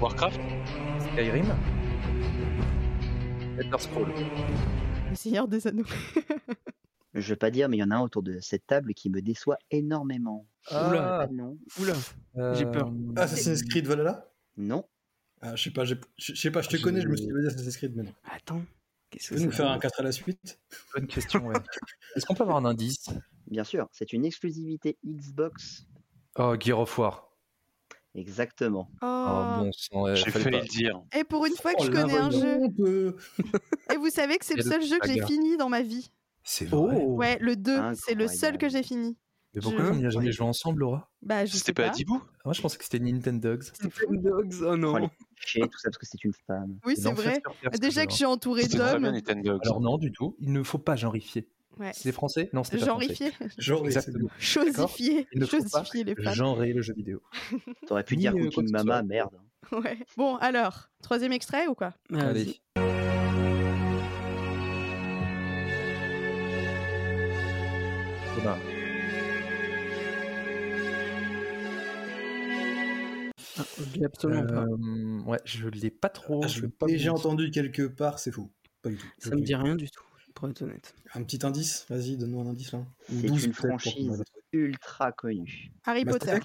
Warcraft 0.00 0.40
Skyrim. 1.12 1.46
Elder 3.58 3.78
Scroll. 3.78 4.12
Le 5.10 5.14
Seigneur 5.16 5.48
des 5.48 5.66
Anneaux. 5.66 5.84
Je 7.14 7.28
vais 7.30 7.36
pas 7.36 7.50
dire, 7.50 7.68
mais 7.68 7.78
il 7.78 7.80
y 7.80 7.82
en 7.82 7.90
a 7.90 7.96
un 7.96 8.00
autour 8.02 8.22
de 8.22 8.38
cette 8.40 8.66
table 8.66 8.94
qui 8.94 9.10
me 9.10 9.20
déçoit 9.20 9.56
énormément. 9.70 10.46
Oula. 10.70 11.22
Ah, 11.22 11.26
non, 11.32 11.58
Oula. 11.80 11.94
J'ai 12.54 12.66
peur. 12.66 12.88
Euh, 12.88 13.12
Assassin's 13.16 13.62
Creed 13.62 13.86
Valhalla? 13.86 14.30
Non. 14.56 14.84
ah, 15.40 15.56
Je 15.56 15.64
sais 15.64 15.70
pas, 15.70 15.84
je 15.84 15.94
sais 16.18 16.50
pas, 16.50 16.62
je 16.62 16.68
te 16.68 16.76
Je- 16.76 16.82
connais, 16.82 17.00
je 17.00 17.08
me 17.08 17.16
suis 17.16 17.26
dit 17.26 17.32
Assassin's 17.46 17.76
Creed, 17.76 17.96
mais 17.96 18.02
non. 18.04 18.12
Attends. 18.30 18.62
Qu'est-ce 19.10 19.28
Tu 19.28 19.34
que 19.34 19.38
peux 19.40 19.44
nous 19.46 19.52
faire 19.52 19.70
un 19.70 19.78
4 19.78 20.00
à 20.00 20.02
la 20.02 20.12
suite? 20.12 20.60
Bonne 20.94 21.06
question, 21.06 21.46
ouais. 21.46 21.54
Est-ce 22.16 22.26
qu'on 22.26 22.34
peut 22.34 22.42
avoir 22.42 22.58
un 22.58 22.66
indice? 22.66 23.06
Bien 23.50 23.64
sûr, 23.64 23.88
c'est 23.90 24.12
une 24.12 24.26
exclusivité 24.26 24.98
Xbox. 25.04 25.86
Oh, 26.36 26.54
Gear 26.60 26.78
of 26.78 26.96
War. 26.98 27.27
Exactement. 28.18 28.90
Oh. 29.02 29.04
Oh, 29.28 29.62
bon 29.64 29.70
sang, 29.72 30.14
J'ai 30.14 30.30
failli 30.30 30.44
pas. 30.44 30.50
le 30.62 30.66
dire. 30.66 31.00
Et 31.16 31.24
pour 31.24 31.46
une 31.46 31.54
fois 31.54 31.72
que 31.72 31.78
Oh, 31.80 31.84
je 31.84 31.90
connais 31.90 32.16
un 32.16 32.30
jeu, 32.30 33.14
et 33.92 33.96
vous 33.96 34.10
savez 34.10 34.38
que 34.38 34.44
c'est 34.44 34.56
le 34.56 34.62
seul 34.62 34.82
jeu 34.82 34.98
que 34.98 35.08
j'ai 35.08 35.24
fini 35.24 35.56
dans 35.56 35.68
ma 35.68 35.82
vie. 35.82 36.10
C'est 36.42 36.64
vrai. 36.64 36.96
Oh. 37.00 37.14
Ouais, 37.16 37.38
le 37.40 37.56
2, 37.56 37.78
c'est 37.94 38.14
le 38.14 38.26
seul 38.28 38.58
que 38.58 38.68
j'ai 38.68 38.82
fini. 38.82 39.16
Mais 39.54 39.62
pourquoi 39.62 39.84
Je- 39.86 39.90
on 39.90 39.94
n'y 39.96 40.06
a 40.06 40.10
jamais 40.10 40.30
joué 40.30 40.46
ensemble, 40.46 40.80
Laura? 40.80 41.10
Bah, 41.22 41.44
je 41.46 41.52
sais 41.52 41.58
C'était 41.58 41.72
pas 41.72 41.84
pas. 41.84 41.88
à 41.88 41.92
Dibou 41.94 42.20
Moi, 42.44 42.52
je 42.52 42.60
pensais 42.60 42.76
que 42.76 42.84
c'était 42.84 42.98
Nintendogs. 42.98 43.62
C'est 43.72 43.90
fou. 43.90 44.14
Dogs, 44.16 44.54
oh 44.62 44.76
non. 44.76 45.08
clichés, 45.36 45.60
tout 45.60 45.78
ça 45.78 45.88
parce 45.88 45.98
que 45.98 46.06
c'est 46.06 46.22
une 46.24 46.32
femme. 46.46 46.78
Oui, 46.84 46.94
C'est 46.96 47.10
vrai. 47.12 47.42
Déjà 47.80 48.04
que 48.04 48.12
je 48.12 48.16
suis 48.16 48.24
bien 48.26 48.36
d'hommes. 48.36 49.58
Alors 49.62 49.80
non, 49.80 49.96
du 49.98 50.12
tout. 50.12 50.36
Il 50.38 50.52
ne 50.52 50.62
faut 50.62 50.78
pas 50.78 50.96
genrifier. 50.96 51.48
Ouais. 51.78 51.92
C'est 51.94 52.12
français? 52.12 52.50
Non, 52.52 52.64
c'était 52.64 52.78
pas 52.78 52.86
français. 52.86 53.32
Genre, 53.58 53.82
oui, 53.82 53.92
c'est 53.92 53.98
Exactement. 53.98 54.30
chosifier, 54.38 55.28
Il 55.32 55.40
ne 55.40 55.46
faut 55.46 55.58
pas 55.62 55.78
chosifier 55.78 56.04
les 56.04 56.14
femmes. 56.14 56.34
Genrer 56.34 56.72
le 56.72 56.82
jeu 56.82 56.94
vidéo. 56.94 57.22
T'aurais 57.86 58.04
pu 58.04 58.16
dire 58.16 58.32
euh, 58.34 58.44
Cooking 58.44 58.68
ce 58.68 58.72
Mama, 58.72 59.02
merde. 59.02 59.34
Ouais. 59.72 59.98
Bon, 60.16 60.36
alors, 60.36 60.88
troisième 61.02 61.32
extrait 61.32 61.66
ou 61.66 61.74
quoi? 61.74 61.92
Allez. 62.12 62.60
Ah, 73.58 73.64
je 73.78 73.98
l'ai 73.98 74.04
absolument 74.06 74.46
pas. 74.46 74.64
Euh, 74.64 75.22
ouais, 75.24 75.40
je 75.44 75.68
l'ai 75.68 75.90
pas 75.90 76.08
trop. 76.08 76.42
Ah, 76.44 76.46
je 76.46 76.62
l'ai 76.62 76.70
déjà 76.92 77.12
entendu 77.12 77.50
quelque 77.50 77.82
part, 77.82 78.18
c'est 78.18 78.30
faux. 78.30 78.50
Pas 78.82 78.90
du 78.90 78.96
tout. 78.96 79.06
Ça 79.18 79.34
me 79.34 79.40
dit 79.40 79.54
rien 79.54 79.74
du 79.74 79.90
tout, 79.90 80.04
un 81.14 81.22
petit 81.22 81.44
indice, 81.44 81.86
vas-y, 81.88 82.16
donne-nous 82.16 82.40
un 82.40 82.46
indice 82.46 82.72
là. 82.72 82.80
C'est 83.08 83.26
une 83.26 83.52
franchise 83.52 84.22
ultra 84.52 85.12
connue. 85.12 85.72
Harry 85.84 86.04
Potter. 86.04 86.38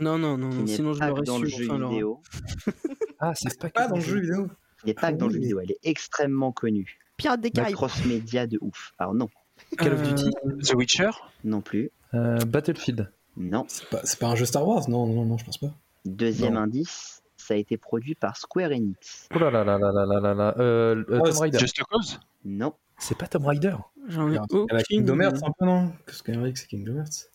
Non, 0.00 0.18
non, 0.18 0.38
non, 0.38 0.66
sinon 0.66 0.92
je 0.92 1.00
l'aurais. 1.04 1.22
Dans 1.22 1.38
le 1.38 1.48
jeu 1.48 1.64
vidéo. 1.64 2.22
ah, 3.18 3.32
c'est 3.34 3.58
pas, 3.58 3.68
pas 3.68 3.88
dans 3.88 3.96
le 3.96 4.00
jeu 4.00 4.20
vidéo. 4.20 4.48
Il 4.84 4.90
est 4.90 4.94
pas 4.94 5.12
que 5.12 5.18
dans 5.18 5.26
le 5.26 5.34
jeu 5.34 5.40
vidéo, 5.40 5.60
elle 5.60 5.72
est 5.72 5.80
extrêmement 5.82 6.52
connue. 6.52 6.98
Pierre 7.16 7.36
des 7.36 7.50
Caraïbes. 7.50 7.74
Cross-média 7.74 8.46
de 8.46 8.58
ouf. 8.60 8.92
Alors 8.98 9.14
non. 9.14 9.28
Call 9.76 9.94
of 9.94 10.02
Duty 10.02 10.30
euh, 10.46 10.56
The 10.62 10.74
Witcher 10.74 11.10
Non 11.42 11.60
plus. 11.60 11.90
Euh, 12.14 12.38
Battlefield 12.44 13.10
Non. 13.36 13.64
C'est 13.68 13.88
pas, 13.88 14.02
pas 14.20 14.28
un 14.28 14.36
jeu 14.36 14.44
Star 14.44 14.66
Wars 14.66 14.88
Non, 14.88 15.06
non, 15.06 15.24
non, 15.24 15.36
je 15.36 15.44
pense 15.44 15.58
pas. 15.58 15.74
Deuxième 16.04 16.56
indice, 16.56 17.22
ça 17.36 17.54
a 17.54 17.56
été 17.56 17.76
produit 17.76 18.14
par 18.14 18.36
Square 18.36 18.70
Enix. 18.70 19.28
Oh 19.34 19.38
là 19.40 19.50
là 19.50 19.64
là 19.64 19.78
là 19.78 19.92
là 19.92 20.20
là 20.20 20.34
là. 20.34 20.54
Euh, 20.58 21.04
euh 21.10 21.58
Just 21.58 21.82
Cause 21.82 22.20
Non. 22.44 22.72
C'est 22.98 23.16
pas 23.16 23.26
Tomb 23.26 23.46
Raider. 23.46 23.74
J'en 24.08 24.28
ai 24.28 24.32
Il 24.32 24.34
y 24.34 24.38
a 24.38 24.42
aucune 24.42 24.82
Kingdom 24.88 25.20
Hearts 25.20 25.36
idée. 25.36 25.46
un 25.46 25.52
peu, 25.58 25.66
non? 25.66 25.92
Parce 26.06 26.22
qu'Henrik, 26.22 26.58
c'est 26.58 26.66
Kingdom 26.66 26.98
Hearts. 26.98 27.30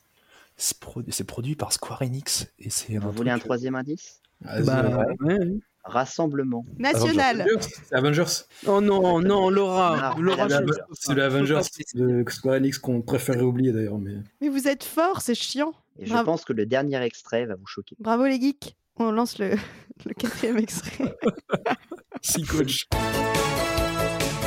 C'est 0.58 0.78
produ- 0.80 1.12
c'est 1.12 1.24
produit 1.24 1.56
par 1.56 1.72
Square 1.74 2.02
Enix 2.04 2.48
et 2.60 2.70
c'est 2.70 2.98
Vous 2.98 3.08
un 3.08 3.12
voulez 3.12 3.32
un 3.32 3.40
troisième 3.40 3.76
indice? 3.76 4.22
Vas-y, 4.42 4.66
Bah, 4.66 4.84
ouais. 4.84 5.16
ouais, 5.22 5.40
ouais. 5.40 5.58
Rassemblement. 5.86 6.66
National. 6.78 7.42
Avengers, 7.42 7.68
C'est 7.88 7.96
Avengers. 7.96 8.24
Oh 8.68 8.80
non, 8.82 9.20
non, 9.20 9.50
Laura. 9.50 10.14
Ah, 10.14 10.16
Laura, 10.20 10.48
C'est 10.94 11.14
le 11.14 11.24
Avengers 11.24 11.60
de 11.96 12.24
Square 12.30 12.56
Enix 12.56 12.78
qu'on 12.78 13.02
préférait 13.02 13.42
oublier 13.42 13.72
d'ailleurs. 13.74 13.98
Mais... 14.00 14.16
Mais 14.42 14.50
vous 14.50 14.68
êtes 14.68 14.84
forts, 14.84 15.22
c'est 15.22 15.36
chiant. 15.36 15.74
Et 16.00 16.06
je 16.06 16.12
Bravo. 16.12 16.26
pense 16.26 16.46
que 16.46 16.54
le 16.54 16.66
dernier 16.66 17.02
extrait 17.04 17.46
va 17.46 17.56
vous 17.56 17.68
choquer. 17.68 17.96
Bravo 18.00 18.26
les 18.26 18.40
geeks. 18.40 18.76
On 18.98 19.12
lance 19.12 19.40
le, 19.40 19.52
le 20.06 20.14
quatrième 20.14 20.58
extrait. 20.58 21.16
Si 22.22 22.42
coach. 22.44 22.88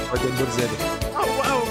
Dragon 0.09 0.29
Ball 0.39 0.51
Z. 0.51 0.61
Oh 1.15 1.25
waouh. 1.39 1.67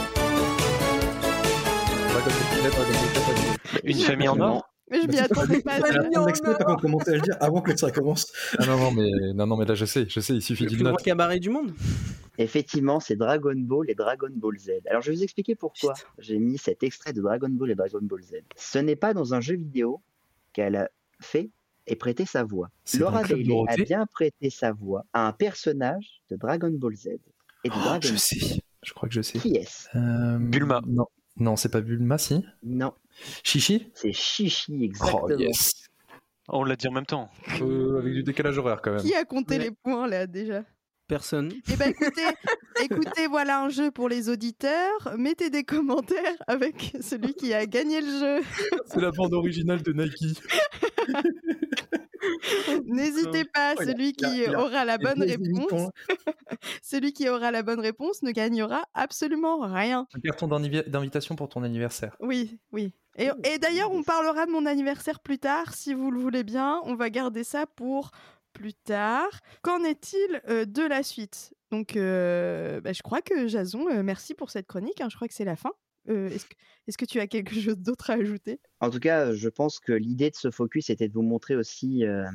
Une 3.83 3.99
famille 3.99 4.27
en 4.27 4.39
or 4.39 4.69
Mais 4.91 5.01
je 5.01 5.07
m'y 5.07 5.19
attendais 5.19 5.61
pas. 5.61 5.79
C'est 5.81 6.81
commençait 6.81 7.11
à 7.11 7.15
le 7.15 7.21
dire 7.21 7.37
avant 7.39 7.61
que 7.61 7.75
ça 7.77 7.91
commence. 7.91 8.31
Ah 8.59 8.65
non, 8.65 8.77
non, 8.77 8.91
mais, 8.91 9.09
non, 9.33 9.47
non, 9.47 9.57
mais 9.57 9.65
là, 9.65 9.75
je 9.75 9.85
sais, 9.85 10.05
je 10.09 10.19
sais, 10.19 10.33
il 10.33 10.41
suffit 10.41 10.65
Le 10.65 10.71
d'une 10.71 10.83
note. 10.83 11.01
cabaret 11.01 11.39
du 11.39 11.49
monde. 11.49 11.71
Effectivement, 12.37 12.99
c'est 12.99 13.15
Dragon 13.15 13.55
Ball 13.55 13.89
et 13.89 13.95
Dragon 13.95 14.29
Ball 14.31 14.57
Z. 14.59 14.71
Alors, 14.89 15.01
je 15.01 15.11
vais 15.11 15.17
vous 15.17 15.23
expliquer 15.23 15.55
pourquoi 15.55 15.93
j'ai 16.19 16.37
mis 16.37 16.57
cet 16.57 16.83
extrait 16.83 17.13
de 17.13 17.21
Dragon 17.21 17.49
Ball 17.49 17.71
et 17.71 17.75
Dragon 17.75 17.99
Ball 18.01 18.21
Z. 18.21 18.41
Ce 18.57 18.79
n'est 18.79 18.97
pas 18.97 19.13
dans 19.13 19.33
un 19.33 19.39
jeu 19.39 19.55
vidéo 19.55 20.01
qu'elle 20.51 20.75
a 20.75 20.89
fait 21.21 21.49
et 21.87 21.95
prêté 21.95 22.25
sa 22.25 22.43
voix. 22.43 22.69
Laura 22.99 23.21
le 23.21 23.29
Bailey 23.29 23.63
a 23.69 23.75
bien 23.77 24.05
prêté 24.07 24.49
sa 24.49 24.73
voix 24.73 25.05
à 25.13 25.27
un 25.27 25.31
personnage 25.31 26.21
de 26.29 26.35
Dragon 26.35 26.71
Ball 26.71 26.95
Z 26.95 27.09
et 27.65 27.69
Oh, 27.73 27.77
Dragon 27.79 27.99
je 28.01 28.15
sais, 28.15 28.61
je 28.83 28.93
crois 28.93 29.09
que 29.09 29.15
je 29.15 29.21
sais. 29.21 29.39
Qui 29.39 29.55
est-ce? 29.57 29.87
Euh, 29.97 30.37
Bulma. 30.39 30.81
Non, 30.87 31.07
non 31.37 31.55
c'est 31.55 31.69
pas 31.69 31.81
Bulma, 31.81 32.17
si? 32.17 32.45
Non, 32.63 32.93
Chichi? 33.43 33.91
C'est 33.95 34.13
Chichi, 34.13 34.83
exactement. 34.83 35.21
Oh, 35.25 35.31
yes. 35.37 35.87
On 36.47 36.63
l'a 36.63 36.75
dit 36.75 36.87
en 36.87 36.91
même 36.91 37.05
temps. 37.07 37.29
Euh, 37.61 37.97
avec 37.99 38.13
du 38.13 38.23
décalage 38.23 38.57
horaire 38.59 38.81
quand 38.81 38.91
même. 38.91 39.01
Qui 39.01 39.15
a 39.15 39.25
compté 39.25 39.57
Ouais. 39.57 39.63
les 39.63 39.71
points 39.71 40.07
là 40.07 40.27
déjà? 40.27 40.63
Personne. 41.07 41.51
Eh 41.71 41.75
ben 41.75 41.89
écoutez, 41.89 42.23
écoutez, 42.83 43.27
voilà 43.27 43.61
un 43.63 43.69
jeu 43.69 43.91
pour 43.91 44.09
les 44.09 44.27
auditeurs. 44.29 45.13
Mettez 45.17 45.49
des 45.51 45.63
commentaires 45.63 46.35
avec 46.47 46.95
celui 47.01 47.33
qui 47.35 47.53
a 47.53 47.65
gagné 47.67 48.01
le 48.01 48.07
jeu. 48.07 48.43
C'est 48.87 49.01
la 49.01 49.11
bande 49.11 49.33
originale 49.33 49.81
de 49.83 49.93
Nike. 49.93 50.41
N'hésitez 52.85 53.45
pas, 53.45 53.75
Oh, 53.77 53.83
celui 53.83 54.13
qui 54.13 54.47
aura 54.55 54.85
la 54.85 54.97
bonne 54.97 55.21
réponse, 55.23 55.89
celui 56.81 57.13
qui 57.13 57.29
aura 57.29 57.51
la 57.51 57.63
bonne 57.63 57.79
réponse 57.79 58.21
ne 58.23 58.31
gagnera 58.31 58.83
absolument 58.93 59.59
rien. 59.61 60.07
Un 60.15 60.19
carton 60.19 60.47
d'invi- 60.47 60.87
d'invitation 60.89 61.35
pour 61.35 61.49
ton 61.49 61.63
anniversaire. 61.63 62.15
Oui, 62.19 62.59
oui. 62.71 62.93
Et, 63.17 63.29
et 63.45 63.59
d'ailleurs, 63.59 63.91
on 63.91 64.03
parlera 64.03 64.45
de 64.45 64.51
mon 64.51 64.65
anniversaire 64.65 65.19
plus 65.19 65.39
tard, 65.39 65.73
si 65.73 65.93
vous 65.93 66.11
le 66.11 66.19
voulez 66.19 66.43
bien. 66.43 66.81
On 66.83 66.95
va 66.95 67.09
garder 67.09 67.43
ça 67.43 67.65
pour 67.65 68.11
plus 68.53 68.73
tard. 68.73 69.29
Qu'en 69.61 69.83
est-il 69.83 70.41
euh, 70.49 70.65
de 70.65 70.81
la 70.83 71.01
suite? 71.03 71.53
Donc, 71.71 71.95
euh, 71.95 72.81
bah, 72.81 72.93
je 72.93 73.01
crois 73.01 73.21
que 73.21 73.47
Jason, 73.47 73.87
euh, 73.89 74.03
merci 74.03 74.33
pour 74.33 74.49
cette 74.51 74.67
chronique. 74.67 75.01
hein, 75.01 75.07
je 75.09 75.15
crois 75.15 75.27
que 75.27 75.33
c'est 75.33 75.45
la 75.45 75.55
fin. 75.55 75.71
Euh, 76.09 76.29
Est-ce 76.87 76.97
que, 76.97 77.05
tu 77.05 77.19
as 77.19 77.27
quelque 77.27 77.55
chose 77.55 77.77
d'autre 77.77 78.09
à 78.09 78.13
ajouter? 78.13 78.59
En 78.79 78.89
tout 78.89 78.99
cas, 78.99 79.33
je 79.33 79.49
pense 79.49 79.79
que 79.79 79.91
l'idée 79.93 80.29
de 80.29 80.35
ce 80.35 80.51
focus 80.51 80.89
était 80.89 81.07
de 81.07 81.13
vous 81.13 81.23
montrer 81.23 81.55
aussi 81.55 82.05
euh, 82.05 82.25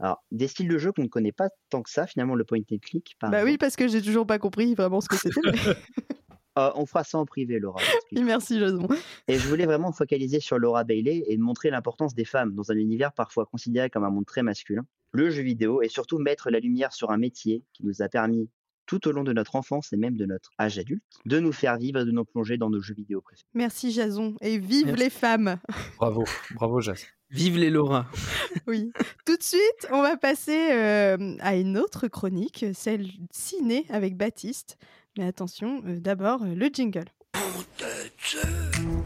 alors, 0.00 0.24
des 0.32 0.48
styles 0.48 0.68
de 0.68 0.78
jeu 0.78 0.92
qu'on 0.92 1.02
ne 1.02 1.08
connaît 1.08 1.32
pas 1.32 1.48
tant 1.70 1.82
que 1.82 1.90
ça, 1.90 2.06
finalement, 2.06 2.34
le 2.34 2.44
point 2.44 2.58
and 2.70 2.78
click. 2.82 3.16
Par 3.20 3.30
Bah 3.30 3.44
oui, 3.44 3.58
parce 3.58 3.76
que 3.76 3.88
j'ai 3.88 4.02
toujours 4.02 4.26
pas 4.26 4.38
compris 4.38 4.74
vraiment 4.74 5.00
ce 5.00 5.08
que 5.08 5.16
c'était. 5.16 5.40
mais- 5.44 5.52
Euh, 6.56 6.70
on 6.76 6.86
fera 6.86 7.02
ça 7.02 7.18
en 7.18 7.26
privé, 7.26 7.58
Laura. 7.58 7.80
merci 8.12 8.60
Jason. 8.60 8.86
Et 9.26 9.38
je 9.40 9.48
voulais 9.48 9.66
vraiment 9.66 9.88
me 9.88 9.92
focaliser 9.92 10.38
sur 10.38 10.56
Laura 10.56 10.84
Bailey 10.84 11.24
et 11.26 11.36
montrer 11.36 11.68
l'importance 11.70 12.14
des 12.14 12.24
femmes 12.24 12.54
dans 12.54 12.70
un 12.70 12.76
univers 12.76 13.12
parfois 13.12 13.44
considéré 13.44 13.90
comme 13.90 14.04
un 14.04 14.10
monde 14.10 14.24
très 14.26 14.44
masculin, 14.44 14.86
le 15.10 15.30
jeu 15.30 15.42
vidéo, 15.42 15.82
et 15.82 15.88
surtout 15.88 16.18
mettre 16.18 16.50
la 16.50 16.60
lumière 16.60 16.92
sur 16.92 17.10
un 17.10 17.16
métier 17.16 17.64
qui 17.72 17.84
nous 17.84 18.02
a 18.02 18.08
permis, 18.08 18.48
tout 18.86 19.06
au 19.08 19.12
long 19.12 19.24
de 19.24 19.32
notre 19.32 19.56
enfance 19.56 19.92
et 19.92 19.96
même 19.96 20.16
de 20.16 20.26
notre 20.26 20.50
âge 20.58 20.78
adulte, 20.78 21.02
de 21.26 21.38
nous 21.38 21.52
faire 21.52 21.76
vivre 21.78 22.00
et 22.00 22.04
de 22.04 22.10
nous 22.10 22.24
plonger 22.24 22.56
dans 22.56 22.70
nos 22.70 22.80
jeux 22.80 22.94
vidéo 22.94 23.20
préférés. 23.20 23.46
Merci 23.54 23.92
Jason. 23.92 24.36
Et 24.40 24.58
vive 24.58 24.86
Merci. 24.86 25.02
les 25.02 25.10
femmes 25.10 25.58
Bravo, 25.98 26.24
bravo 26.54 26.80
Jazz. 26.80 27.04
Vive 27.30 27.58
les 27.58 27.70
Laura. 27.70 28.06
Oui. 28.68 28.92
Tout 29.26 29.36
de 29.36 29.42
suite, 29.42 29.88
on 29.90 30.00
va 30.00 30.16
passer 30.16 30.70
euh, 30.72 31.36
à 31.40 31.56
une 31.56 31.76
autre 31.76 32.06
chronique, 32.06 32.64
celle 32.72 33.08
ciné 33.32 33.84
avec 33.90 34.16
Baptiste. 34.16 34.78
Mais 35.18 35.26
attention, 35.26 35.82
euh, 35.86 35.98
d'abord, 35.98 36.42
euh, 36.44 36.54
le 36.54 36.66
jingle. 36.72 37.04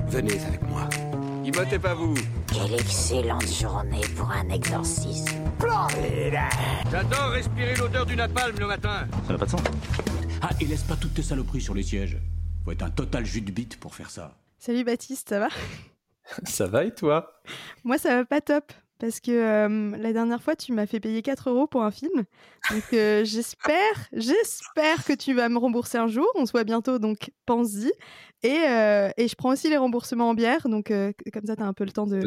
Venez 0.09 0.39
avec 0.45 0.63
moi. 0.69 0.89
Immotez 1.49 1.79
pas 1.79 1.95
vous. 1.95 2.13
Quelle 2.53 2.75
excellente 2.75 3.49
journée 3.49 4.03
pour 4.15 4.31
un 4.31 4.47
exorcisme. 4.51 5.35
J'adore 6.91 7.31
respirer 7.31 7.75
l'odeur 7.75 8.05
du 8.05 8.17
napalm 8.17 8.55
le 8.59 8.67
matin. 8.67 9.09
Ça 9.27 9.33
n'a 9.33 9.39
pas 9.39 9.47
de 9.47 9.51
sens. 9.51 9.63
Ah, 10.43 10.51
et 10.61 10.67
laisse 10.67 10.83
pas 10.83 10.97
toutes 10.97 11.15
tes 11.15 11.23
saloperies 11.23 11.63
sur 11.63 11.73
les 11.73 11.83
sièges. 11.83 12.19
Faut 12.67 12.73
être 12.73 12.83
un 12.83 12.91
total 12.91 13.25
jus 13.25 13.41
de 13.41 13.51
bite 13.51 13.81
pour 13.81 13.95
faire 13.95 14.11
ça. 14.11 14.37
Salut 14.59 14.85
Baptiste, 14.85 15.31
ça 15.31 15.39
va? 15.39 15.49
Ça 16.45 16.67
va 16.67 16.85
et 16.85 16.95
toi? 16.95 17.41
Moi, 17.83 17.97
ça 17.97 18.15
va 18.15 18.27
pas 18.27 18.43
top. 18.43 18.71
Parce 18.99 19.21
que 19.21 19.31
euh, 19.31 19.97
la 19.97 20.13
dernière 20.13 20.43
fois, 20.43 20.57
tu 20.57 20.73
m'as 20.73 20.87
fait 20.87 20.99
payer 20.99 21.23
4 21.23 21.51
euros 21.51 21.67
pour 21.67 21.85
un 21.85 21.91
film. 21.91 22.25
Donc, 22.71 22.83
euh, 22.93 23.25
j'espère, 23.25 24.09
j'espère 24.13 25.05
que 25.05 25.13
tu 25.13 25.35
vas 25.35 25.49
me 25.49 25.59
rembourser 25.59 25.99
un 25.99 26.09
jour. 26.09 26.27
On 26.35 26.47
se 26.47 26.53
voit 26.53 26.65
bientôt, 26.65 26.99
donc 26.99 27.31
pense-y. 27.47 27.93
Et, 28.43 28.59
euh, 28.69 29.11
et 29.17 29.29
je 29.29 29.35
prends 29.37 29.51
aussi 29.53 29.69
les 29.69 29.77
remboursements 29.77 30.31
en 30.31 30.35
bière. 30.35 30.69
Donc, 30.69 30.91
euh, 30.91 31.13
comme 31.33 31.47
ça, 31.47 31.55
tu 31.55 31.63
as 31.63 31.67
un 31.67 31.73
peu 31.73 31.85
le 31.85 31.93
temps 31.93 32.07
de, 32.07 32.21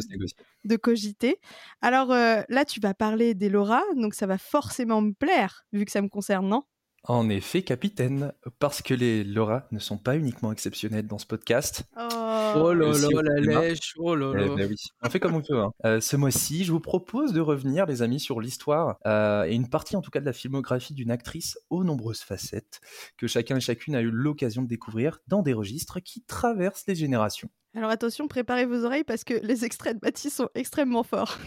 de 0.64 0.76
cogiter. 0.78 1.40
Alors 1.82 2.10
là, 2.10 2.66
tu 2.66 2.80
vas 2.80 2.94
parler 2.94 3.34
des 3.34 3.50
Laura. 3.50 3.84
Donc, 3.96 4.14
ça 4.14 4.26
va 4.26 4.38
forcément 4.38 5.02
me 5.02 5.12
plaire, 5.12 5.66
vu 5.74 5.84
que 5.84 5.92
ça 5.92 6.02
me 6.02 6.10
concerne, 6.10 6.48
non? 6.48 6.64
En 7.08 7.30
effet, 7.30 7.64
capitaine, 7.64 8.32
parce 8.60 8.84
que 8.84 8.94
les 8.94 9.24
Laura 9.24 9.68
ne 9.72 9.80
sont 9.80 9.98
pas 9.98 10.16
uniquement 10.18 10.52
exceptionnelles 10.52 11.08
dans 11.08 11.18
ce 11.18 11.26
podcast. 11.26 11.84
Oh 11.98 12.74
là 12.74 12.90
Aussi 12.90 13.12
là, 13.14 13.22
la 13.24 13.40
lèche. 13.62 13.96
Oh 13.98 14.14
là 14.16 14.34
Eh 14.36 14.50
ben 14.56 14.68
oui, 14.70 14.76
on 15.02 15.10
fait 15.10 15.20
comme 15.20 15.34
on 15.34 15.42
peut. 15.42 15.60
hein. 15.60 15.72
Euh, 15.84 16.00
ce 16.00 16.16
mois-ci, 16.16 16.64
je 16.64 16.72
vous 16.72 16.80
propose 16.80 17.34
de 17.34 17.42
revenir, 17.42 17.88
les 17.88 18.04
amis, 18.04 18.20
sur 18.20 18.40
l'histoire 18.40 18.98
euh, 19.08 19.46
et 19.46 19.56
une 19.56 19.68
partie, 19.68 19.96
en 19.96 20.02
tout 20.02 20.12
cas, 20.12 20.20
de 20.20 20.26
la 20.26 20.34
filmographie 20.34 20.94
d'une 20.94 21.10
actrice 21.10 21.58
aux 21.72 21.84
nombreuses 21.84 22.22
facettes 22.22 22.82
que 23.18 23.26
chacun 23.26 23.58
et 23.58 23.62
chacune 23.62 23.96
a 23.96 24.02
eu 24.02 24.12
l'occasion 24.12 24.62
de 24.62 24.68
découvrir 24.68 25.18
dans 25.28 25.42
des 25.42 25.54
registres 25.54 26.00
qui 26.02 26.22
traversent 26.22 26.84
les 26.88 26.96
générations. 26.96 27.50
Alors 27.76 27.90
attention, 27.90 28.28
préparez 28.28 28.66
vos 28.68 28.84
oreilles 28.86 29.06
parce 29.06 29.24
que 29.24 29.34
les 29.42 29.66
extraits 29.66 29.96
de 29.96 30.02
Baptiste 30.02 30.36
sont 30.36 30.50
extrêmement 30.54 31.04
forts. 31.04 31.40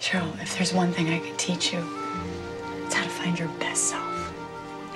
Cheryl, 0.00 0.24
if 0.42 0.54
there's 0.56 0.74
one 0.74 0.90
thing 0.90 1.06
I 1.06 1.20
could 1.20 1.36
teach 1.38 1.72
you, 1.72 1.78
it's 2.86 2.94
how 2.96 3.02
to 3.04 3.08
find 3.08 3.38
your 3.38 3.48
best 3.60 3.76
self. 3.90 4.09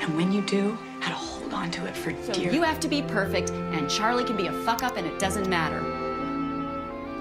And 0.05 0.17
when 0.19 0.33
you 0.33 0.43
do, 0.43 0.77
how 1.01 1.09
to 1.09 1.17
hold 1.17 1.55
on 1.55 1.71
to 1.71 1.87
it 1.87 1.97
for 1.97 2.13
dear 2.35 2.53
You 2.53 2.61
have 2.61 2.79
to 2.81 2.89
be 2.89 3.01
perfect, 3.01 3.51
and 3.51 3.89
Charlie 3.89 4.25
can 4.25 4.37
be 4.37 4.49
a 4.49 4.53
fuck 4.63 4.83
up, 4.83 4.99
and 4.99 5.07
it 5.07 5.19
doesn't 5.19 5.49
matter. 5.49 5.81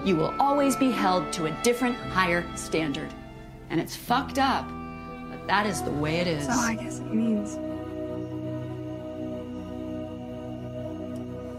You 0.04 0.17
will 0.17 0.36
always 0.38 0.76
be 0.76 0.91
held 0.91 1.32
to 1.34 1.46
a 1.46 1.52
different, 1.63 1.96
higher 1.96 2.43
standard. 2.58 3.10
And 3.69 3.80
it's 3.80 3.96
fucked 3.96 4.38
up, 4.38 4.67
but 5.30 5.48
that 5.48 5.65
is 5.65 5.82
the 5.82 5.91
way 5.91 6.17
it 6.17 6.28
is. 6.28 6.46
So 6.46 6.52
I 6.52 6.76
guess 6.76 7.00
it 7.00 7.13
means 7.13 7.56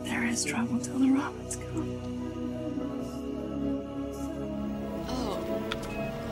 there 0.07 0.25
is 0.27 0.45
trouble 0.45 0.79
till 0.79 0.99
the 0.99 1.09
robins 1.09 1.57
come. 1.57 2.01
Oh, 5.09 5.39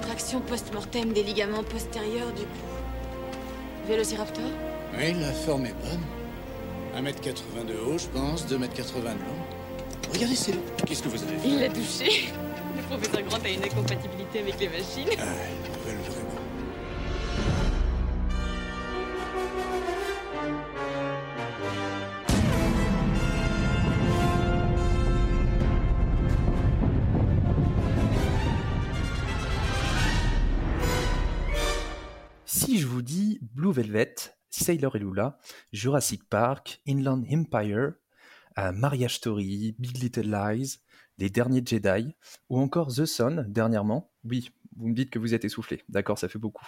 contraction 0.03 0.43
post-mortem 0.43 1.15
des 1.15 1.23
ligaments 1.23 1.65
postérieurs 1.65 2.35
du 2.35 2.43
cou. 2.43 3.89
Vélociraptor 3.89 4.72
Oui, 4.95 5.15
la 5.21 5.33
forme 5.33 5.67
est 5.67 5.75
bonne. 5.75 6.01
1m80 7.05 7.67
de 7.67 7.75
haut, 7.79 7.99
je 7.99 8.07
pense, 8.09 8.47
2m80 8.47 9.03
de 9.03 9.07
long. 9.07 10.13
Regardez, 10.13 10.37
c'est... 10.37 10.53
Qu'est-ce 10.87 11.03
que 11.03 11.09
vous 11.09 11.23
avez 11.23 11.39
fait 11.39 11.49
Il 11.49 11.61
l'a 11.61 11.69
touché. 11.69 12.33
Le 12.77 12.83
professeur 12.83 13.23
Grant 13.23 13.39
a 13.43 13.49
une 13.49 13.65
incompatibilité 13.65 14.41
avec 14.41 14.61
les 14.61 14.69
machines. 14.69 15.09
Ah, 15.19 15.25
ils 15.65 15.91
veulent 15.91 16.01
vraiment. 16.03 16.29
Si 32.45 32.79
je 32.79 32.87
vous 32.87 33.03
dis 33.03 33.39
Blue 33.55 33.73
Velvet, 33.73 34.15
Sailor 34.53 34.97
et 34.97 34.99
Lula, 35.01 35.39
Jurassic 35.73 36.29
Park, 36.29 36.81
Inland 36.87 37.25
Empire, 37.33 37.95
euh, 38.59 38.73
Marriage 38.73 39.17
Story, 39.17 39.75
Big 39.79 39.99
Little 39.99 40.31
Lies, 40.31 40.79
Les 41.19 41.31
Derniers 41.31 41.63
Jedi, 41.65 42.15
ou 42.51 42.61
encore 42.61 42.95
The 42.95 43.07
Sun 43.07 43.47
dernièrement, 43.49 44.13
oui, 44.25 44.51
vous 44.77 44.89
me 44.89 44.95
dites 44.95 45.11
que 45.11 45.19
vous 45.19 45.35
êtes 45.35 45.45
essoufflé, 45.45 45.83
d'accord, 45.89 46.19
ça 46.19 46.29
fait 46.29 46.39
beaucoup. 46.39 46.67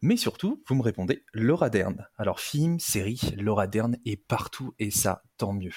Mais 0.00 0.16
surtout, 0.16 0.62
vous 0.66 0.74
me 0.74 0.82
répondez 0.82 1.24
Laura 1.34 1.70
Dern. 1.70 2.06
Alors 2.16 2.40
film, 2.40 2.80
série, 2.80 3.20
Laura 3.38 3.66
Dern 3.66 3.96
est 4.04 4.16
partout 4.16 4.74
et 4.78 4.90
ça, 4.90 5.22
tant 5.36 5.52
mieux. 5.52 5.74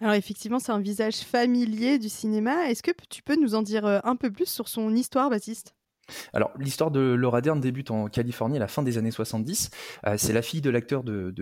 Alors 0.00 0.14
effectivement, 0.14 0.58
c'est 0.58 0.72
un 0.72 0.80
visage 0.80 1.20
familier 1.20 1.98
du 1.98 2.08
cinéma. 2.08 2.68
Est-ce 2.68 2.82
que 2.82 2.90
tu 3.08 3.22
peux 3.22 3.40
nous 3.40 3.54
en 3.54 3.62
dire 3.62 3.86
euh, 3.86 4.00
un 4.04 4.16
peu 4.16 4.30
plus 4.30 4.48
sur 4.48 4.68
son 4.68 4.94
histoire, 4.94 5.30
Baptiste? 5.30 5.75
Alors, 6.32 6.52
l'histoire 6.58 6.90
de 6.90 7.00
Laura 7.00 7.40
Dern 7.40 7.60
débute 7.60 7.90
en 7.90 8.06
Californie 8.06 8.56
à 8.56 8.60
la 8.60 8.68
fin 8.68 8.82
des 8.82 8.98
années 8.98 9.10
70. 9.10 9.70
Euh, 10.06 10.14
c'est 10.18 10.32
la 10.32 10.42
fille 10.42 10.60
de 10.60 10.70
l'acteur 10.70 11.02
de, 11.04 11.34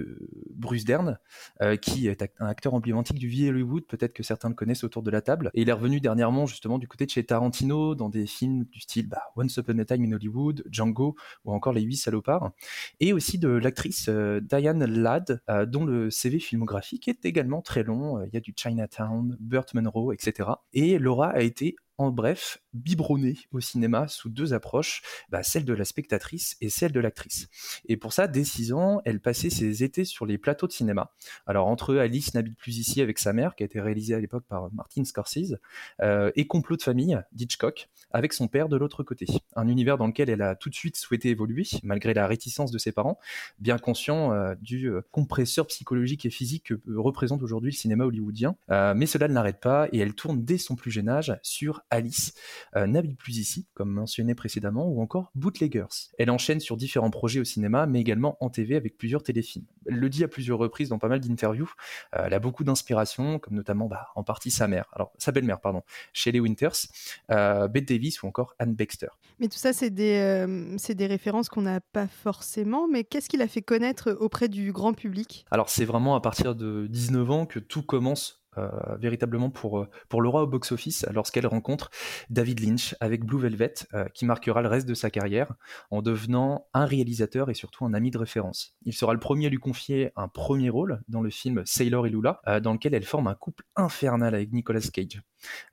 Bruce 0.51 0.85
Dern, 0.85 1.19
euh, 1.63 1.77
qui 1.77 2.09
est 2.09 2.23
un 2.39 2.47
acteur 2.47 2.75
emblématique 2.75 3.19
du 3.19 3.29
vieil 3.29 3.51
Hollywood. 3.51 3.85
Peut-être 3.87 4.13
que 4.13 4.23
certains 4.23 4.49
le 4.49 4.55
connaissent 4.55 4.85
autour 4.85 5.03
de 5.03 5.11
la 5.11 5.21
table. 5.21 5.51
Et 5.55 5.63
il 5.63 5.69
est 5.69 5.73
revenu 5.73 6.01
dernièrement, 6.01 6.47
justement, 6.47 6.79
du 6.79 6.89
côté 6.89 7.07
de 7.07 7.11
chez 7.11 7.25
Tarantino, 7.25 7.95
dans 7.95 8.09
des 8.09 8.27
films 8.27 8.65
du 8.65 8.81
style 8.81 9.09
bah, 9.09 9.23
Once 9.37 9.57
Upon 9.57 9.79
a 9.79 9.85
Time 9.85 10.05
in 10.05 10.13
Hollywood, 10.13 10.65
Django 10.71 11.17
ou 11.45 11.53
encore 11.53 11.73
Les 11.73 11.83
Huit 11.83 11.97
Salopards. 11.97 12.53
Et 13.01 13.13
aussi 13.13 13.39
de 13.39 13.49
l'actrice 13.49 14.07
euh, 14.09 14.41
Diane 14.41 14.85
Ladd, 14.85 15.43
dont 15.69 15.85
le 15.85 16.11
CV 16.11 16.39
filmographique 16.39 17.09
est 17.09 17.25
également 17.25 17.63
très 17.63 17.83
long. 17.83 18.23
Il 18.25 18.31
y 18.33 18.37
a 18.37 18.41
du 18.41 18.55
Chinatown, 18.57 19.37
Burt 19.41 19.75
Monroe, 19.75 20.13
etc. 20.13 20.51
Et 20.73 20.99
Laura 20.99 21.29
a 21.29 21.41
été 21.41 21.77
en 21.99 22.11
bref, 22.11 22.59
biberonné 22.73 23.37
au 23.53 23.61
cinéma 23.61 24.09
sous 24.09 24.29
deux 24.29 24.53
approches, 24.53 25.03
bah, 25.29 25.43
celle 25.43 25.65
de 25.65 25.73
la 25.73 25.85
spectatrice 25.85 26.57
et 26.61 26.69
celle 26.69 26.93
de 26.93 27.01
l'actrice. 27.01 27.49
Et 27.87 27.97
pour 27.97 28.13
ça, 28.13 28.27
dès 28.27 28.45
6 28.45 28.73
ans, 28.73 29.01
elle 29.05 29.21
passait 29.21 29.51
ses 29.51 29.85
étés 29.85 30.05
sur 30.05 30.27
les 30.27 30.37
plateaux 30.37 30.67
de 30.67 30.73
cinéma. 30.73 31.13
Alors 31.47 31.69
entre 31.69 31.97
Alice 31.97 32.35
n'habite 32.35 32.59
plus 32.59 32.79
ici 32.79 33.01
avec 33.01 33.19
sa 33.19 33.33
mère, 33.33 33.55
qui 33.55 33.63
a 33.63 33.67
été 33.67 33.81
réalisée 33.81 34.15
à 34.15 34.21
l'époque 34.21 34.45
par 34.49 34.73
Martin 34.73 35.05
Scorsese, 35.05 35.57
euh, 36.03 36.33
et 36.35 36.47
Complot 36.47 36.77
de 36.77 36.83
famille 36.83 37.21
d'Hitchcock, 37.33 37.89
avec 38.11 38.33
son 38.33 38.49
père 38.49 38.69
de 38.69 38.77
l'autre 38.77 39.05
côté. 39.05 39.27
Un 39.55 39.69
univers 39.69 39.97
dans 39.97 40.09
lequel 40.09 40.31
elle 40.31 40.43
a 40.43 40.57
tout 40.57 40.71
de 40.71 40.75
suite 40.75 40.97
souhaité 40.97 41.31
évoluer, 41.31 41.65
malgré 41.85 42.13
la 42.13 42.27
réticence 42.27 42.73
de 42.73 42.79
ses 42.79 42.91
parents, 42.91 43.19
bien 43.61 43.79
conscient 43.79 44.33
euh, 44.33 44.55
du 44.61 44.89
euh, 44.89 45.03
compresseur 45.13 45.67
psychologique 45.69 46.27
et 46.27 46.31
physique 46.31 46.65
que 46.65 46.81
représente 46.97 47.43
aujourd'hui 47.43 47.71
le 47.71 47.77
cinéma 47.77 48.05
hollywoodien. 48.05 48.57
mais 48.69 49.07
cela 49.07 49.29
ne 49.29 49.35
l'arrête 49.35 49.61
pas, 49.61 49.89
et 49.93 49.99
elle 49.99 50.15
tourne 50.15 50.45
dès 50.45 50.59
son 50.59 50.75
plus 50.75 50.91
jeune 50.91 51.09
âge 51.09 51.39
sur 51.43 51.85
Alice, 51.95 52.35
euh, 52.77 52.87
n'habite 52.87 53.17
plus 53.17 53.39
ici, 53.39 53.67
comme 53.75 53.91
mentionné 53.91 54.35
précédemment, 54.35 54.89
ou 54.89 55.01
encore 55.01 55.31
Bootleggers. 55.35 56.11
Elle 56.19 56.31
enchaîne 56.31 56.61
sur 56.61 56.77
différents 56.77 57.11
projets 57.11 57.41
au 57.41 57.45
cinéma, 57.45 57.87
mais 57.87 58.01
également 58.01 58.37
en 58.41 58.51
TV 58.51 58.77
avec 58.77 58.99
plusieurs 58.99 59.23
téléfilms. 59.23 59.65
Elle 59.87 59.97
le 59.97 60.09
dit 60.09 60.25
à 60.25 60.29
plusieurs 60.29 60.59
reprises 60.59 60.89
dans 60.89 60.99
pas 60.99 61.09
mal 61.09 61.21
d'interviews. 61.21 61.71
Euh, 62.17 62.25
elle 62.27 62.35
a 62.35 62.41
beaucoup 62.41 62.65
d'inspiration, 62.65 63.39
comme 63.39 63.55
notamment 63.55 63.87
bah, 63.87 64.09
en 64.17 64.25
partie 64.25 64.51
sa 64.51 64.69
mère, 64.69 64.87
alors 64.93 65.13
sa 65.19 65.33
belle-mère, 65.33 65.61
pardon, 65.61 65.83
Shelley 66.13 66.41
Winters, 66.41 66.89
euh, 67.31 67.69
Bette 67.69 67.89
Davis 67.89 68.23
ou 68.23 68.27
encore 68.27 68.55
Anne 68.59 68.75
Baxter. 68.75 69.09
Mais 69.39 69.49
tout 69.49 69.59
ça, 69.59 69.73
c'est 69.73 69.91
des, 69.91 70.47
c'est 70.79 70.95
des 70.95 71.07
références 71.07 71.49
qu'on 71.49 71.63
n'a 71.63 71.81
pas 71.81 72.07
forcément, 72.07 72.87
mais 72.89 73.05
qu'est-ce 73.05 73.29
qui 73.29 73.37
l'a 73.37 73.49
fait 73.49 73.63
connaître 73.63 74.13
auprès 74.21 74.49
du 74.49 74.73
grand 74.73 74.95
public? 74.95 75.45
Alors 75.51 75.69
c'est 75.71 75.85
vraiment 75.85 76.15
à 76.15 76.21
partir 76.21 76.55
de 76.55 76.87
19 76.89 77.31
ans 77.31 77.47
que 77.47 77.59
tout 77.59 77.83
commence 77.83 78.44
euh, 78.59 78.69
véritablement 78.99 79.51
pour, 79.51 79.81
euh, 79.81 79.89
pour 80.09 80.23
Laura 80.23 80.43
au 80.43 80.47
box-office 80.47 81.07
lorsqu'elle 81.13 81.47
rencontre 81.47 81.91
David 82.31 82.61
Lynch 82.61 82.95
avec 83.01 83.25
Blue 83.25 83.39
Velvet, 83.39 83.75
euh, 83.95 84.07
qui 84.15 84.25
marquera 84.25 84.63
le 84.63 84.69
reste 84.69 84.89
de 84.89 84.95
sa 84.95 85.11
carrière 85.11 85.55
en 85.91 86.03
devenant 86.03 86.67
un 86.75 86.85
réalisateur 86.85 87.51
et 87.51 87.55
surtout 87.55 87.85
un 87.85 87.95
ami 87.95 88.11
de 88.11 88.19
référence. 88.19 88.77
Il 88.83 88.93
sera 88.93 89.13
le 89.13 89.21
premier 89.21 89.47
à 89.47 89.49
lui 89.49 89.59
confier 89.59 90.13
un 90.17 90.29
premier 90.29 90.71
rôle 90.71 91.03
dans 91.09 91.21
le 91.21 91.31
film 91.31 91.63
Sailor 91.65 92.07
et 92.07 92.11
Lula, 92.11 92.41
dans 92.63 92.73
lequel 92.73 92.95
elle 92.95 93.05
forme 93.05 93.27
un 93.27 93.35
couple 93.35 93.65
infernal 93.77 94.35
avec 94.35 94.53
Nicolas 94.53 94.81
Cage. 94.81 95.23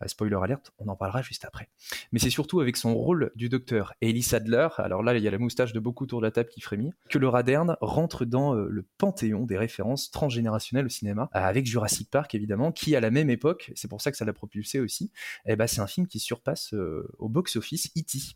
Spoiler 0.08 0.38
alerte, 0.42 0.72
on 0.80 0.88
en 0.88 0.96
parlera 0.96 1.22
juste 1.22 1.46
après. 1.46 1.70
Mais 2.12 2.20
c'est 2.20 2.30
surtout 2.30 2.60
avec 2.60 2.78
son 2.78 2.94
rôle 2.96 3.32
du 3.36 3.50
docteur 3.50 3.94
Ellie 4.02 4.24
Sadler, 4.24 4.70
alors 4.78 5.04
là 5.04 5.16
il 5.16 5.24
y 5.24 5.28
a 5.28 5.32
la 5.32 5.38
moustache 5.38 5.74
de 5.74 5.80
beaucoup 5.80 6.04
autour 6.06 6.22
de 6.22 6.26
la 6.26 6.32
table 6.32 6.50
qui 6.50 6.62
frémit, 6.62 6.92
que 7.10 7.18
Laura 7.18 7.44
Dern 7.44 7.78
rentre 7.82 8.26
dans 8.26 8.54
le 8.54 8.86
panthéon 8.98 9.46
des 9.46 9.58
références 9.58 10.12
transgénérationnelles 10.12 10.86
au 10.86 10.90
cinéma, 10.90 11.30
avec 11.34 11.66
Jurassic 11.66 12.10
Park 12.10 12.34
évidemment, 12.36 12.72
qui 12.72 12.96
à 12.96 13.00
la 13.00 13.12
même 13.12 13.30
époque, 13.30 13.72
c'est 13.76 13.88
pour 13.88 14.02
ça 14.02 14.12
que 14.12 14.18
ça 14.18 14.26
l'a 14.26 14.34
propulsé 14.34 14.80
aussi, 14.80 15.12
eh 15.46 15.56
ben, 15.56 15.68
c'est 15.68 15.82
un 15.82 15.88
film 15.88 16.08
qui 16.08 16.20
surpasse 16.20 16.74
euh, 16.74 17.08
au 17.20 17.30
box-office 17.30 17.92
E.T. 17.98 18.36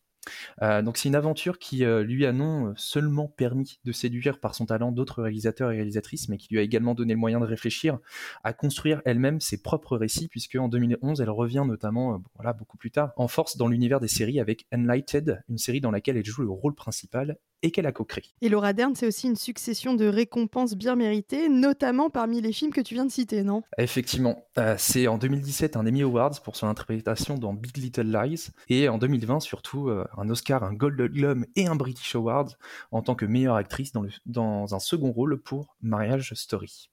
Euh, 0.61 0.81
donc 0.81 0.97
c'est 0.97 1.09
une 1.09 1.15
aventure 1.15 1.59
qui 1.59 1.83
euh, 1.83 2.03
lui 2.03 2.25
a 2.25 2.31
non 2.31 2.73
seulement 2.75 3.27
permis 3.27 3.79
de 3.83 3.91
séduire 3.91 4.39
par 4.39 4.55
son 4.55 4.65
talent 4.65 4.91
d'autres 4.91 5.21
réalisateurs 5.21 5.71
et 5.71 5.77
réalisatrices, 5.77 6.29
mais 6.29 6.38
qui 6.38 6.47
lui 6.51 6.59
a 6.59 6.61
également 6.61 6.95
donné 6.95 7.13
le 7.13 7.19
moyen 7.19 7.39
de 7.39 7.45
réfléchir 7.45 7.99
à 8.43 8.53
construire 8.53 9.01
elle-même 9.05 9.39
ses 9.39 9.61
propres 9.61 9.97
récits, 9.97 10.27
puisque 10.27 10.55
en 10.55 10.67
2011 10.67 11.21
elle 11.21 11.29
revient 11.29 11.63
notamment, 11.65 12.21
beaucoup 12.57 12.77
plus 12.77 12.91
tard, 12.91 13.11
en 13.17 13.27
force 13.27 13.57
dans 13.57 13.67
l'univers 13.67 13.99
des 13.99 14.07
séries 14.07 14.39
avec 14.39 14.65
Enlighted, 14.73 15.43
une 15.49 15.57
série 15.57 15.81
dans 15.81 15.91
laquelle 15.91 16.17
elle 16.17 16.25
joue 16.25 16.41
le 16.41 16.49
rôle 16.49 16.75
principal 16.75 17.38
et 17.65 17.71
qu'elle 17.71 17.88
a 17.88 17.91
co-créé. 17.91 18.23
Et 18.41 18.49
Laura 18.49 18.73
Dern, 18.73 18.93
c'est 18.95 19.08
aussi 19.08 19.28
une 19.28 19.36
succession 19.36 19.95
de 19.95 20.06
récompenses 20.06 20.75
bien 20.75 20.95
méritées, 20.95 21.49
notamment 21.49 22.12
parmi 22.12 22.39
les 22.39 22.54
films 22.54 22.71
que 22.71 22.82
tu 22.82 22.93
viens 22.93 23.06
de 23.06 23.12
citer, 23.12 23.41
non? 23.41 23.63
Effectivement. 23.80 24.45
Euh, 24.60 24.75
c'est 24.78 25.08
en 25.08 25.17
2017 25.17 25.75
un 25.75 25.88
Emmy 25.88 26.04
Awards 26.04 26.41
pour 26.43 26.56
son 26.56 26.67
interprétation 26.67 27.39
dans 27.39 27.54
Big 27.54 27.75
Little 27.78 28.04
Lies, 28.04 28.49
et 28.69 28.88
en 28.88 28.99
2020 28.99 29.39
surtout 29.39 29.89
euh, 29.89 30.06
un 30.15 30.30
Oscar, 30.30 30.63
un 30.63 30.73
Golden 30.73 31.08
Globe 31.08 31.45
et 31.56 31.65
un 31.65 31.75
British 31.75 32.15
Award 32.15 32.51
en 32.91 33.01
tant 33.01 33.15
que 33.15 33.25
meilleure 33.25 33.56
actrice 33.56 33.91
dans, 33.91 34.04
le, 34.04 34.12
dans 34.28 34.75
un 34.75 34.80
second 34.80 35.12
rôle 35.12 35.41
pour 35.41 35.75
Marriage 35.82 36.34
Story. 36.36 36.91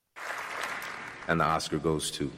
And 1.28 1.36
the 1.36 1.56
Oscar 1.56 1.78
goes 1.78 2.10
to 2.12 2.30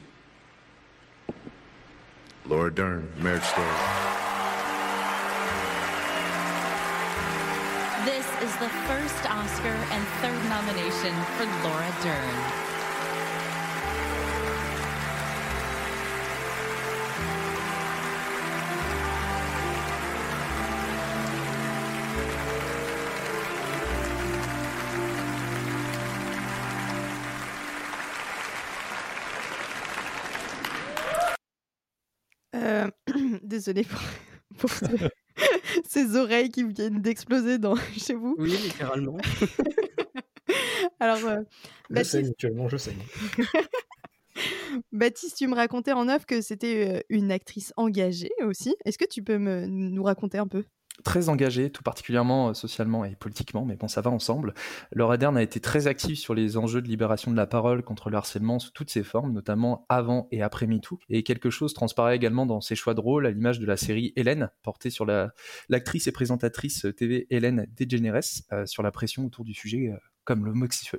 Laura 2.49 2.69
Dern, 2.69 3.03
Marriage 3.21 3.45
Story. 3.45 4.04
Is 8.55 8.61
the 8.61 8.69
first 8.87 9.29
Oscar 9.29 9.75
and 9.91 10.07
third 10.21 10.49
nomination 10.49 11.13
for 11.35 11.45
Laura 11.63 11.91
Dern. 12.03 12.35
Euh, 32.55 32.89
désolée 33.43 33.83
pour, 33.83 34.01
pour 34.57 34.69
ce... 34.69 34.85
ces 35.87 36.15
oreilles 36.15 36.49
qui 36.49 36.63
viennent 36.63 37.01
d'exploser 37.01 37.57
dans... 37.57 37.75
chez 37.97 38.13
vous. 38.13 38.35
Oui, 38.37 38.51
littéralement. 38.51 39.17
Alors, 40.99 41.25
euh, 41.25 41.41
Je 41.89 41.95
Baptiste... 41.95 42.11
saigne 42.11 42.29
actuellement, 42.29 42.67
je 42.69 42.77
saigne. 42.77 42.99
Baptiste, 44.91 45.37
tu 45.37 45.47
me 45.47 45.55
racontais 45.55 45.93
en 45.93 46.09
off 46.09 46.25
que 46.25 46.41
c'était 46.41 46.97
euh, 46.97 47.01
une 47.09 47.31
actrice 47.31 47.73
engagée 47.77 48.31
aussi. 48.43 48.75
Est-ce 48.85 48.97
que 48.97 49.05
tu 49.05 49.23
peux 49.23 49.37
me, 49.37 49.65
nous 49.65 50.03
raconter 50.03 50.37
un 50.37 50.47
peu? 50.47 50.63
Très 51.03 51.29
engagée, 51.29 51.71
tout 51.71 51.83
particulièrement 51.83 52.49
euh, 52.49 52.53
socialement 52.53 53.05
et 53.05 53.15
politiquement, 53.15 53.65
mais 53.65 53.75
bon, 53.75 53.87
ça 53.87 54.01
va 54.01 54.11
ensemble. 54.11 54.53
Laura 54.91 55.17
Dern 55.17 55.37
a 55.37 55.41
été 55.41 55.59
très 55.59 55.87
active 55.87 56.17
sur 56.17 56.33
les 56.33 56.57
enjeux 56.57 56.81
de 56.81 56.87
libération 56.87 57.31
de 57.31 57.37
la 57.37 57.47
parole 57.47 57.83
contre 57.83 58.09
le 58.09 58.17
harcèlement 58.17 58.59
sous 58.59 58.71
toutes 58.71 58.89
ses 58.89 59.03
formes, 59.03 59.33
notamment 59.33 59.85
avant 59.89 60.27
et 60.31 60.41
après 60.41 60.67
MeToo. 60.67 60.99
Et 61.09 61.23
quelque 61.23 61.49
chose 61.49 61.73
transparaît 61.73 62.15
également 62.15 62.45
dans 62.45 62.61
ses 62.61 62.75
choix 62.75 62.93
de 62.93 63.01
rôle, 63.01 63.25
à 63.25 63.31
l'image 63.31 63.59
de 63.59 63.65
la 63.65 63.77
série 63.77 64.13
Hélène, 64.15 64.49
portée 64.63 64.89
sur 64.89 65.05
la, 65.05 65.31
l'actrice 65.69 66.07
et 66.07 66.11
présentatrice 66.11 66.85
TV 66.97 67.27
Hélène 67.29 67.67
DeGeneres, 67.77 68.43
euh, 68.53 68.65
sur 68.65 68.83
la 68.83 68.91
pression 68.91 69.25
autour 69.25 69.45
du 69.45 69.53
sujet 69.53 69.89
euh, 69.89 69.97
comme 70.23 70.51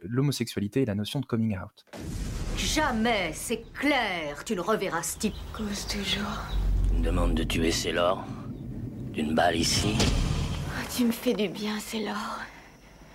l'homosexualité 0.05 0.83
et 0.83 0.85
la 0.85 0.95
notion 0.95 1.21
de 1.21 1.27
coming 1.27 1.57
out. 1.59 1.85
Jamais, 2.57 3.33
c'est 3.35 3.63
clair, 3.73 4.45
tu 4.45 4.55
ne 4.55 4.61
reverras 4.61 5.03
ce 5.03 5.19
type. 5.19 5.35
Cause 5.53 5.87
toujours. 5.87 6.47
Une 6.95 7.03
demande 7.03 7.35
de 7.35 7.43
tuer 7.43 7.73
Sailor 7.73 8.25
D'une 9.17 9.35
balle 9.35 9.57
ici 9.57 9.95
Oh, 9.97 10.87
tu 10.95 11.07
me 11.07 11.11
fais 11.11 11.33
du 11.33 11.49
bien, 11.49 11.79
c'est 11.81 12.01
l'or. 12.01 12.41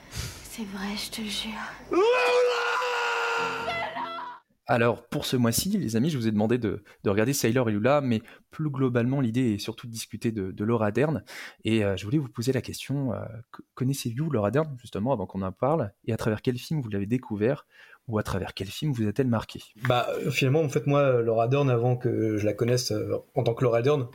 C'est 0.10 0.66
vrai, 0.66 0.98
je 0.98 1.12
te 1.12 1.22
jure. 1.22 2.02
Alors, 4.66 5.08
pour 5.10 5.26
ce 5.26 5.38
mois-ci, 5.38 5.78
les 5.78 5.96
amis, 5.96 6.10
je 6.10 6.18
vous 6.18 6.28
ai 6.28 6.32
demandé 6.32 6.58
de, 6.58 6.84
de, 7.04 7.10
regarder 7.12 7.34
Sailor 7.34 7.70
et 7.70 7.74
Lula, 7.74 8.02
mais 8.02 8.24
plus 8.50 8.72
globalement, 8.72 9.22
l'idée 9.22 9.54
est 9.54 9.58
surtout 9.60 9.86
de 9.86 9.92
discuter 9.92 10.32
de, 10.32 10.50
de 10.50 10.64
Laura 10.64 10.92
Dern. 10.92 11.24
Et 11.66 11.86
euh, 11.86 11.96
je 11.98 12.06
voulais 12.06 12.18
vous 12.18 12.30
poser 12.30 12.52
la 12.52 12.62
question, 12.62 13.14
euh, 13.14 13.20
connaissez-vous 13.76 14.32
Laura 14.32 14.50
Dern, 14.50 14.76
justement, 14.80 15.14
avant 15.14 15.28
qu'on 15.28 15.44
en 15.44 15.52
parle? 15.52 15.92
Et 16.06 16.14
à 16.14 16.18
travers 16.18 16.42
quel 16.42 16.58
film 16.58 16.82
vous 16.82 16.90
l'avez 16.90 17.06
découvert? 17.06 17.68
Ou 18.08 18.18
à 18.18 18.24
travers 18.24 18.54
quel 18.54 18.68
film 18.68 18.92
vous 18.92 19.08
a-t-elle 19.08 19.28
marqué? 19.28 19.62
Bah 19.88 20.08
finalement 20.32 20.62
en 20.62 20.70
fait 20.70 20.88
moi 20.88 21.22
Laura 21.22 21.48
Dern 21.48 21.70
avant 21.70 21.96
que 21.96 22.38
je 22.38 22.46
la 22.46 22.54
connaisse 22.54 22.92
euh, 22.92 23.18
en 23.36 23.44
tant 23.44 23.54
que 23.54 23.64
Laura 23.64 23.82
Dern, 23.82 24.08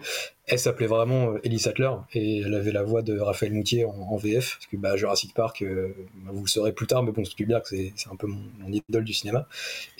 elle 0.48 0.58
s'appelait 0.58 0.86
vraiment 0.86 1.32
euh, 1.32 1.40
Ellie 1.42 1.58
Sattler 1.58 1.90
et 2.12 2.40
elle 2.42 2.54
avait 2.54 2.70
la 2.70 2.82
voix 2.82 3.02
de 3.02 3.18
Raphaël 3.18 3.52
Moutier 3.52 3.84
en, 3.84 4.16
VF 4.16 4.56
parce 4.56 4.66
que 4.66 4.76
bah, 4.76 4.96
Jurassic 4.96 5.34
Park 5.34 5.62
euh, 5.62 5.88
bah, 6.14 6.30
vous 6.32 6.42
le 6.42 6.48
saurez 6.48 6.72
plus 6.72 6.86
tard 6.86 7.02
mais 7.02 7.10
bon 7.10 7.24
c'est 7.24 7.92
c'est 7.96 8.08
un 8.08 8.16
peu 8.16 8.26
mon, 8.26 8.72
idole 8.72 9.04
du 9.04 9.12
cinéma. 9.12 9.48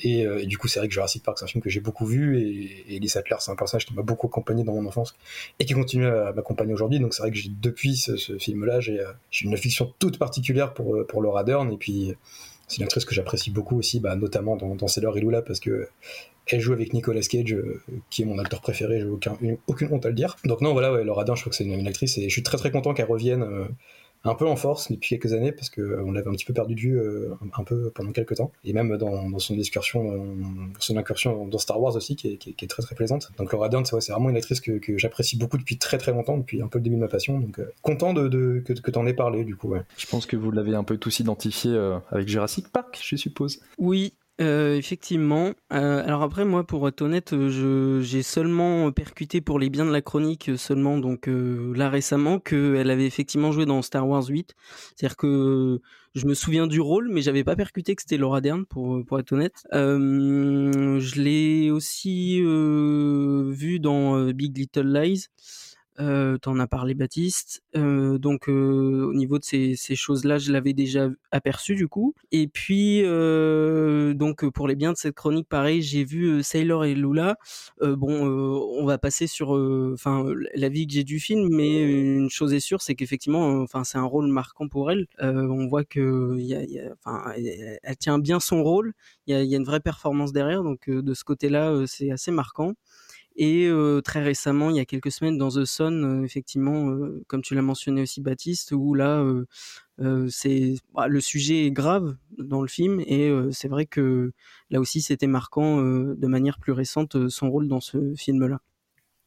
Et, 0.02 0.26
euh, 0.26 0.44
du 0.44 0.56
coup 0.58 0.68
c'est 0.68 0.78
vrai 0.78 0.88
que 0.88 0.94
Jurassic 0.94 1.22
Park 1.24 1.38
c'est 1.38 1.44
un 1.44 1.48
film 1.48 1.62
que 1.62 1.70
j'ai 1.70 1.80
beaucoup 1.80 2.06
vu 2.06 2.38
et, 2.38 2.92
et 2.92 2.96
Ellie 2.96 3.08
Sattler 3.08 3.36
c'est 3.40 3.50
un 3.50 3.56
personnage 3.56 3.86
qui 3.86 3.94
m'a 3.94 4.02
beaucoup 4.02 4.28
accompagné 4.28 4.62
dans 4.62 4.74
mon 4.74 4.86
enfance 4.86 5.16
et 5.58 5.64
qui 5.64 5.74
continue 5.74 6.06
à 6.06 6.32
m'accompagner 6.32 6.72
aujourd'hui. 6.72 7.00
Donc 7.00 7.14
c'est 7.14 7.22
vrai 7.22 7.32
que 7.32 7.38
depuis 7.60 7.96
ce, 7.96 8.16
film 8.38 8.64
là 8.64 8.80
j'ai 8.80 9.00
euh, 9.00 9.12
une 9.42 9.54
affection 9.54 9.92
toute 9.98 10.18
particulière 10.18 10.74
pour 10.74 11.06
pour 11.06 11.22
Laura 11.22 11.42
Dern 11.42 11.72
et 11.72 11.76
puis 11.76 12.14
c'est 12.66 12.78
une 12.78 12.84
actrice 12.84 13.04
que 13.04 13.14
j'apprécie 13.14 13.50
beaucoup 13.50 13.78
aussi, 13.78 14.00
bah, 14.00 14.16
notamment 14.16 14.56
dans, 14.56 14.88
Sailor 14.88 15.16
et 15.18 15.20
Lula, 15.20 15.42
parce 15.42 15.60
que 15.60 15.88
Elle 16.46 16.60
joue 16.60 16.72
avec 16.72 16.92
Nicolas 16.92 17.22
Cage, 17.22 17.52
euh, 17.52 17.82
qui 18.10 18.22
est 18.22 18.24
mon 18.24 18.38
acteur 18.38 18.60
préféré, 18.60 19.00
j'ai 19.00 19.06
aucun, 19.06 19.36
aucune 19.66 19.92
honte 19.92 20.06
à 20.06 20.08
le 20.08 20.14
dire. 20.14 20.36
Donc 20.44 20.60
non, 20.60 20.72
voilà, 20.72 20.92
ouais, 20.92 21.04
Laura 21.04 21.24
Dern, 21.24 21.36
je 21.36 21.42
trouve 21.42 21.50
que 21.50 21.56
c'est 21.56 21.64
une, 21.64 21.72
une 21.72 21.88
actrice 21.88 22.18
et 22.18 22.28
je 22.28 22.32
suis 22.32 22.42
très 22.42 22.56
très 22.56 22.70
content 22.70 22.94
qu'elle 22.94 23.06
revienne 23.06 23.42
euh, 23.42 23.64
un 24.26 24.34
peu 24.34 24.46
en 24.46 24.56
force 24.56 24.90
depuis 24.90 25.10
quelques 25.18 25.32
années 25.32 25.52
parce 25.52 25.70
qu'on 25.70 26.10
l'avait 26.12 26.28
un 26.28 26.32
petit 26.32 26.44
peu 26.44 26.52
perdu 26.52 26.74
de 26.74 26.80
vue 26.80 26.98
euh, 26.98 27.34
un, 27.56 27.64
peu 27.64 27.90
pendant 27.94 28.12
quelques 28.12 28.36
temps. 28.36 28.52
Et 28.64 28.72
même 28.72 28.96
dans, 28.96 29.28
dans 29.30 29.38
son 29.38 29.58
excursion, 29.58 30.10
euh, 30.12 30.18
son 30.78 30.96
incursion 30.96 31.46
dans 31.46 31.58
Star 31.58 31.80
Wars 31.80 31.96
aussi, 31.96 32.16
qui 32.16 32.28
est, 32.28 32.36
qui 32.36 32.50
est- 32.50 32.52
qui 32.54 32.64
est 32.64 32.68
très 32.68 32.82
très 32.82 32.94
plaisante. 32.94 33.30
Donc 33.38 33.52
Laura 33.52 33.68
Dern, 33.68 33.84
c'est 33.84 34.12
vraiment 34.12 34.30
une 34.30 34.36
actrice 34.36 34.60
que, 34.60 34.72
que 34.78 34.98
j'apprécie 34.98 35.36
beaucoup 35.38 35.58
depuis 35.58 35.78
très 35.78 35.98
très 35.98 36.12
longtemps, 36.12 36.36
depuis 36.38 36.62
un 36.62 36.68
peu 36.68 36.78
le 36.78 36.84
début 36.84 36.96
de 36.96 37.00
ma 37.00 37.08
passion. 37.08 37.38
Donc 37.38 37.58
euh, 37.58 37.72
content 37.82 38.12
de, 38.12 38.28
de- 38.28 38.62
que, 38.64 38.72
que 38.72 38.90
t'en 38.90 39.06
aies 39.06 39.14
parlé 39.14 39.44
du 39.44 39.56
coup. 39.56 39.68
Ouais. 39.68 39.82
Je 39.96 40.06
pense 40.06 40.26
que 40.26 40.36
vous 40.36 40.50
l'avez 40.50 40.74
un 40.74 40.84
peu 40.84 40.96
tous 40.98 41.20
identifié 41.20 41.72
euh, 41.72 41.98
avec 42.10 42.28
Jurassic 42.28 42.68
Park, 42.68 42.98
je 43.02 43.16
suppose. 43.16 43.60
Oui, 43.78 44.14
euh, 44.40 44.76
effectivement. 44.76 45.52
Euh, 45.72 46.04
alors 46.04 46.22
après, 46.22 46.44
moi, 46.44 46.66
pour 46.66 46.86
être 46.88 47.00
honnête, 47.02 47.32
euh, 47.32 47.48
je 47.48 48.00
j'ai 48.02 48.22
seulement 48.22 48.92
percuté 48.92 49.40
pour 49.40 49.58
les 49.58 49.70
biens 49.70 49.86
de 49.86 49.90
la 49.90 50.02
chronique 50.02 50.50
euh, 50.50 50.56
seulement, 50.56 50.98
donc 50.98 51.28
euh, 51.28 51.72
là 51.74 51.88
récemment, 51.88 52.38
qu'elle 52.38 52.90
avait 52.90 53.06
effectivement 53.06 53.50
joué 53.52 53.64
dans 53.64 53.80
Star 53.80 54.06
Wars 54.06 54.26
8. 54.26 54.54
C'est-à-dire 54.94 55.16
que 55.16 55.80
je 56.14 56.26
me 56.26 56.34
souviens 56.34 56.66
du 56.66 56.80
rôle, 56.80 57.08
mais 57.10 57.22
j'avais 57.22 57.44
pas 57.44 57.56
percuté 57.56 57.94
que 57.94 58.02
c'était 58.02 58.16
Laura 58.18 58.40
Dern, 58.40 58.66
pour, 58.66 59.04
pour 59.06 59.18
être 59.18 59.32
honnête. 59.32 59.66
Euh, 59.72 60.98
je 60.98 61.20
l'ai 61.20 61.70
aussi 61.70 62.40
euh, 62.42 63.50
vu 63.52 63.80
dans 63.80 64.16
euh, 64.18 64.32
Big 64.32 64.56
Little 64.56 64.92
Lies. 64.92 65.28
Euh, 66.00 66.36
T'en 66.38 66.58
as 66.58 66.66
parlé, 66.66 66.94
Baptiste. 66.94 67.62
Euh, 67.76 68.18
donc, 68.18 68.48
euh, 68.48 69.06
au 69.08 69.14
niveau 69.14 69.38
de 69.38 69.44
ces, 69.44 69.76
choses-là, 69.94 70.38
je 70.38 70.52
l'avais 70.52 70.72
déjà 70.72 71.08
aperçu 71.30 71.74
du 71.74 71.88
coup. 71.88 72.14
Et 72.32 72.48
puis, 72.48 73.02
donc 73.02 74.48
pour 74.50 74.68
les 74.68 74.76
biens 74.76 74.92
de 74.92 74.96
cette 74.96 75.14
chronique, 75.14 75.48
pareil, 75.48 75.82
j'ai 75.82 76.04
vu 76.04 76.42
Sailor 76.42 76.84
et 76.84 76.94
Lula. 76.94 77.36
Bon, 77.80 78.26
on 78.26 78.84
va 78.84 78.98
passer 78.98 79.26
sur, 79.26 79.50
enfin, 79.50 80.24
la 80.54 80.68
vie 80.68 80.86
que 80.86 80.92
j'ai 80.92 81.04
du 81.04 81.18
film, 81.18 81.48
mais 81.50 81.82
une 81.82 82.30
chose 82.30 82.52
est 82.52 82.60
sûre, 82.60 82.82
c'est 82.82 82.94
qu'effectivement, 82.94 83.60
enfin, 83.62 83.84
c'est 83.84 83.98
un 83.98 84.04
rôle 84.04 84.26
marquant 84.26 84.68
pour 84.68 84.90
elle. 84.90 85.06
On 85.20 85.66
voit 85.66 85.84
que, 85.84 86.36
elle, 87.82 87.96
tient 87.98 88.18
bien 88.18 88.40
son 88.40 88.62
rôle. 88.62 88.92
Il 89.26 89.36
y 89.36 89.54
a, 89.54 89.56
une 89.56 89.64
vraie 89.64 89.80
performance 89.80 90.32
derrière, 90.32 90.62
donc 90.62 90.90
de 90.90 91.14
ce 91.14 91.24
côté-là, 91.24 91.84
c'est 91.86 92.10
assez 92.10 92.30
marquant. 92.30 92.74
Et 93.38 93.66
euh, 93.66 94.00
très 94.00 94.22
récemment, 94.22 94.70
il 94.70 94.76
y 94.76 94.80
a 94.80 94.86
quelques 94.86 95.12
semaines, 95.12 95.36
dans 95.36 95.50
The 95.50 95.64
Sun, 95.66 96.04
euh, 96.04 96.24
effectivement, 96.24 96.88
euh, 96.88 97.22
comme 97.26 97.42
tu 97.42 97.54
l'as 97.54 97.62
mentionné 97.62 98.00
aussi, 98.02 98.22
Baptiste, 98.22 98.72
où 98.72 98.94
là, 98.94 99.24
c'est 100.28 100.74
bah, 100.94 101.08
le 101.08 101.20
sujet 101.20 101.66
est 101.66 101.70
grave 101.70 102.16
dans 102.38 102.62
le 102.62 102.68
film, 102.68 103.00
et 103.00 103.30
c'est 103.52 103.68
vrai 103.68 103.86
que 103.86 104.32
là 104.70 104.80
aussi, 104.80 105.00
c'était 105.02 105.26
marquant 105.26 105.80
de 105.80 106.26
manière 106.26 106.58
plus 106.58 106.72
récente 106.72 107.28
son 107.28 107.50
rôle 107.50 107.68
dans 107.68 107.80
ce 107.80 108.14
film-là. 108.14 108.60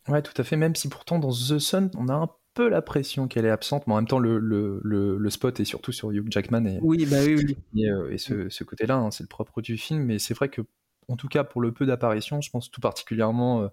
Ouais, 0.08 0.22
tout 0.22 0.34
à 0.38 0.44
fait. 0.44 0.56
Même 0.56 0.76
si 0.76 0.90
pourtant 0.90 1.20
dans 1.20 1.32
The 1.32 1.60
Sun, 1.60 1.92
on 1.96 2.08
a 2.08 2.14
un 2.14 2.30
peu 2.56 2.68
la 2.68 2.82
pression 2.82 3.28
qu'elle 3.28 3.46
est 3.46 3.52
absente, 3.52 3.86
mais 3.86 3.94
en 3.94 3.98
même 3.98 4.08
temps, 4.08 4.20
le, 4.20 4.40
le, 4.40 4.80
le, 4.84 5.18
le 5.18 5.30
spot 5.30 5.60
est 5.60 5.66
surtout 5.66 5.92
sur 5.92 6.12
Hugh 6.12 6.26
Jackman 6.32 6.66
et, 6.66 6.80
Oui, 6.82 7.06
bah 7.06 7.18
oui, 7.26 7.36
oui. 7.36 7.58
et, 7.84 8.14
et 8.14 8.18
ce, 8.18 8.50
ce 8.50 8.64
côté-là, 8.64 8.96
hein, 8.96 9.12
c'est 9.12 9.24
le 9.24 9.28
propre 9.28 9.62
du 9.62 9.78
film. 9.78 10.04
Mais 10.04 10.18
c'est 10.18 10.34
vrai 10.34 10.50
que, 10.50 10.62
en 11.10 11.16
tout 11.18 11.28
cas, 11.28 11.44
pour 11.44 11.62
le 11.62 11.72
peu 11.72 11.86
d'apparitions, 11.86 12.40
je 12.42 12.50
pense 12.50 12.70
tout 12.72 12.82
particulièrement 12.82 13.64
euh, 13.64 13.68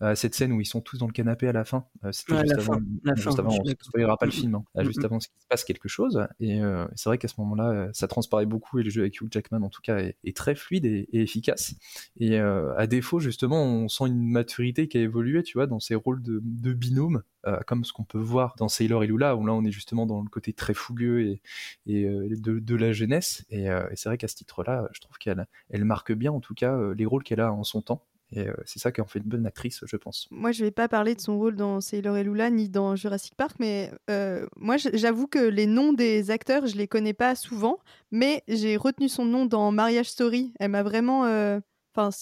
à 0.00 0.14
cette 0.16 0.34
scène 0.34 0.52
où 0.52 0.60
ils 0.60 0.66
sont 0.66 0.80
tous 0.80 0.98
dans 0.98 1.06
le 1.06 1.12
canapé 1.12 1.46
à 1.46 1.52
la 1.52 1.64
fin. 1.64 1.86
Euh, 2.04 2.12
C'était 2.12 2.32
Ouais, 2.32 2.40
juste 2.40 2.56
la 2.56 2.62
avant, 2.62 2.72
fin, 2.74 2.80
la 3.04 3.14
juste 3.14 3.26
fin, 3.28 3.38
avant, 3.38 3.50
on 3.50 3.64
ne 3.64 4.16
pas 4.16 4.26
le 4.26 4.30
film, 4.32 4.54
hein, 4.54 4.64
mm, 4.74 4.84
juste 4.84 5.02
mm. 5.02 5.04
avant 5.04 5.18
qu'il 5.18 5.28
se 5.28 5.46
passe 5.48 5.64
quelque 5.64 5.88
chose. 5.88 6.26
Et 6.40 6.62
euh, 6.62 6.86
c'est 6.94 7.08
vrai 7.08 7.18
qu'à 7.18 7.28
ce 7.28 7.34
moment-là, 7.40 7.88
ça 7.92 8.08
transparaît 8.08 8.46
beaucoup 8.46 8.78
et 8.78 8.82
le 8.82 8.90
jeu 8.90 9.02
avec 9.02 9.20
Hugh 9.20 9.28
Jackman, 9.30 9.62
en 9.62 9.68
tout 9.68 9.82
cas, 9.82 9.98
est, 9.98 10.16
est 10.24 10.36
très 10.36 10.54
fluide 10.54 10.86
et, 10.86 11.08
et 11.12 11.22
efficace. 11.22 11.74
Et 12.16 12.38
euh, 12.40 12.74
à 12.76 12.86
défaut, 12.86 13.20
justement, 13.20 13.62
on 13.62 13.88
sent 13.88 14.06
une 14.06 14.22
maturité 14.22 14.88
qui 14.88 14.98
a 14.98 15.02
évolué, 15.02 15.42
tu 15.42 15.58
vois, 15.58 15.66
dans 15.66 15.80
ces 15.80 15.94
rôles 15.94 16.22
de, 16.22 16.40
de 16.42 16.72
binôme, 16.72 17.22
euh, 17.46 17.58
comme 17.66 17.84
ce 17.84 17.92
qu'on 17.92 18.04
peut 18.04 18.18
voir 18.18 18.54
dans 18.58 18.68
Sailor 18.68 19.04
et 19.04 19.06
Lula, 19.06 19.36
où 19.36 19.46
là, 19.46 19.52
on 19.54 19.64
est 19.64 19.70
justement 19.70 20.06
dans 20.06 20.22
le 20.22 20.28
côté 20.28 20.52
très 20.52 20.74
fougueux 20.74 21.20
et, 21.22 21.42
et 21.86 22.04
de, 22.04 22.58
de 22.58 22.74
la 22.76 22.92
jeunesse. 22.92 23.44
Et, 23.50 23.64
et 23.64 23.96
c'est 23.96 24.08
vrai 24.08 24.18
qu'à 24.18 24.28
ce 24.28 24.34
titre-là, 24.36 24.88
je 24.92 25.00
trouve 25.00 25.18
qu'elle 25.18 25.46
elle 25.70 25.84
marque 25.84 26.12
bien, 26.12 26.32
en 26.32 26.40
tout 26.40 26.54
cas, 26.54 26.77
euh, 26.78 26.94
les 26.94 27.06
rôles 27.06 27.22
qu'elle 27.22 27.40
a 27.40 27.52
en 27.52 27.64
son 27.64 27.82
temps. 27.82 28.02
Et 28.30 28.46
euh, 28.46 28.52
c'est 28.66 28.78
ça 28.78 28.92
qui 28.92 29.00
en 29.00 29.06
fait 29.06 29.20
une 29.20 29.24
bonne 29.24 29.46
actrice, 29.46 29.82
je 29.86 29.96
pense. 29.96 30.28
Moi, 30.30 30.52
je 30.52 30.62
vais 30.62 30.70
pas 30.70 30.86
parler 30.86 31.14
de 31.14 31.20
son 31.20 31.38
rôle 31.38 31.56
dans 31.56 31.80
Sailor 31.80 32.18
et 32.18 32.24
Lula 32.24 32.50
ni 32.50 32.68
dans 32.68 32.94
Jurassic 32.94 33.34
Park, 33.34 33.56
mais 33.58 33.90
euh, 34.10 34.46
moi, 34.56 34.76
j'avoue 34.76 35.26
que 35.26 35.38
les 35.38 35.66
noms 35.66 35.94
des 35.94 36.30
acteurs, 36.30 36.66
je 36.66 36.76
les 36.76 36.86
connais 36.86 37.14
pas 37.14 37.34
souvent, 37.34 37.78
mais 38.10 38.42
j'ai 38.46 38.76
retenu 38.76 39.08
son 39.08 39.24
nom 39.24 39.46
dans 39.46 39.72
Marriage 39.72 40.10
Story. 40.10 40.52
Elle 40.58 40.72
m'a 40.72 40.82
vraiment. 40.82 41.24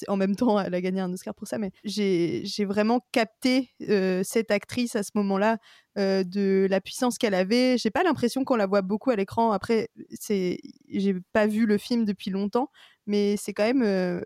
En 0.08 0.16
même 0.16 0.36
temps, 0.36 0.60
elle 0.60 0.74
a 0.74 0.80
gagné 0.80 1.00
un 1.00 1.12
Oscar 1.12 1.34
pour 1.34 1.46
ça, 1.46 1.58
mais 1.58 1.70
j'ai 1.84 2.64
vraiment 2.64 3.00
capté 3.12 3.70
euh, 3.88 4.22
cette 4.24 4.50
actrice 4.50 4.96
à 4.96 5.02
ce 5.02 5.10
moment-là, 5.14 5.58
euh, 5.98 6.24
de 6.24 6.66
la 6.68 6.80
puissance 6.80 7.18
qu'elle 7.18 7.34
avait. 7.34 7.78
J'ai 7.78 7.90
pas 7.90 8.02
l'impression 8.02 8.44
qu'on 8.44 8.56
la 8.56 8.66
voit 8.66 8.82
beaucoup 8.82 9.10
à 9.10 9.16
l'écran. 9.16 9.52
Après, 9.52 9.88
c'est, 10.10 10.58
j'ai 10.88 11.16
pas 11.32 11.46
vu 11.46 11.66
le 11.66 11.78
film 11.78 12.04
depuis 12.04 12.30
longtemps, 12.30 12.70
mais 13.06 13.36
c'est 13.36 13.52
quand 13.52 13.64
même, 13.64 13.82
euh, 13.82 14.20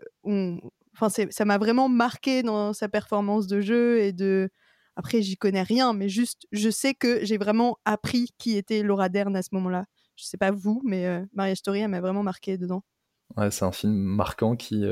enfin, 0.93 1.09
ça 1.09 1.45
m'a 1.45 1.57
vraiment 1.57 1.89
marqué 1.89 2.43
dans 2.43 2.73
sa 2.73 2.89
performance 2.89 3.47
de 3.47 3.61
jeu 3.61 3.99
et 3.99 4.13
de. 4.13 4.49
Après, 4.97 5.21
j'y 5.21 5.37
connais 5.37 5.63
rien, 5.63 5.93
mais 5.93 6.09
juste, 6.09 6.47
je 6.51 6.69
sais 6.69 6.93
que 6.93 7.23
j'ai 7.23 7.37
vraiment 7.37 7.77
appris 7.85 8.29
qui 8.37 8.57
était 8.57 8.83
Laura 8.83 9.07
Dern 9.07 9.35
à 9.35 9.41
ce 9.41 9.49
moment-là. 9.53 9.85
Je 10.17 10.25
sais 10.25 10.37
pas 10.37 10.51
vous, 10.51 10.81
mais 10.83 11.23
Marriage 11.33 11.59
Story, 11.59 11.79
elle 11.79 11.87
m'a 11.87 12.01
vraiment 12.01 12.23
marqué 12.23 12.57
dedans. 12.57 12.83
Ouais, 13.37 13.49
c'est 13.49 13.63
un 13.63 13.71
film 13.71 13.93
marquant 13.93 14.57
qui, 14.57 14.83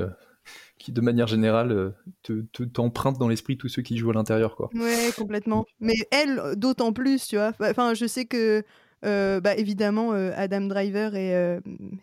qui 0.78 0.92
de 0.92 1.02
manière 1.02 1.28
générale, 1.28 1.72
euh, 1.72 1.90
te, 2.24 2.42
te- 2.54 2.64
t'emprunte 2.64 3.18
dans 3.18 3.28
l'esprit 3.28 3.58
tous 3.58 3.68
ceux 3.70 3.82
qui 3.82 3.98
jouent 3.98 4.12
à 4.12 4.14
l'intérieur, 4.14 4.56
quoi. 4.56 4.70
Ouais, 4.74 5.10
complètement. 5.18 5.66
Mais 5.80 5.96
elle, 6.12 6.40
euh, 6.40 6.56
d'autant 6.56 6.94
plus, 6.94 7.28
tu 7.28 7.36
vois. 7.36 7.52
Enfin, 7.60 7.94
je 7.94 8.06
sais 8.06 8.26
que, 8.26 8.64
euh, 9.06 9.40
bah, 9.40 9.56
évidemment, 9.56 10.14
euh, 10.14 10.32
Adam 10.36 10.62
Driver 10.62 11.16
et, 11.16 11.36
euh, 11.36 11.60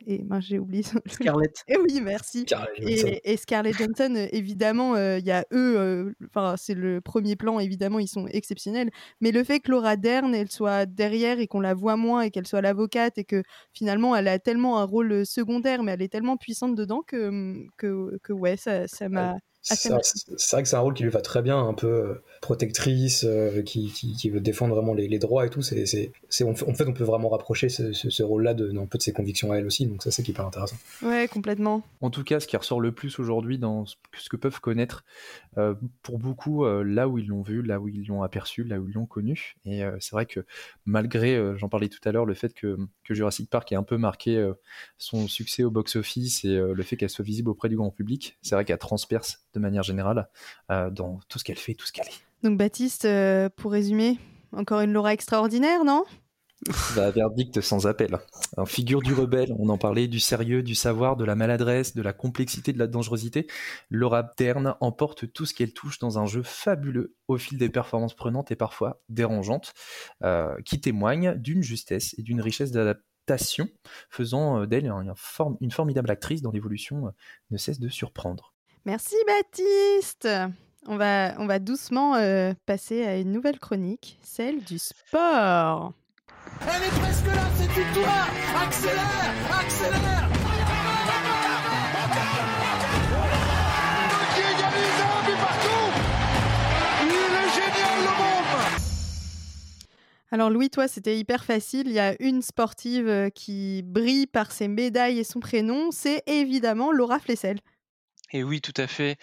et 0.06 0.22
mince, 0.22 0.44
j'ai 0.46 0.58
oublié. 0.58 0.82
Scarlett. 1.06 1.64
Eh 1.68 1.76
oui, 1.76 2.00
merci. 2.02 2.42
Scarlett. 2.42 2.78
Et, 2.78 3.32
et 3.32 3.36
Scarlett 3.36 3.76
Johansson, 3.76 4.14
euh, 4.16 4.26
évidemment, 4.32 4.94
euh, 4.94 5.18
il 5.18 5.26
y 5.26 5.30
a 5.30 5.44
eux. 5.52 6.14
Enfin, 6.28 6.54
c'est 6.56 6.74
le 6.74 7.00
premier 7.00 7.36
plan, 7.36 7.58
évidemment, 7.58 7.98
ils 7.98 8.08
sont 8.08 8.26
exceptionnels. 8.28 8.90
Mais 9.20 9.30
le 9.30 9.44
fait 9.44 9.60
que 9.60 9.70
Laura 9.70 9.96
Dern, 9.96 10.34
elle 10.34 10.50
soit 10.50 10.86
derrière 10.86 11.38
et 11.38 11.46
qu'on 11.46 11.60
la 11.60 11.74
voit 11.74 11.96
moins 11.96 12.22
et 12.22 12.30
qu'elle 12.30 12.46
soit 12.46 12.62
l'avocate 12.62 13.18
et 13.18 13.24
que 13.24 13.42
finalement, 13.72 14.16
elle 14.16 14.28
a 14.28 14.38
tellement 14.38 14.78
un 14.80 14.84
rôle 14.84 15.26
secondaire, 15.26 15.82
mais 15.82 15.92
elle 15.92 16.02
est 16.02 16.12
tellement 16.12 16.36
puissante 16.36 16.74
dedans 16.74 17.02
que, 17.06 17.28
hum, 17.28 17.68
que, 17.76 18.18
que 18.22 18.32
ouais, 18.32 18.56
ça 18.56 18.88
ça 18.88 19.08
m'a. 19.08 19.34
C'est 19.74 19.90
marqué. 19.90 20.08
c'est 20.36 20.50
vrai 20.56 20.62
que 20.62 20.68
c'est 20.68 20.76
un 20.76 20.80
rôle 20.80 20.94
qui 20.94 21.02
lui 21.02 21.10
va 21.10 21.20
très 21.20 21.42
bien, 21.42 21.58
un 21.58 21.74
peu 21.74 21.86
euh, 21.86 22.22
protectrice, 22.40 23.24
euh, 23.24 23.62
qui, 23.62 23.90
qui, 23.92 24.14
qui 24.14 24.30
veut 24.30 24.40
défendre 24.40 24.74
vraiment 24.74 24.94
les, 24.94 25.08
les 25.08 25.18
droits 25.18 25.44
et 25.46 25.50
tout. 25.50 25.62
C'est, 25.62 25.86
c'est, 25.86 26.12
c'est- 26.28 26.44
en 26.44 26.54
fait, 26.54 26.86
on 26.86 26.92
peut 26.92 27.04
vraiment 27.04 27.28
rapprocher 27.28 27.68
ce, 27.68 27.92
ce- 27.92 28.10
ce 28.10 28.22
rôle-là 28.22 28.54
de, 28.54 28.70
d'un 28.70 28.86
peu 28.86 28.98
de 28.98 29.02
ses 29.02 29.12
convictions 29.12 29.52
à 29.52 29.56
elle 29.56 29.66
aussi, 29.66 29.86
donc 29.86 30.02
ça 30.02 30.10
c'est 30.10 30.26
hyper 30.28 30.46
intéressant. 30.46 30.76
Ouais, 31.02 31.28
complètement. 31.28 31.82
En 32.00 32.10
tout 32.10 32.22
cas, 32.24 32.40
ce 32.40 32.46
qui 32.46 32.56
ressort 32.56 32.80
le 32.80 32.92
plus 32.92 33.18
aujourd'hui 33.18 33.58
dans 33.58 33.84
ce 33.86 33.96
ce 34.18 34.28
que 34.28 34.36
peuvent 34.36 34.60
connaître, 34.60 35.04
euh, 35.58 35.74
pour 36.02 36.18
beaucoup, 36.18 36.64
euh, 36.64 36.82
là 36.82 37.06
où 37.08 37.18
ils 37.18 37.26
l'ont 37.26 37.42
vu, 37.42 37.62
là 37.62 37.80
où 37.80 37.88
ils 37.88 38.06
l'ont 38.06 38.22
aperçu, 38.22 38.64
là 38.64 38.78
où 38.80 38.88
ils 38.88 38.94
l'ont 38.94 39.04
connu. 39.06 39.54
Et 39.66 39.84
euh, 39.84 39.96
c'est 40.00 40.12
vrai 40.12 40.24
que 40.26 40.40
malgré, 40.86 41.34
euh, 41.36 41.56
j'en 41.58 41.68
parlais 41.68 41.88
tout 41.88 41.98
à 42.08 42.12
l'heure, 42.12 42.24
le 42.24 42.34
fait 42.34 42.54
que, 42.54 42.76
que 43.04 43.14
Jurassic 43.14 43.50
Park 43.50 43.70
ait 43.72 43.76
un 43.76 43.82
peu 43.82 43.98
marqué 43.98 44.36
euh, 44.36 44.54
son 44.98 45.28
succès 45.28 45.64
au 45.64 45.70
box-office 45.70 46.44
et 46.44 46.48
euh, 46.56 46.72
le 46.74 46.82
fait 46.82 46.96
qu'elle 46.96 47.10
soit 47.10 47.24
visible 47.24 47.50
auprès 47.50 47.68
du 47.68 47.76
grand 47.76 47.90
public, 47.90 48.38
c'est 48.42 48.54
vrai 48.54 48.64
qu'elle 48.64 48.78
transperce 48.78 49.40
de 49.56 49.60
manière 49.60 49.82
générale 49.82 50.28
euh, 50.70 50.90
dans 50.90 51.18
tout 51.28 51.38
ce 51.38 51.44
qu'elle 51.44 51.58
fait, 51.58 51.74
tout 51.74 51.86
ce 51.86 51.92
qu'elle 51.92 52.06
est. 52.06 52.22
Donc, 52.42 52.58
Baptiste, 52.58 53.06
euh, 53.06 53.48
pour 53.56 53.72
résumer, 53.72 54.18
encore 54.52 54.80
une 54.80 54.92
Laura 54.92 55.12
extraordinaire, 55.12 55.84
non? 55.84 56.04
Bah, 56.96 57.10
verdict 57.10 57.60
sans 57.60 57.86
appel. 57.86 58.18
En 58.56 58.66
figure 58.66 59.00
du 59.00 59.12
rebelle, 59.14 59.54
on 59.58 59.68
en 59.68 59.78
parlait 59.78 60.08
du 60.08 60.20
sérieux, 60.20 60.62
du 60.62 60.74
savoir, 60.74 61.16
de 61.16 61.24
la 61.24 61.34
maladresse, 61.34 61.94
de 61.94 62.02
la 62.02 62.12
complexité, 62.12 62.72
de 62.72 62.78
la 62.78 62.86
dangerosité. 62.86 63.46
Laura 63.90 64.30
Dern 64.36 64.74
emporte 64.80 65.32
tout 65.32 65.46
ce 65.46 65.54
qu'elle 65.54 65.72
touche 65.72 65.98
dans 65.98 66.18
un 66.18 66.26
jeu 66.26 66.42
fabuleux 66.42 67.14
au 67.28 67.36
fil 67.36 67.58
des 67.58 67.68
performances 67.68 68.14
prenantes 68.14 68.50
et 68.50 68.56
parfois 68.56 69.00
dérangeantes, 69.08 69.74
euh, 70.24 70.56
qui 70.64 70.80
témoignent 70.80 71.34
d'une 71.34 71.62
justesse 71.62 72.14
et 72.18 72.22
d'une 72.22 72.40
richesse 72.40 72.72
d'adaptation, 72.72 73.68
faisant 74.08 74.66
d'elle 74.66 74.90
form- 75.14 75.58
une 75.60 75.70
formidable 75.70 76.10
actrice 76.10 76.42
dont 76.42 76.52
l'évolution 76.52 77.12
ne 77.50 77.56
cesse 77.58 77.80
de 77.80 77.88
surprendre. 77.88 78.54
Merci 78.86 79.16
Baptiste. 79.26 80.28
On 80.86 80.96
va, 80.96 81.34
on 81.40 81.46
va 81.46 81.58
doucement 81.58 82.14
euh, 82.14 82.52
passer 82.66 83.04
à 83.04 83.18
une 83.18 83.32
nouvelle 83.32 83.58
chronique, 83.58 84.16
celle 84.22 84.62
du 84.62 84.78
sport. 84.78 85.92
Elle 86.62 86.84
est 86.84 87.00
presque 87.00 87.26
là, 87.26 87.42
cette 87.56 87.72
victoire 87.72 88.28
Accélère 88.62 89.34
Accélère 89.58 90.28
Qui 94.34 94.40
égalise 94.40 95.00
un 95.02 95.20
but 95.26 95.38
partout 95.40 95.90
Il 97.02 97.10
est 97.10 97.50
génial, 97.54 97.98
le 97.98 98.12
môme 98.18 98.78
Alors 100.30 100.50
Louis, 100.50 100.70
toi, 100.70 100.86
c'était 100.86 101.18
hyper 101.18 101.44
facile. 101.44 101.88
Il 101.88 101.92
y 101.92 101.98
a 101.98 102.14
une 102.22 102.40
sportive 102.40 103.08
euh, 103.08 103.30
qui 103.30 103.82
brille 103.82 104.28
par 104.28 104.52
ses 104.52 104.68
médailles 104.68 105.18
et 105.18 105.24
son 105.24 105.40
prénom. 105.40 105.90
C'est 105.90 106.22
évidemment 106.28 106.92
Laura 106.92 107.18
Flessel. 107.18 107.58
Et 108.32 108.42
oui, 108.42 108.60
tout 108.60 108.74
à 108.76 108.88
fait. 108.88 109.18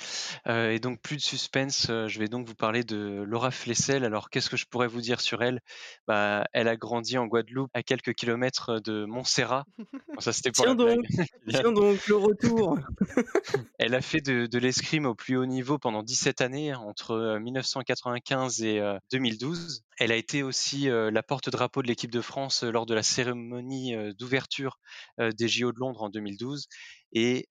Euh, 0.47 0.71
et 0.71 0.79
donc, 0.79 1.01
plus 1.01 1.17
de 1.17 1.21
suspense, 1.21 1.87
euh, 1.89 2.07
je 2.07 2.19
vais 2.19 2.29
donc 2.29 2.47
vous 2.47 2.55
parler 2.55 2.85
de 2.85 3.23
Laura 3.27 3.51
Flessel. 3.51 4.05
Alors, 4.05 4.29
qu'est-ce 4.29 4.49
que 4.49 4.55
je 4.55 4.65
pourrais 4.65 4.87
vous 4.87 5.01
dire 5.01 5.19
sur 5.19 5.43
elle? 5.43 5.59
Bah, 6.07 6.45
Elle 6.53 6.69
a 6.69 6.77
grandi 6.77 7.17
en 7.17 7.27
Guadeloupe, 7.27 7.69
à 7.73 7.83
quelques 7.83 8.13
kilomètres 8.13 8.79
de 8.79 9.03
Montserrat. 9.03 9.65
Bon, 9.77 10.19
ça, 10.19 10.31
c'était 10.31 10.51
pour 10.51 10.63
Tiens 10.63 10.75
la 10.75 10.95
donc, 10.95 11.05
blague. 11.05 11.27
tiens 11.49 11.71
donc, 11.73 12.07
le 12.07 12.15
retour. 12.15 12.77
Elle 13.77 13.93
a 13.93 14.01
fait 14.01 14.21
de, 14.21 14.45
de 14.45 14.57
l'escrime 14.57 15.05
au 15.05 15.15
plus 15.15 15.35
haut 15.35 15.45
niveau 15.45 15.77
pendant 15.77 16.01
17 16.01 16.39
années, 16.39 16.73
entre 16.73 17.11
euh, 17.11 17.39
1995 17.39 18.63
et 18.63 18.79
euh, 18.79 18.97
2012. 19.11 19.83
Elle 19.97 20.11
a 20.11 20.15
été 20.15 20.41
aussi 20.43 20.87
la 20.89 21.21
porte-drapeau 21.21 21.83
de 21.83 21.87
l'équipe 21.87 22.09
de 22.09 22.19
France 22.19 22.63
lors 22.63 22.87
de 22.87 22.95
la 22.95 23.03
cérémonie 23.03 23.95
d'ouverture 24.17 24.79
des 25.19 25.47
JO 25.47 25.71
de 25.71 25.77
Londres 25.77 26.01
en 26.01 26.09
2012. 26.09 26.67
Et 27.13 27.47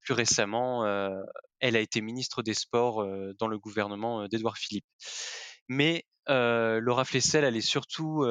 plus 0.00 0.14
récemment, 0.14 0.84
elle 1.60 1.76
a 1.76 1.80
été 1.80 2.00
ministre 2.00 2.42
des 2.42 2.54
Sports 2.54 3.06
dans 3.38 3.46
le 3.46 3.58
gouvernement 3.58 4.26
d'Édouard 4.26 4.56
Philippe. 4.56 4.86
Mais 5.68 6.04
Laura 6.28 7.04
Flessel, 7.04 7.44
elle 7.44 7.56
est 7.56 7.60
surtout 7.60 8.24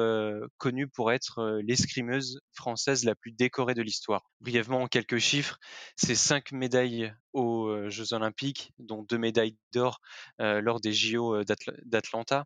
connue 0.58 0.88
pour 0.88 1.12
être 1.12 1.60
l'escrimeuse 1.64 2.40
française 2.52 3.04
la 3.04 3.14
plus 3.14 3.32
décorée 3.32 3.74
de 3.74 3.82
l'histoire. 3.82 4.30
Brièvement, 4.40 4.82
en 4.82 4.86
quelques 4.86 5.18
chiffres, 5.18 5.58
c'est 5.96 6.14
cinq 6.14 6.52
médailles 6.52 7.12
aux 7.32 7.88
Jeux 7.88 8.12
Olympiques, 8.12 8.72
dont 8.78 9.02
deux 9.02 9.18
médailles 9.18 9.56
d'or 9.72 10.00
lors 10.38 10.80
des 10.80 10.92
JO 10.92 11.44
d'Atl- 11.44 11.80
d'Atlanta. 11.84 12.44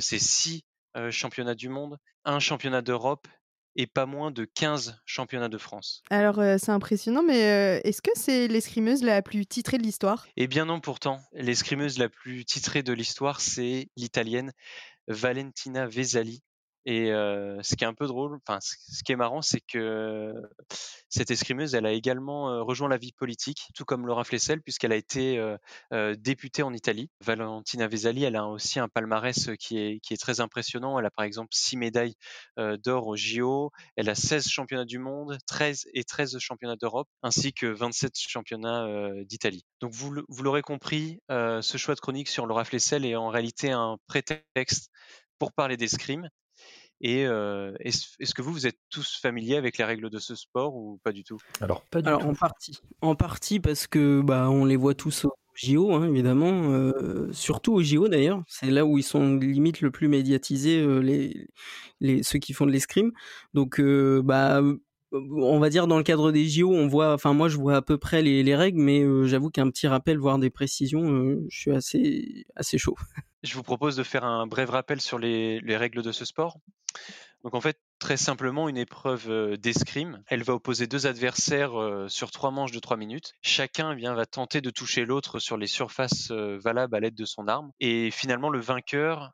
C'est 0.00 0.18
six 0.18 0.64
championnats 1.10 1.54
du 1.54 1.68
monde, 1.68 1.98
un 2.24 2.40
championnat 2.40 2.82
d'Europe 2.82 3.28
et 3.76 3.86
pas 3.86 4.06
moins 4.06 4.30
de 4.30 4.44
15 4.44 5.00
championnats 5.04 5.48
de 5.48 5.58
France. 5.58 6.02
Alors, 6.10 6.38
euh, 6.38 6.56
c'est 6.58 6.72
impressionnant, 6.72 7.22
mais 7.22 7.44
euh, 7.44 7.80
est-ce 7.84 8.02
que 8.02 8.10
c'est 8.14 8.48
l'escrimeuse 8.48 9.02
la 9.02 9.22
plus 9.22 9.46
titrée 9.46 9.78
de 9.78 9.82
l'histoire? 9.82 10.26
Eh 10.36 10.46
bien 10.46 10.64
non, 10.64 10.80
pourtant, 10.80 11.20
l'escrimeuse 11.32 11.98
la 11.98 12.08
plus 12.08 12.44
titrée 12.44 12.82
de 12.82 12.92
l'histoire, 12.92 13.40
c'est 13.40 13.88
l'italienne 13.96 14.52
Valentina 15.08 15.86
Vesali. 15.86 16.42
Et 16.86 17.08
ce 17.08 17.76
qui 17.76 17.84
est 17.84 17.86
un 17.86 17.94
peu 17.94 18.06
drôle, 18.06 18.38
enfin, 18.46 18.58
ce 18.60 19.02
qui 19.02 19.12
est 19.12 19.16
marrant, 19.16 19.42
c'est 19.42 19.60
que 19.60 20.32
cette 21.08 21.30
escrimeuse, 21.30 21.74
elle 21.74 21.86
a 21.86 21.92
également 21.92 22.64
rejoint 22.64 22.88
la 22.88 22.96
vie 22.96 23.12
politique, 23.12 23.68
tout 23.74 23.84
comme 23.84 24.06
Laura 24.06 24.24
Flessel, 24.24 24.62
puisqu'elle 24.62 24.92
a 24.92 24.96
été 24.96 25.42
députée 26.18 26.62
en 26.62 26.72
Italie. 26.72 27.10
Valentina 27.20 27.86
Vesali, 27.86 28.24
elle 28.24 28.36
a 28.36 28.46
aussi 28.46 28.80
un 28.80 28.88
palmarès 28.88 29.50
qui 29.58 29.78
est, 29.78 30.20
très 30.20 30.40
impressionnant. 30.40 30.98
Elle 30.98 31.06
a 31.06 31.10
par 31.10 31.24
exemple 31.24 31.50
six 31.52 31.76
médailles 31.76 32.14
d'or 32.56 33.08
au 33.08 33.16
JO, 33.16 33.70
elle 33.96 34.08
a 34.08 34.14
16 34.14 34.48
championnats 34.48 34.84
du 34.84 34.98
monde, 34.98 35.38
13 35.46 35.86
et 35.92 36.04
13 36.04 36.38
championnats 36.38 36.76
d'Europe, 36.76 37.08
ainsi 37.22 37.52
que 37.52 37.66
27 37.66 38.12
championnats 38.16 38.86
d'Italie. 39.24 39.64
Donc 39.80 39.92
vous, 39.92 40.14
vous 40.28 40.42
l'aurez 40.42 40.62
compris, 40.62 41.20
ce 41.28 41.76
choix 41.76 41.94
de 41.94 42.00
chronique 42.00 42.28
sur 42.28 42.46
Laura 42.46 42.64
Flessel 42.64 43.04
est 43.04 43.16
en 43.16 43.28
réalité 43.28 43.70
un 43.70 43.98
prétexte 44.06 44.90
pour 45.38 45.52
parler 45.52 45.76
d'escrime. 45.76 46.28
Et 47.00 47.26
euh, 47.26 47.72
est-ce 47.80 48.08
est-ce 48.18 48.34
que 48.34 48.42
vous, 48.42 48.52
vous 48.52 48.66
êtes 48.66 48.78
tous 48.90 49.18
familiers 49.20 49.56
avec 49.56 49.78
les 49.78 49.84
règles 49.84 50.10
de 50.10 50.18
ce 50.18 50.34
sport 50.34 50.74
ou 50.76 50.98
pas 51.02 51.12
du 51.12 51.24
tout? 51.24 51.38
Alors, 51.60 51.84
pas 51.86 52.02
du 52.02 52.08
Alors 52.08 52.20
tout. 52.20 52.28
en 52.28 52.34
partie, 52.34 52.80
en 53.00 53.14
partie 53.14 53.60
parce 53.60 53.86
que 53.86 54.20
bah 54.22 54.50
on 54.50 54.64
les 54.66 54.76
voit 54.76 54.94
tous 54.94 55.24
au 55.24 55.32
JO 55.54 55.92
hein, 55.94 56.06
évidemment, 56.08 56.70
euh, 56.72 57.30
surtout 57.32 57.72
au 57.74 57.82
JO 57.82 58.08
d'ailleurs, 58.08 58.42
c'est 58.48 58.70
là 58.70 58.84
où 58.84 58.98
ils 58.98 59.02
sont 59.02 59.36
limite 59.36 59.80
le 59.80 59.90
plus 59.90 60.08
médiatisés 60.08 60.80
euh, 60.80 60.98
les 61.00 61.48
les 62.00 62.22
ceux 62.22 62.38
qui 62.38 62.52
font 62.52 62.66
de 62.66 62.70
l'escrime. 62.72 63.12
Donc 63.54 63.80
euh, 63.80 64.22
bah 64.22 64.60
on 65.12 65.58
va 65.58 65.70
dire 65.70 65.86
dans 65.86 65.96
le 65.96 66.04
cadre 66.04 66.30
des 66.32 66.48
JO, 66.48 66.72
on 66.72 66.86
voit 66.86 67.12
enfin 67.14 67.32
moi 67.32 67.48
je 67.48 67.56
vois 67.56 67.76
à 67.76 67.82
peu 67.82 67.98
près 67.98 68.22
les, 68.22 68.42
les 68.42 68.54
règles 68.54 68.80
mais 68.80 69.00
euh, 69.02 69.24
j'avoue 69.26 69.50
qu'un 69.50 69.68
petit 69.70 69.88
rappel 69.88 70.18
voire 70.18 70.38
des 70.38 70.50
précisions, 70.50 71.12
euh, 71.12 71.44
je 71.48 71.58
suis 71.58 71.72
assez 71.72 72.44
assez 72.56 72.78
chaud. 72.78 72.96
Je 73.42 73.54
vous 73.54 73.62
propose 73.62 73.96
de 73.96 74.02
faire 74.02 74.24
un 74.24 74.46
bref 74.46 74.68
rappel 74.70 75.00
sur 75.00 75.18
les, 75.18 75.60
les 75.60 75.76
règles 75.76 76.02
de 76.02 76.12
ce 76.12 76.24
sport. 76.24 76.58
Donc 77.42 77.54
en 77.54 77.60
fait, 77.62 77.78
très 77.98 78.18
simplement, 78.18 78.68
une 78.68 78.76
épreuve 78.76 79.56
d'escrime. 79.56 80.22
Elle 80.26 80.42
va 80.42 80.54
opposer 80.54 80.86
deux 80.86 81.06
adversaires 81.06 81.72
sur 82.08 82.30
trois 82.30 82.50
manches 82.50 82.72
de 82.72 82.78
trois 82.80 82.98
minutes. 82.98 83.32
Chacun 83.40 83.96
eh 83.96 84.06
va 84.08 84.26
tenter 84.26 84.60
de 84.60 84.68
toucher 84.68 85.06
l'autre 85.06 85.38
sur 85.38 85.56
les 85.56 85.66
surfaces 85.66 86.30
valables 86.30 86.94
à 86.94 87.00
l'aide 87.00 87.14
de 87.14 87.24
son 87.24 87.48
arme. 87.48 87.70
Et 87.80 88.10
finalement, 88.10 88.50
le 88.50 88.60
vainqueur, 88.60 89.32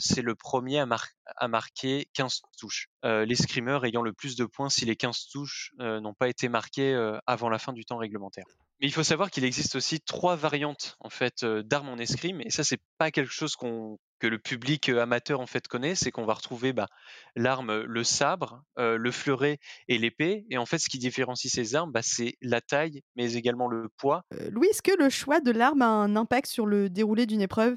c'est 0.00 0.22
le 0.22 0.34
premier 0.34 0.80
à, 0.80 0.86
mar- 0.86 1.06
à 1.36 1.46
marquer 1.46 2.08
15 2.14 2.40
touches. 2.58 2.88
Euh, 3.04 3.24
L'escrimeur 3.24 3.84
ayant 3.84 4.02
le 4.02 4.12
plus 4.12 4.34
de 4.34 4.46
points 4.46 4.68
si 4.68 4.84
les 4.84 4.96
15 4.96 5.28
touches 5.30 5.70
n'ont 5.78 6.14
pas 6.14 6.28
été 6.28 6.48
marquées 6.48 6.94
avant 7.26 7.48
la 7.48 7.60
fin 7.60 7.72
du 7.72 7.84
temps 7.84 7.98
réglementaire. 7.98 8.46
Mais 8.84 8.88
il 8.88 8.92
faut 8.92 9.02
savoir 9.02 9.30
qu'il 9.30 9.46
existe 9.46 9.76
aussi 9.76 9.98
trois 10.02 10.36
variantes 10.36 10.98
en 11.00 11.08
fait 11.08 11.42
euh, 11.42 11.62
d'armes 11.62 11.88
en 11.88 11.96
escrime 11.96 12.42
et 12.42 12.50
ça 12.50 12.64
c'est 12.64 12.82
pas 12.98 13.10
quelque 13.10 13.32
chose 13.32 13.56
que 13.56 14.26
le 14.26 14.38
public 14.38 14.90
euh, 14.90 15.00
amateur 15.00 15.40
en 15.40 15.46
fait 15.46 15.66
connaît, 15.68 15.94
c'est 15.94 16.10
qu'on 16.10 16.26
va 16.26 16.34
retrouver 16.34 16.74
bah, 16.74 16.88
l'arme, 17.34 17.82
le 17.82 18.04
sabre, 18.04 18.62
euh, 18.78 18.98
le 18.98 19.10
fleuret 19.10 19.58
et 19.88 19.96
l'épée. 19.96 20.44
Et 20.50 20.58
en 20.58 20.66
fait, 20.66 20.78
ce 20.78 20.88
qui 20.88 20.98
différencie 20.98 21.52
ces 21.52 21.74
armes, 21.74 21.92
bah, 21.92 22.02
c'est 22.02 22.36
la 22.42 22.60
taille, 22.60 23.02
mais 23.16 23.34
également 23.34 23.68
le 23.68 23.88
poids. 23.96 24.22
Euh, 24.34 24.50
Louis, 24.50 24.68
est-ce 24.68 24.82
que 24.82 24.96
le 24.98 25.08
choix 25.08 25.40
de 25.40 25.50
l'arme 25.50 25.82
a 25.82 25.88
un 25.88 26.16
impact 26.16 26.46
sur 26.46 26.66
le 26.66 26.90
déroulé 26.90 27.26
d'une 27.26 27.40
épreuve? 27.40 27.76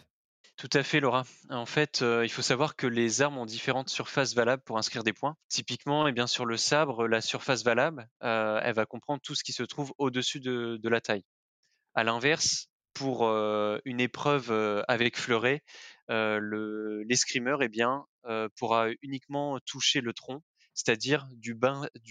Tout 0.57 0.69
à 0.73 0.81
fait, 0.81 0.99
Laura. 0.99 1.23
En 1.51 1.67
fait, 1.67 2.01
euh, 2.01 2.25
il 2.25 2.29
faut 2.29 2.41
savoir 2.41 2.75
que 2.75 2.87
les 2.87 3.21
armes 3.21 3.37
ont 3.37 3.45
différentes 3.45 3.89
surfaces 3.89 4.33
valables 4.33 4.63
pour 4.63 4.79
inscrire 4.79 5.03
des 5.03 5.13
points. 5.13 5.37
Typiquement, 5.49 6.07
eh 6.07 6.11
bien, 6.11 6.25
sur 6.25 6.47
le 6.47 6.57
sabre, 6.57 7.07
la 7.07 7.21
surface 7.21 7.63
valable, 7.63 8.09
euh, 8.23 8.59
elle 8.63 8.73
va 8.73 8.87
comprendre 8.87 9.21
tout 9.21 9.35
ce 9.35 9.43
qui 9.43 9.53
se 9.53 9.61
trouve 9.61 9.93
au-dessus 9.99 10.39
de, 10.39 10.79
la 10.89 10.99
taille. 10.99 11.23
À 11.93 12.03
l'inverse, 12.03 12.69
pour 12.93 13.27
euh, 13.27 13.77
une 13.85 13.99
épreuve 13.99 14.51
avec 14.87 15.17
fleuret, 15.17 15.61
le- 16.09 17.03
l'escrimeur 17.03 17.61
eh 17.61 17.69
pourra 18.55 18.87
uniquement 19.03 19.59
toucher 19.59 20.01
le 20.01 20.13
tronc, 20.13 20.41
c'est-à-dire 20.73 21.27
du, 21.33 21.53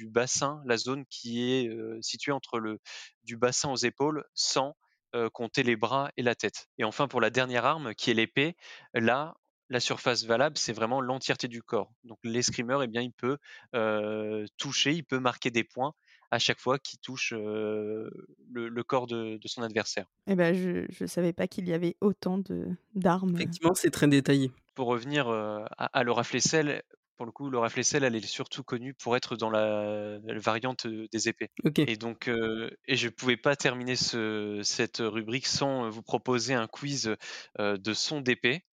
bassin, 0.09 0.63
la 0.67 0.77
zone 0.77 1.05
qui 1.07 1.43
est 1.51 1.69
située 2.01 2.33
entre 2.33 2.61
le 2.61 2.79
du 3.25 3.37
bassin 3.37 3.71
aux 3.71 3.77
épaules, 3.77 4.25
sans 4.35 4.77
euh, 5.17 5.29
compter 5.31 5.63
les 5.63 5.77
bras 5.77 6.11
et 6.17 6.23
la 6.23 6.35
tête. 6.35 6.69
Et 6.79 6.85
enfin, 6.85 7.09
pour 7.09 7.21
la 7.21 7.31
dernière 7.31 7.65
arme, 7.65 7.95
qui 7.95 8.11
est 8.11 8.15
l'épée, 8.15 8.55
là, 8.95 9.35
la 9.69 9.81
surface 9.81 10.25
valable, 10.25 10.57
c'est 10.57 10.73
vraiment 10.73 11.01
l'entièreté 11.01 11.49
du 11.49 11.63
corps. 11.63 11.91
Donc 12.05 12.19
l'escrimeur, 12.23 12.83
eh 12.83 12.87
bien, 12.87 13.03
il 13.03 13.13
peut 13.13 13.39
euh, 13.75 14.47
toucher, 14.59 14.93
il 14.93 15.05
peut 15.05 15.19
marquer 15.19 15.51
des 15.51 15.65
points 15.65 15.93
à 16.31 16.39
chaque 16.39 16.61
fois 16.61 16.79
qu'il 16.79 16.99
touche 17.01 17.33
euh, 17.33 18.11
le, 18.53 18.69
le 18.69 18.83
corps 18.85 19.07
de, 19.07 19.39
de 19.39 19.49
son 19.49 19.63
adversaire. 19.63 20.07
Eh 20.27 20.35
ben, 20.35 20.55
je 20.55 20.87
ne 21.01 21.07
savais 21.07 21.33
pas 21.33 21.47
qu'il 21.47 21.69
y 21.69 21.73
avait 21.73 21.97
autant 22.01 22.39
de 22.39 22.69
d'armes. 22.95 23.35
Effectivement, 23.35 23.75
c'est 23.75 23.91
très 23.91 24.09
détaillé. 24.09 24.51
Pour 24.75 24.89
revenir 24.89 25.29
euh, 25.29 25.65
à, 25.79 25.87
à 25.99 26.03
Laura 26.05 26.25
Flessel, 26.25 26.83
pour 27.17 27.27
le 27.27 27.33
coup, 27.33 27.51
Laura 27.51 27.69
Flessel, 27.69 28.05
elle 28.05 28.15
est 28.15 28.27
surtout 28.27 28.63
connue 28.63 28.95
pour 28.95 29.17
être 29.17 29.37
dans 29.37 29.51
la, 29.51 30.19
la 30.25 30.39
variante 30.39 30.87
euh, 30.87 31.07
des 31.13 31.29
épées. 31.29 31.51
Et 31.77 31.97
donc, 31.97 32.29
euh, 32.29 32.71
et 32.87 32.97
je 32.97 33.09
pouvais 33.09 33.37
pas 33.37 33.57
terminer 33.57 33.97
ce, 33.97 34.61
cette 34.63 34.99
rubrique 34.99 35.47
sans 35.47 35.89
vous 35.91 36.03
proposer 36.03 36.55
un 36.55 36.67
quiz 36.67 37.15
euh, 37.59 37.77
de 37.79 37.93
son 37.95 38.21
d'épée. 38.21 38.65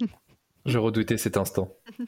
Je 0.66 0.76
redoutais 0.78 1.16
cet 1.18 1.36
instant. 1.36 1.74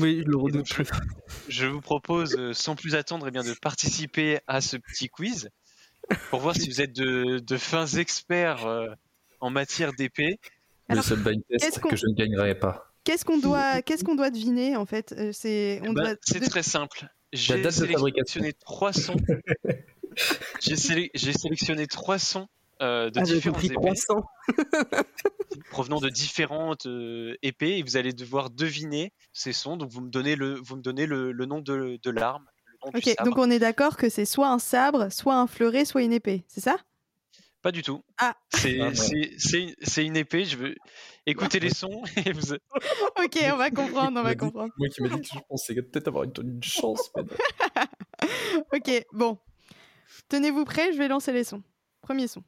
Oui, 0.00 0.22
je 0.24 0.30
le 0.30 0.36
redoute. 0.38 0.66
donc, 0.78 0.88
je, 0.88 1.52
je 1.52 1.66
vous 1.66 1.82
propose, 1.82 2.34
euh, 2.38 2.54
sans 2.54 2.76
plus 2.76 2.94
attendre, 2.94 3.28
eh 3.28 3.30
bien, 3.30 3.44
de 3.44 3.52
participer 3.60 4.38
à 4.46 4.62
ce 4.62 4.78
petit 4.78 5.10
quiz 5.10 5.50
pour 6.30 6.40
voir 6.40 6.56
si 6.56 6.66
vous 6.70 6.80
êtes 6.80 6.96
de, 6.96 7.40
de 7.40 7.56
fins 7.58 7.86
experts 7.86 8.64
euh, 8.64 8.88
en 9.40 9.50
matière 9.50 9.92
d'épée. 9.92 10.40
Le 10.88 11.02
seul 11.02 11.18
blind 11.22 11.42
test 11.50 11.78
qu'on- 11.80 11.90
que 11.90 11.96
je 11.96 12.06
ne 12.06 12.14
gagnerai 12.14 12.58
pas. 12.58 12.94
Qu'est-ce 13.06 13.24
qu'on 13.24 13.38
doit, 13.38 13.82
qu'est-ce 13.82 14.02
qu'on 14.02 14.16
doit 14.16 14.30
deviner 14.30 14.74
en 14.76 14.84
fait 14.84 15.14
Euh, 15.16 15.30
C'est, 15.32 15.80
on 15.86 15.92
Bah, 15.92 16.02
doit- 16.02 16.16
c'est 16.22 16.40
de- 16.40 16.46
très 16.46 16.64
simple. 16.64 17.06
J'ai 17.32 17.62
sélectionné 17.70 18.52
trois 18.52 18.92
sons. 18.92 19.16
J'ai 20.60 20.76
sélec- 20.76 21.10
j'ai 21.14 21.32
sélectionné 21.34 21.86
trois 21.86 22.18
sons 22.18 22.48
euh, 22.80 23.10
de 23.10 23.20
Ah, 23.20 23.40
compris 23.48 23.66
épées 23.66 23.74
300. 23.74 24.14
provenant 25.70 26.00
de 26.00 26.08
différentes 26.08 26.86
euh, 26.86 27.34
épées 27.42 27.78
et 27.78 27.82
vous 27.82 27.96
allez 27.96 28.12
devoir 28.12 28.48
deviner 28.50 29.12
ces 29.34 29.52
sons. 29.52 29.76
Donc 29.76 29.90
vous 29.90 30.00
me 30.00 30.08
donnez 30.10 30.34
le, 30.36 30.54
vous 30.54 30.76
me 30.76 30.82
donnez 30.82 31.04
le, 31.06 31.32
le 31.32 31.44
nom 31.46 31.60
de, 31.60 31.98
de 32.02 32.10
l'arme, 32.10 32.46
le 32.64 32.78
nom 32.84 32.90
du 32.92 32.98
Ok, 32.98 33.04
sabre. 33.16 33.24
donc 33.28 33.38
on 33.38 33.50
est 33.50 33.58
d'accord 33.58 33.96
que 33.98 34.08
c'est 34.08 34.24
soit 34.24 34.48
un 34.48 34.58
sabre, 34.58 35.10
soit 35.12 35.34
un 35.36 35.46
fleuret, 35.46 35.84
soit 35.84 36.02
une 36.02 36.12
épée, 36.12 36.44
c'est 36.48 36.62
ça? 36.62 36.78
Pas 37.62 37.72
du 37.72 37.82
tout. 37.82 38.02
Ah. 38.18 38.34
C'est 38.54 38.78
Ah, 38.80 38.88
non. 38.90 38.94
c'est- 38.94 39.32
c'est 39.38 39.62
une, 39.62 39.74
c'est 39.82 40.04
une 40.06 40.16
épée. 40.16 40.44
Je 40.44 40.56
veux 40.56 40.74
écouter 41.26 41.60
les 41.60 41.70
sons 41.74 42.02
et 42.24 42.32
vous. 42.32 42.54
Ok, 43.24 43.38
on 43.52 43.56
va 43.56 43.70
comprendre, 43.70 44.20
on 44.20 44.22
va 44.22 44.30
dit- 44.34 44.36
comprendre. 44.36 44.72
Moi 44.78 44.88
qui 44.88 45.02
m'a 45.02 45.08
dit 45.08 45.20
que 45.20 45.26
je 45.26 45.38
pensais 45.48 45.74
peut-être 45.74 46.08
avoir 46.08 46.24
une, 46.24 46.32
une 46.42 46.62
chance. 46.62 47.10
mais 47.16 47.22
non. 47.22 47.28
Ok, 48.72 48.90
bon. 49.12 49.38
Tenez-vous 50.28 50.64
prêts, 50.64 50.92
je 50.92 50.98
vais 50.98 51.08
lancer 51.08 51.32
les 51.32 51.44
sons. 51.44 51.62
Premier 52.02 52.28
son. 52.28 52.42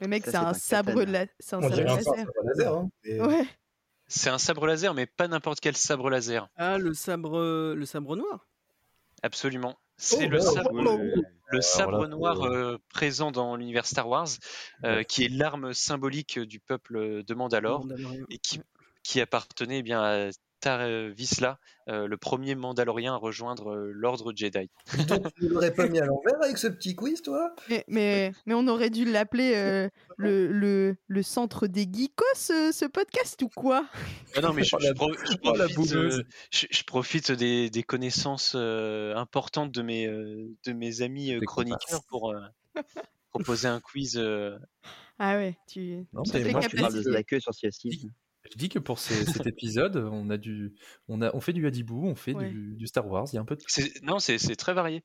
Le 0.00 0.08
mec, 0.08 0.24
c'est 0.24 0.34
un 0.36 0.46
un 0.48 0.54
sabre 0.54 1.04
de 1.04 1.12
la... 1.12 1.26
c'est 1.38 1.56
un 1.56 1.58
On 1.58 1.62
sabre 1.62 1.74
dirait 1.74 1.90
un 1.90 1.96
laser. 1.96 2.14
sabre 2.16 2.32
laser. 2.44 2.74
Hein. 2.74 2.88
Et- 3.04 3.20
Ouais. 3.20 3.44
C'est 4.12 4.30
un 4.30 4.38
sabre 4.38 4.66
laser, 4.66 4.92
mais 4.94 5.06
pas 5.06 5.28
n'importe 5.28 5.60
quel 5.60 5.76
sabre 5.76 6.10
laser. 6.10 6.48
Ah, 6.56 6.78
le 6.78 6.94
sabre, 6.94 7.74
le 7.74 7.84
sabre 7.86 8.16
noir. 8.16 8.48
Absolument. 9.22 9.78
C'est 9.96 10.26
Oh, 10.26 10.30
le 10.30 10.38
wow. 10.38 10.54
sabre, 10.54 10.70
Oh. 10.86 11.22
le 11.52 11.60
sabre 11.60 12.02
là, 12.02 12.08
noir 12.08 12.42
euh, 12.46 12.78
présent 12.88 13.30
dans 13.32 13.56
l'univers 13.56 13.86
Star 13.86 14.08
Wars, 14.08 14.28
euh, 14.84 15.02
qui 15.02 15.24
est 15.24 15.28
l'arme 15.28 15.74
symbolique 15.74 16.38
du 16.38 16.58
peuple 16.60 17.22
de 17.22 17.34
Mandalore 17.34 17.86
et 18.30 18.38
qui, 18.38 18.60
qui 19.02 19.20
appartenait 19.20 19.78
eh 19.78 19.82
bien 19.82 20.02
à 20.02 20.30
Tar 20.60 20.80
Visla, 21.10 21.58
euh, 21.88 22.06
le 22.06 22.16
premier 22.16 22.54
Mandalorien 22.54 23.14
à 23.14 23.16
rejoindre 23.16 23.72
euh, 23.72 23.90
l'ordre 23.92 24.32
Jedi. 24.34 24.70
Donc, 25.08 25.32
tu 25.34 25.44
ne 25.44 25.48
l'aurais 25.50 25.72
pas 25.74 25.88
mis 25.88 25.98
à 25.98 26.04
l'envers 26.04 26.40
avec 26.42 26.58
ce 26.58 26.66
petit 26.68 26.94
quiz, 26.94 27.22
toi? 27.22 27.54
Mais, 27.68 27.84
mais, 27.88 28.32
mais 28.46 28.54
on 28.54 28.66
aurait 28.68 28.90
dû 28.90 29.04
l'appeler 29.04 29.54
euh, 29.54 29.88
le, 30.16 30.48
le, 30.48 30.96
le 31.06 31.22
centre 31.22 31.66
des 31.66 31.82
geekos, 31.90 32.24
ce, 32.34 32.70
ce 32.72 32.84
podcast, 32.84 33.40
ou 33.42 33.48
quoi? 33.48 33.86
Ah 34.36 34.40
non, 34.42 34.52
mais 34.52 34.62
je, 34.62 34.76
Oh, 34.76 34.78
je 34.80 34.86
la- 34.88 34.94
pro- 34.94 35.12
je 35.14 35.18
la 35.18 35.66
profite, 35.68 35.76
boumeuse. 35.76 36.18
euh, 36.20 36.24
je, 36.52 36.66
je 36.70 36.84
profite 36.84 37.32
des, 37.32 37.70
des 37.70 37.82
connaissances 37.82 38.52
euh, 38.54 39.14
importantes 39.16 39.72
de 39.72 39.82
mes, 39.82 40.06
euh, 40.06 40.46
de 40.66 40.72
mes 40.72 41.02
amis 41.02 41.32
euh, 41.32 41.40
chroniqueurs 41.40 42.02
pour 42.08 42.30
euh, 42.30 42.40
proposer 43.30 43.68
un 43.68 43.80
quiz. 43.80 44.16
euh, 44.18 44.56
Ah 45.18 45.36
ouais, 45.36 45.56
tu, 45.66 46.06
Non, 46.12 46.22
tu 46.22 46.38
moi, 46.50 46.60
Tu 46.60 46.76
parles 46.76 47.02
de 47.02 47.10
la 47.10 47.22
queue 47.24 47.40
sur. 47.40 47.52
Je 48.52 48.56
dis 48.58 48.68
que 48.68 48.78
pour 48.78 48.98
ce- 48.98 49.14
cet 49.44 49.46
épisode, 49.46 49.96
on 49.96 50.28
a 50.30 50.36
du, 50.36 50.74
on 51.08 51.22
a, 51.22 51.34
on 51.34 51.40
fait 51.40 51.52
du 51.52 51.66
Hadibou, 51.66 52.06
on 52.06 52.14
fait 52.14 52.34
Ouais. 52.34 52.48
du, 52.50 52.74
du 52.76 52.86
Star 52.86 53.06
Wars. 53.06 53.26
Il 53.32 53.36
y 53.36 53.38
a 53.38 53.40
un 53.40 53.44
peu 53.44 53.56
de 53.56 53.62
c'est- 53.66 54.02
non, 54.02 54.18
c'est 54.18 54.38
c'est 54.38 54.56
très 54.56 54.74
varié. 54.74 55.02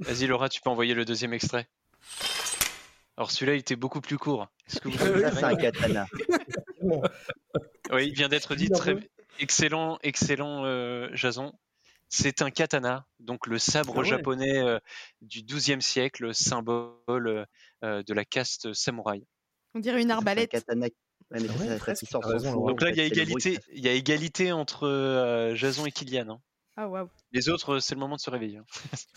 Vas-y, 0.00 0.26
Laura, 0.26 0.48
tu 0.48 0.60
peux 0.60 0.70
envoyer 0.70 0.94
le 0.94 1.04
deuxième 1.04 1.32
extrait. 1.34 1.68
Alors, 3.18 3.30
celui-là, 3.30 3.54
il 3.56 3.58
était 3.60 3.76
beaucoup 3.76 4.00
plus 4.00 4.16
court. 4.16 4.48
Est-ce 4.66 4.80
que 4.80 4.88
vous 4.88 4.96
Ça, 4.98 5.04
avez 5.04 5.30
c'est 5.36 5.44
un 5.44 5.54
katana. 5.56 6.06
Oui, 7.92 8.08
il 8.08 8.14
vient 8.14 8.28
d'être 8.28 8.54
dit. 8.54 8.68
Très 8.70 8.96
excellent, 9.38 9.98
excellent, 10.02 10.64
euh, 10.64 11.08
Jason. 11.12 11.52
C'est 12.08 12.42
un 12.42 12.50
katana, 12.50 13.06
donc 13.20 13.46
le 13.46 13.58
sabre 13.58 13.92
Ah 13.96 14.00
ouais. 14.00 14.04
japonais 14.06 14.58
euh, 14.58 14.78
du 15.20 15.42
XIIe 15.42 15.80
siècle, 15.80 16.34
symbole 16.34 17.46
euh, 17.84 18.02
de 18.02 18.14
la 18.14 18.24
caste 18.24 18.72
samouraï. 18.72 19.24
On 19.74 19.78
dirait 19.80 20.02
une 20.02 20.08
C'est 20.08 20.12
un 20.12 20.16
arbalète. 20.16 20.50
katana. 20.50 20.86
Ouais, 21.32 21.40
mais 21.40 21.48
Ah 21.50 21.58
ouais, 21.60 21.68
ça, 21.68 21.78
presque, 21.78 22.06
raison, 22.22 22.52
en 22.62 22.66
Donc 22.68 22.82
là, 22.82 22.90
il 22.90 22.96
y 22.96 23.00
a 23.00 23.04
égalité, 23.04 23.58
il 23.72 23.82
y 23.84 23.88
a 23.88 23.92
égalité 23.92 24.52
entre 24.52 24.86
euh, 24.86 25.54
Jason 25.54 25.86
et 25.86 25.90
Kylian. 25.92 26.28
hein. 26.28 26.40
Ah 26.76 26.88
waouh. 26.88 27.08
Les 27.32 27.48
autres, 27.48 27.78
c'est 27.80 27.94
le 27.94 28.00
moment 28.00 28.16
de 28.16 28.20
se 28.20 28.30
réveiller. 28.30 28.58
hein. 28.58 28.64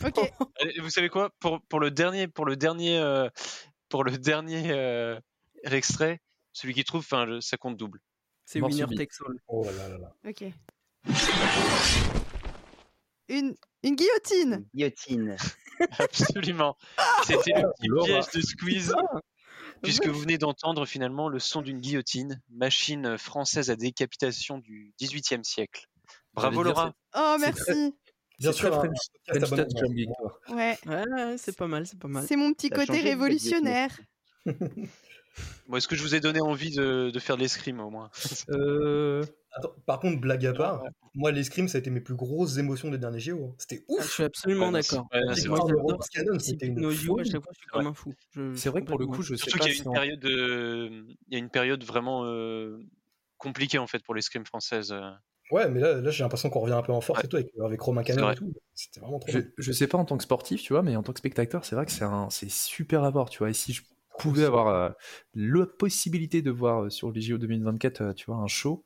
Vous 0.82 0.90
savez 0.90 1.08
quoi? 1.08 1.30
Pour, 1.40 1.60
pour 1.68 1.80
le 1.80 1.90
dernier, 1.90 2.26
pour 2.28 2.44
le 2.46 2.56
dernier, 2.56 2.98
euh, 2.98 3.28
pour 3.88 4.04
le 4.04 4.16
dernier 4.18 4.70
euh, 4.72 5.18
extrait, 5.64 6.20
celui 6.52 6.74
qui 6.74 6.84
trouve, 6.84 7.00
enfin, 7.00 7.38
ça 7.40 7.56
compte 7.56 7.76
double. 7.76 8.00
C'est 8.44 8.60
Winner. 8.60 8.86
Takes 8.96 9.20
All. 9.26 9.36
oh 9.48 9.64
là 9.64 9.88
là 9.88 9.98
là. 9.98 10.14
Ok. 10.26 10.44
Une, 13.28 13.54
une 13.82 13.96
guillotine. 13.96 14.66
Guillotine. 14.74 15.36
Absolument. 15.98 16.76
C'était 17.24 17.52
le 17.54 17.68
petit 17.72 18.04
piège 18.06 18.30
de 18.34 18.40
squeeze. 18.40 18.94
Puisque 19.82 20.06
vous 20.06 20.18
venez 20.20 20.38
d'entendre 20.38 20.86
finalement 20.86 21.28
le 21.28 21.38
son 21.38 21.62
d'une 21.62 21.80
guillotine, 21.80 22.40
machine 22.50 23.16
française 23.18 23.70
à 23.70 23.76
décapitation 23.76 24.58
du 24.58 24.92
XVIIIe 25.00 25.44
siècle. 25.44 25.86
Bravo 26.34 26.62
Laura. 26.62 26.94
Oh, 27.16 27.36
merci. 27.40 27.94
Bien 28.38 28.52
C'est 28.52 28.58
sûr, 28.58 28.70
très 28.70 28.88
French- 28.88 29.08
French 29.28 29.50
bonne 29.50 29.66
comme 29.80 29.94
victoire. 29.94 30.38
Ouais. 30.50 30.78
Ouais, 30.86 31.04
ouais, 31.10 31.36
c'est 31.38 31.56
pas 31.56 31.66
mal, 31.66 31.86
c'est 31.86 31.98
pas 31.98 32.08
mal. 32.08 32.26
C'est 32.26 32.36
mon 32.36 32.52
petit 32.52 32.70
côté 32.70 33.00
révolutionnaire. 33.00 33.90
Bon, 35.68 35.76
Est-ce 35.76 35.86
que 35.86 35.96
je 35.96 36.02
vous 36.02 36.14
ai 36.14 36.20
donné 36.20 36.40
envie 36.40 36.70
de, 36.74 37.10
de 37.12 37.18
faire 37.18 37.36
de 37.36 37.42
l'escrime 37.42 37.80
au 37.80 37.90
moins? 37.90 38.10
Euh, 38.48 39.22
Attends, 39.56 39.74
par 39.86 39.98
contre, 40.00 40.20
blague 40.20 40.44
à 40.46 40.52
part, 40.52 40.82
moi, 41.14 41.32
l'escrime, 41.32 41.66
ça 41.66 41.78
a 41.78 41.80
été 41.80 41.88
mes 41.90 42.00
plus 42.00 42.14
grosses 42.14 42.58
émotions 42.58 42.90
des 42.90 42.98
derniers 42.98 43.20
JO. 43.20 43.44
hein. 43.46 43.54
C'était 43.58 43.82
Ah, 43.88 43.92
je 43.98 44.04
ouf. 44.04 44.12
suis 44.12 44.22
absolument 44.24 44.66
Ouais, 44.66 44.72
d'accord. 44.72 45.08
ouais, 45.12 45.20
c'est 45.34 45.48
vrai. 45.48 45.60
le 45.60 45.66
J'adore 45.68 45.82
Robots 45.82 45.98
Cannon, 46.12 46.38
ces 46.38 46.46
c'était 46.50 46.66
une 46.66 46.74
technologies, 46.74 47.04
à 47.04 47.06
folie. 47.06 47.30
chaque 47.30 47.42
fois, 47.42 47.52
je 47.54 47.58
suis 47.58 47.66
Ouais. 47.66 47.78
comme 47.78 47.86
un 47.86 47.94
fou. 47.94 48.14
Je- 48.32 48.54
C'est 48.54 48.68
vrai 48.68 48.82
que 48.82 48.86
pour 48.86 48.98
le 48.98 49.06
coup, 49.06 49.22
je 49.22 49.34
sais 49.34 49.42
Surtout 49.44 49.58
pas 49.58 49.64
qu'il 49.64 49.72
y 49.72 49.74
a 49.74 49.76
si 49.76 49.82
une 49.82 49.88
on- 49.88 49.92
période, 49.92 50.20
de... 50.20 51.04
il 51.28 51.32
y 51.32 51.36
a 51.36 51.38
une 51.38 51.48
période 51.50 51.82
vraiment 51.84 52.24
euh, 52.26 52.78
compliquée 53.38 53.78
en 53.78 53.86
fait 53.86 54.02
pour 54.04 54.14
l'escrime 54.14 54.44
française. 54.44 54.92
euh. 54.92 55.10
Ouais, 55.52 55.68
mais 55.70 55.80
là, 55.80 56.00
là 56.00 56.10
j'ai 56.10 56.24
l'impression 56.24 56.50
qu'on 56.50 56.60
revient 56.60 56.74
un 56.74 56.82
peu 56.82 56.92
en 56.92 57.00
force 57.00 57.20
Ouais. 57.20 57.24
et 57.26 57.28
tout, 57.28 57.36
avec, 57.36 57.50
avec 57.64 57.80
Romain 57.80 58.02
vrai. 58.02 58.32
et 58.32 58.36
tout. 58.36 58.52
C'était 58.74 59.00
vraiment 59.00 59.20
trop 59.20 59.30
Je, 59.30 59.38
bien. 59.38 59.48
je 59.56 59.72
sais 59.72 59.86
pas 59.86 59.96
en 59.96 60.04
tant 60.04 60.16
que 60.16 60.24
sportif, 60.24 60.60
tu 60.60 60.72
vois, 60.72 60.82
mais 60.82 60.96
en 60.96 61.02
tant 61.02 61.12
que 61.12 61.18
spectateur, 61.20 61.64
c'est 61.64 61.76
vrai 61.76 61.86
que 61.86 61.92
c'est 61.92 62.04
un, 62.04 62.28
c'est 62.30 62.50
super 62.50 63.04
à 63.04 63.10
voir, 63.10 63.30
tu 63.30 63.38
vois. 63.38 63.48
Et 63.50 63.54
si 63.54 63.72
je 63.72 63.82
pouvais 64.18 64.44
avoir 64.44 64.66
euh, 64.68 64.90
la 65.34 65.66
possibilité 65.66 66.42
de 66.42 66.50
voir 66.50 66.84
euh, 66.86 66.90
sur 66.90 67.12
les 67.12 67.20
JO 67.20 67.38
2024, 67.38 68.00
euh, 68.00 68.12
tu 68.12 68.26
vois, 68.26 68.36
un 68.36 68.48
show, 68.48 68.82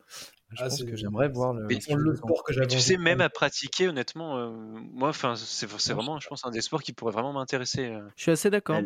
je 0.52 0.56
Ah, 0.62 0.68
pense 0.68 0.82
que 0.82 0.96
j'aimerais 0.96 1.28
voir 1.28 1.52
le. 1.54 1.66
Mais 1.66 1.78
le 1.94 2.16
sport 2.16 2.42
que 2.44 2.52
j'avais 2.52 2.66
tu 2.66 2.80
sais, 2.80 2.96
même 2.96 3.20
à 3.20 3.28
pratiquer, 3.28 3.88
honnêtement, 3.88 4.36
euh, 4.38 4.50
moi, 4.92 5.08
enfin, 5.10 5.34
c'est 5.36 5.66
vraiment, 5.66 6.18
je 6.20 6.28
pense, 6.28 6.44
un 6.44 6.50
des 6.50 6.60
sports 6.60 6.82
qui 6.82 6.92
pourrait 6.92 7.12
vraiment 7.12 7.32
m'intéresser. 7.32 7.86
euh. 7.86 8.00
Je 8.16 8.22
suis 8.22 8.30
assez 8.32 8.50
d'accord. 8.50 8.80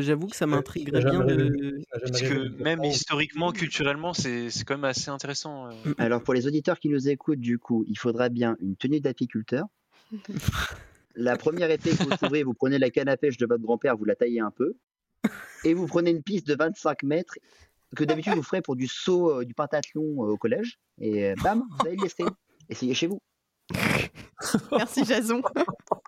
J'avoue 0.00 0.26
que 0.28 0.36
ça 0.36 0.46
m'intriguerait 0.46 1.04
bien 1.04 1.24
de. 1.24 1.80
Rêvé 1.92 2.48
de 2.48 2.62
même 2.62 2.84
historiquement, 2.84 3.52
culturellement, 3.52 4.12
c'est 4.12 4.50
c'est 4.50 4.64
quand 4.64 4.74
même 4.74 4.84
assez 4.84 5.10
intéressant. 5.10 5.66
euh. 5.68 5.94
Alors, 5.98 6.22
pour 6.22 6.34
les 6.34 6.46
auditeurs 6.46 6.78
qui 6.78 6.88
nous 6.88 7.08
écoutent, 7.08 7.40
du 7.40 7.58
coup, 7.58 7.84
il 7.88 7.98
faudra 7.98 8.28
bien 8.28 8.56
une 8.60 8.76
tenue 8.76 9.00
d'apiculteur. 9.00 9.64
La 11.16 11.36
première 11.36 11.70
épée 11.70 11.90
que 11.90 12.04
vous 12.04 12.10
trouverez, 12.10 12.42
vous 12.44 12.54
prenez 12.54 12.78
la 12.78 12.88
canne 12.90 13.08
à 13.08 13.16
pêche 13.16 13.36
de 13.36 13.44
votre 13.46 13.62
grand-père, 13.62 13.96
vous 13.96 14.04
la 14.04 14.14
taillez 14.14 14.40
un 14.40 14.52
peu. 14.52 14.74
Et 15.64 15.74
vous 15.74 15.86
prenez 15.86 16.10
une 16.10 16.22
piste 16.22 16.46
de 16.46 16.54
25 16.54 17.02
mètres 17.02 17.34
que 17.96 18.04
d'habitude 18.04 18.34
vous 18.34 18.42
ferez 18.42 18.62
pour 18.62 18.76
du 18.76 18.86
saut 18.86 19.40
euh, 19.40 19.44
du 19.44 19.54
pentathlon 19.54 20.02
euh, 20.02 20.32
au 20.32 20.36
collège. 20.36 20.78
Et 21.00 21.26
euh, 21.26 21.34
bam, 21.42 21.62
vous 21.70 21.86
avez 21.86 21.96
l'escrime. 21.96 22.30
Essayez 22.68 22.94
chez 22.94 23.06
vous. 23.06 23.20
Merci 24.72 25.04
Jason. 25.04 25.42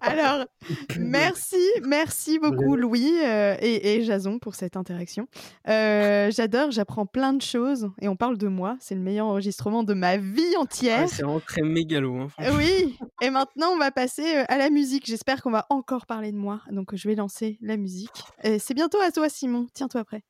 Alors, 0.00 0.44
merci, 0.98 1.56
merci 1.82 2.38
beaucoup 2.38 2.76
Louis 2.76 3.12
euh, 3.24 3.56
et, 3.60 3.94
et 3.96 4.04
Jason 4.04 4.38
pour 4.38 4.54
cette 4.54 4.76
interaction. 4.76 5.26
Euh, 5.68 6.30
J'adore, 6.30 6.70
j'apprends 6.70 7.06
plein 7.06 7.32
de 7.32 7.42
choses 7.42 7.90
et 8.00 8.08
on 8.08 8.16
parle 8.16 8.38
de 8.38 8.48
moi. 8.48 8.76
C'est 8.80 8.94
le 8.94 9.00
meilleur 9.00 9.26
enregistrement 9.26 9.82
de 9.82 9.94
ma 9.94 10.16
vie 10.16 10.56
entière. 10.56 11.02
Ouais, 11.02 11.08
c'est 11.08 11.22
vraiment 11.22 11.40
très 11.40 11.62
mégalo. 11.62 12.16
Hein. 12.16 12.28
Oui, 12.56 12.98
et 13.22 13.30
maintenant 13.30 13.70
on 13.72 13.78
va 13.78 13.90
passer 13.90 14.36
euh, 14.36 14.44
à 14.48 14.58
la 14.58 14.70
musique. 14.70 15.06
J'espère 15.06 15.42
qu'on 15.42 15.50
va 15.50 15.66
encore 15.70 16.06
parler 16.06 16.32
de 16.32 16.38
moi, 16.38 16.60
donc 16.70 16.94
je 16.94 17.08
vais 17.08 17.14
lancer 17.14 17.58
la 17.60 17.76
musique. 17.76 18.22
Et 18.42 18.58
C'est 18.58 18.74
bientôt 18.74 19.00
à 19.00 19.10
toi 19.10 19.28
Simon, 19.28 19.66
tiens-toi 19.74 20.04
prêt. 20.04 20.22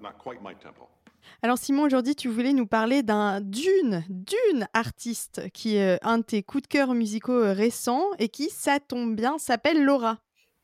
Not, 0.00 0.12
quite 0.22 0.40
my 0.42 0.54
tempo. 0.54 0.88
Alors 1.42 1.58
Simon, 1.58 1.84
aujourd'hui 1.84 2.14
tu 2.14 2.28
voulais 2.28 2.52
nous 2.52 2.66
parler 2.66 3.02
d'un 3.02 3.40
d'une, 3.40 4.04
d'une 4.08 4.66
artiste 4.72 5.50
qui 5.52 5.76
est 5.76 5.96
euh, 5.96 5.98
un 6.02 6.18
de 6.18 6.22
tes 6.22 6.42
coups 6.42 6.62
de 6.62 6.68
cœur 6.68 6.94
musicaux 6.94 7.32
euh, 7.32 7.52
récents 7.52 8.06
et 8.18 8.28
qui, 8.28 8.48
ça 8.50 8.80
tombe 8.80 9.14
bien, 9.14 9.38
s'appelle 9.38 9.84
Laura. 9.84 10.18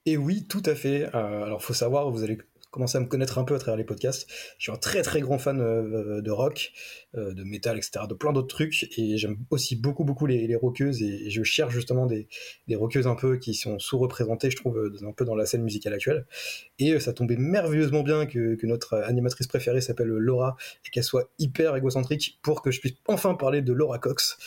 Et 0.07 0.17
oui, 0.17 0.47
tout 0.47 0.63
à 0.65 0.75
fait. 0.75 1.15
Euh, 1.15 1.45
alors, 1.45 1.63
faut 1.63 1.75
savoir, 1.75 2.11
vous 2.11 2.23
allez 2.23 2.39
commencer 2.71 2.99
à 2.99 3.01
me 3.01 3.07
connaître 3.07 3.39
un 3.39 3.45
peu 3.45 3.55
à 3.55 3.59
travers 3.59 3.77
les 3.77 3.85
podcasts. 3.85 4.27
Je 4.59 4.65
suis 4.65 4.73
un 4.73 4.77
très 4.77 5.03
très 5.03 5.21
grand 5.21 5.39
fan 5.39 5.61
euh, 5.61 6.21
de 6.21 6.31
rock, 6.31 6.73
euh, 7.17 7.33
de 7.33 7.43
métal, 7.43 7.77
etc., 7.77 8.05
de 8.09 8.15
plein 8.15 8.33
d'autres 8.33 8.49
trucs. 8.49 8.89
Et 8.99 9.17
j'aime 9.17 9.39
aussi 9.51 9.77
beaucoup 9.77 10.05
beaucoup 10.05 10.27
les, 10.27 10.47
les 10.47 10.57
rockeuses. 10.57 11.03
Et, 11.03 11.31
je 11.31 11.43
cherche 11.43 11.73
justement 11.75 12.07
des, 12.07 12.29
des 12.69 12.77
rockeuses 12.77 13.07
un 13.07 13.15
peu 13.15 13.37
qui 13.39 13.55
sont 13.55 13.79
sous-représentées, 13.79 14.51
je 14.51 14.57
trouve, 14.57 14.93
un 15.03 15.13
peu 15.13 15.25
dans 15.25 15.35
la 15.35 15.47
scène 15.47 15.63
musicale 15.63 15.95
actuelle. 15.95 16.27
Et 16.79 16.93
euh, 16.93 17.01
ça 17.01 17.13
tombait 17.13 17.37
merveilleusement 17.37 18.03
bien 18.03 18.27
que, 18.27 18.57
notre 18.67 18.95
animatrice 18.95 19.47
préférée 19.47 19.81
s'appelle 19.81 20.09
Laura 20.09 20.57
et 20.85 20.91
qu'elle 20.91 21.05
soit 21.05 21.31
hyper 21.39 21.77
égocentrique 21.77 22.41
pour 22.43 22.63
que 22.63 22.73
je 22.73 22.81
puisse 22.81 22.95
enfin 23.07 23.35
parler 23.35 23.63
de 23.63 23.73
Laura 23.73 24.01
Cox. 24.01 24.39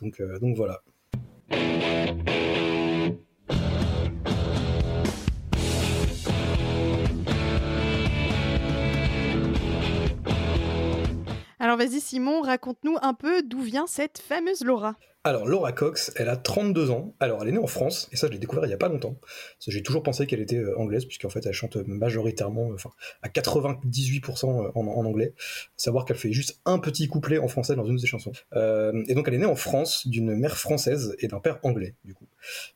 Donc, 0.00 0.22
donc 0.40 0.56
voilà. 0.56 0.82
Alors 11.68 11.76
vas-y 11.76 12.00
Simon, 12.00 12.40
raconte-nous 12.40 12.96
un 13.02 13.12
peu 13.12 13.42
d'où 13.42 13.60
vient 13.60 13.86
cette 13.86 14.16
fameuse 14.16 14.64
Laura. 14.64 14.94
Alors, 15.28 15.46
Laura 15.46 15.72
Cox, 15.72 16.10
elle 16.16 16.30
a 16.30 16.38
32 16.38 16.90
ans. 16.90 17.14
Alors, 17.20 17.42
elle 17.42 17.50
est 17.50 17.52
née 17.52 17.58
en 17.58 17.66
France, 17.66 18.08
et 18.12 18.16
ça, 18.16 18.28
je 18.28 18.32
l'ai 18.32 18.38
découvert 18.38 18.64
il 18.64 18.70
y 18.70 18.72
a 18.72 18.78
pas 18.78 18.88
longtemps. 18.88 19.20
J'ai 19.60 19.82
toujours 19.82 20.02
pensé 20.02 20.26
qu'elle 20.26 20.40
était 20.40 20.56
euh, 20.56 20.78
anglaise, 20.78 21.04
puisqu'en 21.04 21.28
fait, 21.28 21.44
elle 21.44 21.52
chante 21.52 21.76
majoritairement, 21.86 22.70
euh, 22.70 22.74
enfin, 22.76 22.92
à 23.20 23.28
98% 23.28 24.46
en, 24.46 24.72
en 24.74 25.04
anglais. 25.04 25.34
Savoir 25.76 26.06
qu'elle 26.06 26.16
fait 26.16 26.32
juste 26.32 26.62
un 26.64 26.78
petit 26.78 27.08
couplet 27.08 27.36
en 27.36 27.46
français 27.46 27.76
dans 27.76 27.84
une 27.84 27.96
de 27.96 28.00
ses 28.00 28.06
chansons. 28.06 28.32
Euh, 28.54 29.04
et 29.06 29.14
donc, 29.14 29.28
elle 29.28 29.34
est 29.34 29.38
née 29.38 29.44
en 29.44 29.54
France 29.54 30.06
d'une 30.06 30.34
mère 30.34 30.56
française 30.56 31.14
et 31.18 31.28
d'un 31.28 31.40
père 31.40 31.58
anglais, 31.62 31.94
du 32.06 32.14
coup, 32.14 32.26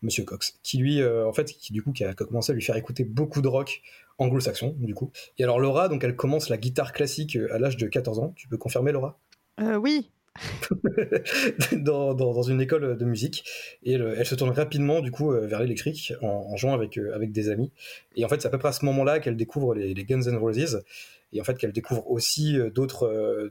Monsieur 0.02 0.24
Cox, 0.24 0.58
qui 0.62 0.76
lui, 0.76 1.00
euh, 1.00 1.26
en 1.26 1.32
fait, 1.32 1.46
qui 1.54 1.72
du 1.72 1.82
coup, 1.82 1.92
qui 1.92 2.04
a, 2.04 2.12
commencé 2.12 2.52
à 2.52 2.54
lui 2.54 2.60
faire 2.60 2.76
écouter 2.76 3.04
beaucoup 3.04 3.40
de 3.40 3.48
rock 3.48 3.80
anglo-saxon, 4.18 4.76
du 4.78 4.94
coup. 4.94 5.10
Et 5.38 5.44
alors, 5.44 5.58
Laura, 5.58 5.88
donc, 5.88 6.04
elle 6.04 6.16
commence 6.16 6.50
la 6.50 6.58
guitare 6.58 6.92
classique 6.92 7.36
euh, 7.36 7.54
à 7.54 7.58
l'âge 7.58 7.78
de 7.78 7.86
14 7.86 8.18
ans. 8.18 8.34
Tu 8.36 8.46
peux 8.46 8.58
confirmer, 8.58 8.92
Laura? 8.92 9.18
Euh, 9.58 9.76
oui. 9.76 10.10
dans, 11.72 12.42
une 12.42 12.60
école 12.60 12.96
de 12.96 13.04
musique. 13.04 13.44
Et 13.82 13.92
elle, 13.92 14.26
se 14.26 14.34
tourne 14.34 14.50
rapidement 14.50 15.00
du 15.00 15.10
coup 15.10 15.30
vers 15.30 15.60
l'électrique 15.60 16.14
en, 16.22 16.56
jouant 16.56 16.74
avec, 16.74 16.98
avec 16.98 17.32
des 17.32 17.50
amis. 17.50 17.70
Et 18.16 18.24
en 18.24 18.28
fait 18.28 18.40
c'est 18.40 18.48
à 18.48 18.50
peu 18.50 18.58
près 18.58 18.68
à 18.68 18.72
ce 18.72 18.84
moment-là 18.86 19.20
qu'elle 19.20 19.36
découvre 19.36 19.74
les, 19.74 19.94
Guns 20.04 20.22
N' 20.22 20.36
Roses. 20.36 20.82
Et 21.32 21.40
en 21.40 21.44
fait 21.44 21.58
qu'elle 21.58 21.72
découvre 21.72 22.10
aussi 22.10 22.58
d'autres 22.74 23.50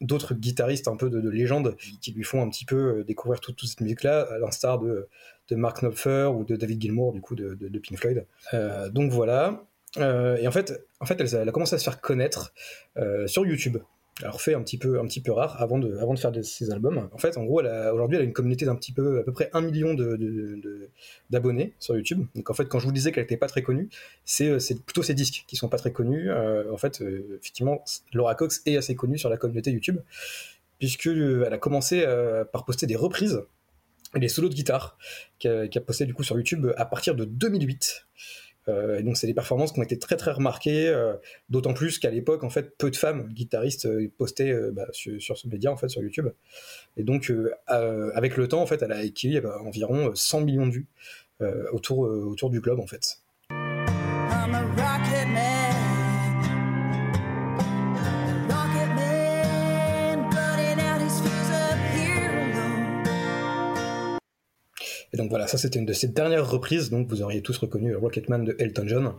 d'autres 0.00 0.34
guitaristes 0.34 0.86
un 0.86 0.96
peu 0.96 1.10
de, 1.10 1.20
de, 1.20 1.28
légende 1.28 1.76
qui 2.00 2.12
lui 2.12 2.22
font 2.22 2.40
un 2.40 2.48
petit 2.48 2.64
peu 2.64 3.02
découvrir 3.04 3.40
toute, 3.40 3.60
cette 3.64 3.80
musique 3.80 4.04
là 4.04 4.20
à 4.30 4.38
l'instar 4.38 4.78
de, 4.78 5.08
de 5.48 5.56
Mark 5.56 5.82
Knopfler 5.82 6.30
ou 6.32 6.44
de 6.44 6.56
David 6.56 6.80
Gilmour 6.80 7.12
du 7.12 7.20
coup 7.20 7.34
de, 7.34 7.54
de 7.54 7.78
Pink 7.78 7.98
Floyd. 7.98 8.26
Euh, 8.54 8.88
donc 8.90 9.10
voilà. 9.10 9.64
Euh, 9.96 10.36
et 10.36 10.46
en 10.46 10.52
fait, 10.52 10.86
en 11.00 11.06
fait 11.06 11.20
elle, 11.20 11.34
elle, 11.34 11.48
a 11.48 11.52
commencé 11.52 11.74
à 11.74 11.78
se 11.78 11.84
faire 11.84 12.00
connaître 12.00 12.52
euh, 12.98 13.26
sur 13.26 13.46
YouTube 13.46 13.78
alors 14.22 14.40
fait 14.40 14.54
un 14.54 14.62
petit 14.62 14.78
peu 14.78 14.98
un 14.98 15.06
petit 15.06 15.20
peu 15.20 15.32
rare 15.32 15.60
avant 15.62 15.78
de 15.78 15.96
avant 15.98 16.14
de 16.14 16.18
faire 16.18 16.32
de, 16.32 16.42
ses 16.42 16.70
albums. 16.70 17.08
En 17.12 17.18
fait 17.18 17.36
en 17.36 17.44
gros 17.44 17.62
aujourd'hui 17.62 18.16
elle 18.16 18.22
a 18.22 18.26
une 18.26 18.32
communauté 18.32 18.64
d'un 18.64 18.74
petit 18.74 18.92
peu 18.92 19.20
à 19.20 19.22
peu 19.22 19.32
près 19.32 19.48
un 19.52 19.60
million 19.60 19.94
de, 19.94 20.90
d'abonnés 21.30 21.66
de, 21.66 21.72
sur 21.78 21.96
YouTube. 21.96 22.24
Donc 22.34 22.50
en 22.50 22.54
fait 22.54 22.66
quand 22.66 22.78
je 22.78 22.86
vous 22.86 22.92
disais 22.92 23.12
qu'elle 23.12 23.24
n'était 23.24 23.36
pas 23.36 23.48
très 23.48 23.62
connue 23.62 23.88
c'est 24.24 24.58
c'est 24.60 24.82
plutôt 24.82 25.02
ses 25.02 25.14
disques 25.14 25.44
qui 25.46 25.56
sont 25.56 25.68
pas 25.68 25.78
très 25.78 25.92
connus. 25.92 26.30
Euh, 26.30 26.72
en 26.72 26.78
fait 26.78 27.00
euh, 27.00 27.38
effectivement 27.40 27.84
Laura 28.12 28.34
Cox 28.34 28.62
est 28.66 28.76
assez 28.76 28.96
connue 28.96 29.18
sur 29.18 29.30
la 29.30 29.36
communauté 29.36 29.70
YouTube 29.70 29.98
puisque 30.78 31.06
euh, 31.06 31.44
elle 31.46 31.52
a 31.52 31.58
commencé 31.58 32.02
euh, 32.04 32.44
par 32.44 32.64
poster 32.64 32.86
des 32.86 32.96
reprises 32.96 33.42
des 34.14 34.28
solos 34.28 34.48
de 34.48 34.54
guitare 34.54 34.96
qu'elle 35.38 35.68
qu 35.68 35.78
a 35.78 35.80
posté 35.82 36.06
du 36.06 36.14
coup 36.14 36.22
sur 36.22 36.36
YouTube 36.36 36.68
à 36.76 36.86
partir 36.86 37.14
de 37.14 37.26
2008 37.26 38.06
euh, 38.16 38.47
et 38.68 39.02
donc 39.02 39.16
c'est 39.16 39.26
des 39.26 39.34
performances 39.34 39.72
qui 39.72 39.80
ont 39.80 39.82
été 39.82 39.98
très 39.98 40.16
très 40.16 40.32
remarquées, 40.32 40.88
euh, 40.88 41.14
d'autant 41.48 41.74
plus 41.74 41.98
qu'à 41.98 42.10
l'époque 42.10 42.44
en 42.44 42.50
fait 42.50 42.76
peu 42.76 42.90
de 42.90 42.96
femmes 42.96 43.28
guitaristes 43.32 43.86
euh, 43.86 44.10
postaient 44.16 44.54
bah, 44.72 44.86
sur, 44.92 45.20
sur, 45.20 45.38
ce 45.38 45.48
média 45.48 45.72
en 45.72 45.76
fait 45.76 45.88
sur 45.88 46.02
YouTube. 46.02 46.28
Et 46.96 47.02
donc 47.02 47.32
avec 47.66 48.36
le 48.36 48.48
temps 48.48 48.62
en 48.62 48.66
fait 48.66 48.82
elle 48.82 48.92
a 48.92 48.98
acquis 48.98 49.40
bah, 49.40 49.58
environ 49.64 50.12
100 50.14 50.40
millions 50.42 50.66
de 50.66 50.72
vues 50.72 50.86
autour 51.72 52.00
autour 52.00 52.50
du 52.50 52.60
globe 52.60 52.80
en 52.80 52.86
fait. 52.86 53.18
Donc 65.18 65.30
voilà, 65.30 65.48
ça 65.48 65.58
c'était 65.58 65.78
une 65.78 65.84
de 65.84 65.92
ses 65.92 66.06
dernières 66.06 66.48
reprises, 66.48 66.90
donc 66.90 67.08
vous 67.08 67.22
auriez 67.22 67.42
tous 67.42 67.58
reconnu 67.58 67.94
Rocketman 67.96 68.44
de 68.44 68.56
Elton 68.58 68.86
John. 68.86 69.14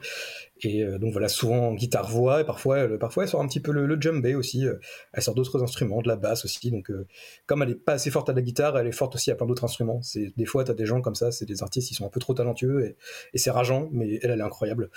Et 0.62 0.84
euh, 0.84 0.98
donc 0.98 1.12
voilà, 1.12 1.28
souvent 1.28 1.74
guitare-voix, 1.74 2.42
et 2.42 2.44
parfois, 2.46 2.88
parfois 2.98 3.24
elle 3.24 3.30
sort 3.30 3.42
un 3.42 3.48
petit 3.48 3.60
peu 3.60 3.72
le, 3.72 3.86
le 3.86 4.36
aussi, 4.36 4.66
euh, 4.66 4.76
elle 5.14 5.22
sort 5.22 5.36
d'autres 5.36 5.62
instruments, 5.62 6.02
de 6.02 6.08
la 6.08 6.16
basse 6.16 6.46
aussi, 6.46 6.72
donc 6.72 6.90
euh, 6.90 7.06
comme 7.46 7.64
elle 7.64 7.72
est 7.72 7.76
pas 7.76 7.94
assez 7.94 8.12
forte 8.12 8.30
à 8.30 8.34
la 8.34 8.42
guitare, 8.42 8.78
elle 8.78 8.88
est 8.88 8.94
forte 8.94 9.16
aussi 9.16 9.30
à 9.30 9.36
plein 9.36 9.46
d'autres 9.46 9.66
instruments. 9.66 10.02
C'est 10.02 10.34
Des 10.38 10.46
fois, 10.46 10.64
tu 10.64 10.72
as 10.72 10.74
des 10.74 10.86
gens 10.86 11.02
comme 11.02 11.16
ça, 11.16 11.32
c'est 11.32 11.46
des 11.46 11.62
artistes 11.64 11.90
qui 11.90 11.96
sont 11.96 12.06
un 12.06 12.10
peu 12.10 12.20
trop 12.20 12.34
talentueux, 12.34 12.96
et, 13.34 13.38
c'est 13.38 13.52
rageant, 13.52 13.90
mais 13.92 14.20
elle, 14.24 14.32
est 14.32 14.42
incroyable. 14.42 14.90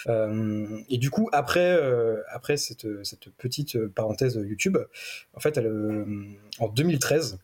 Et 0.88 0.98
du 0.98 1.10
coup, 1.10 1.28
après, 1.32 1.78
après 2.32 2.56
cette, 2.56 2.86
cette 3.04 3.28
petite 3.30 3.86
parenthèse 3.88 4.34
YouTube, 4.36 4.78
en 5.34 5.40
fait, 5.40 5.56
elle, 5.56 5.70
en 6.58 6.68
2013, 6.68 7.38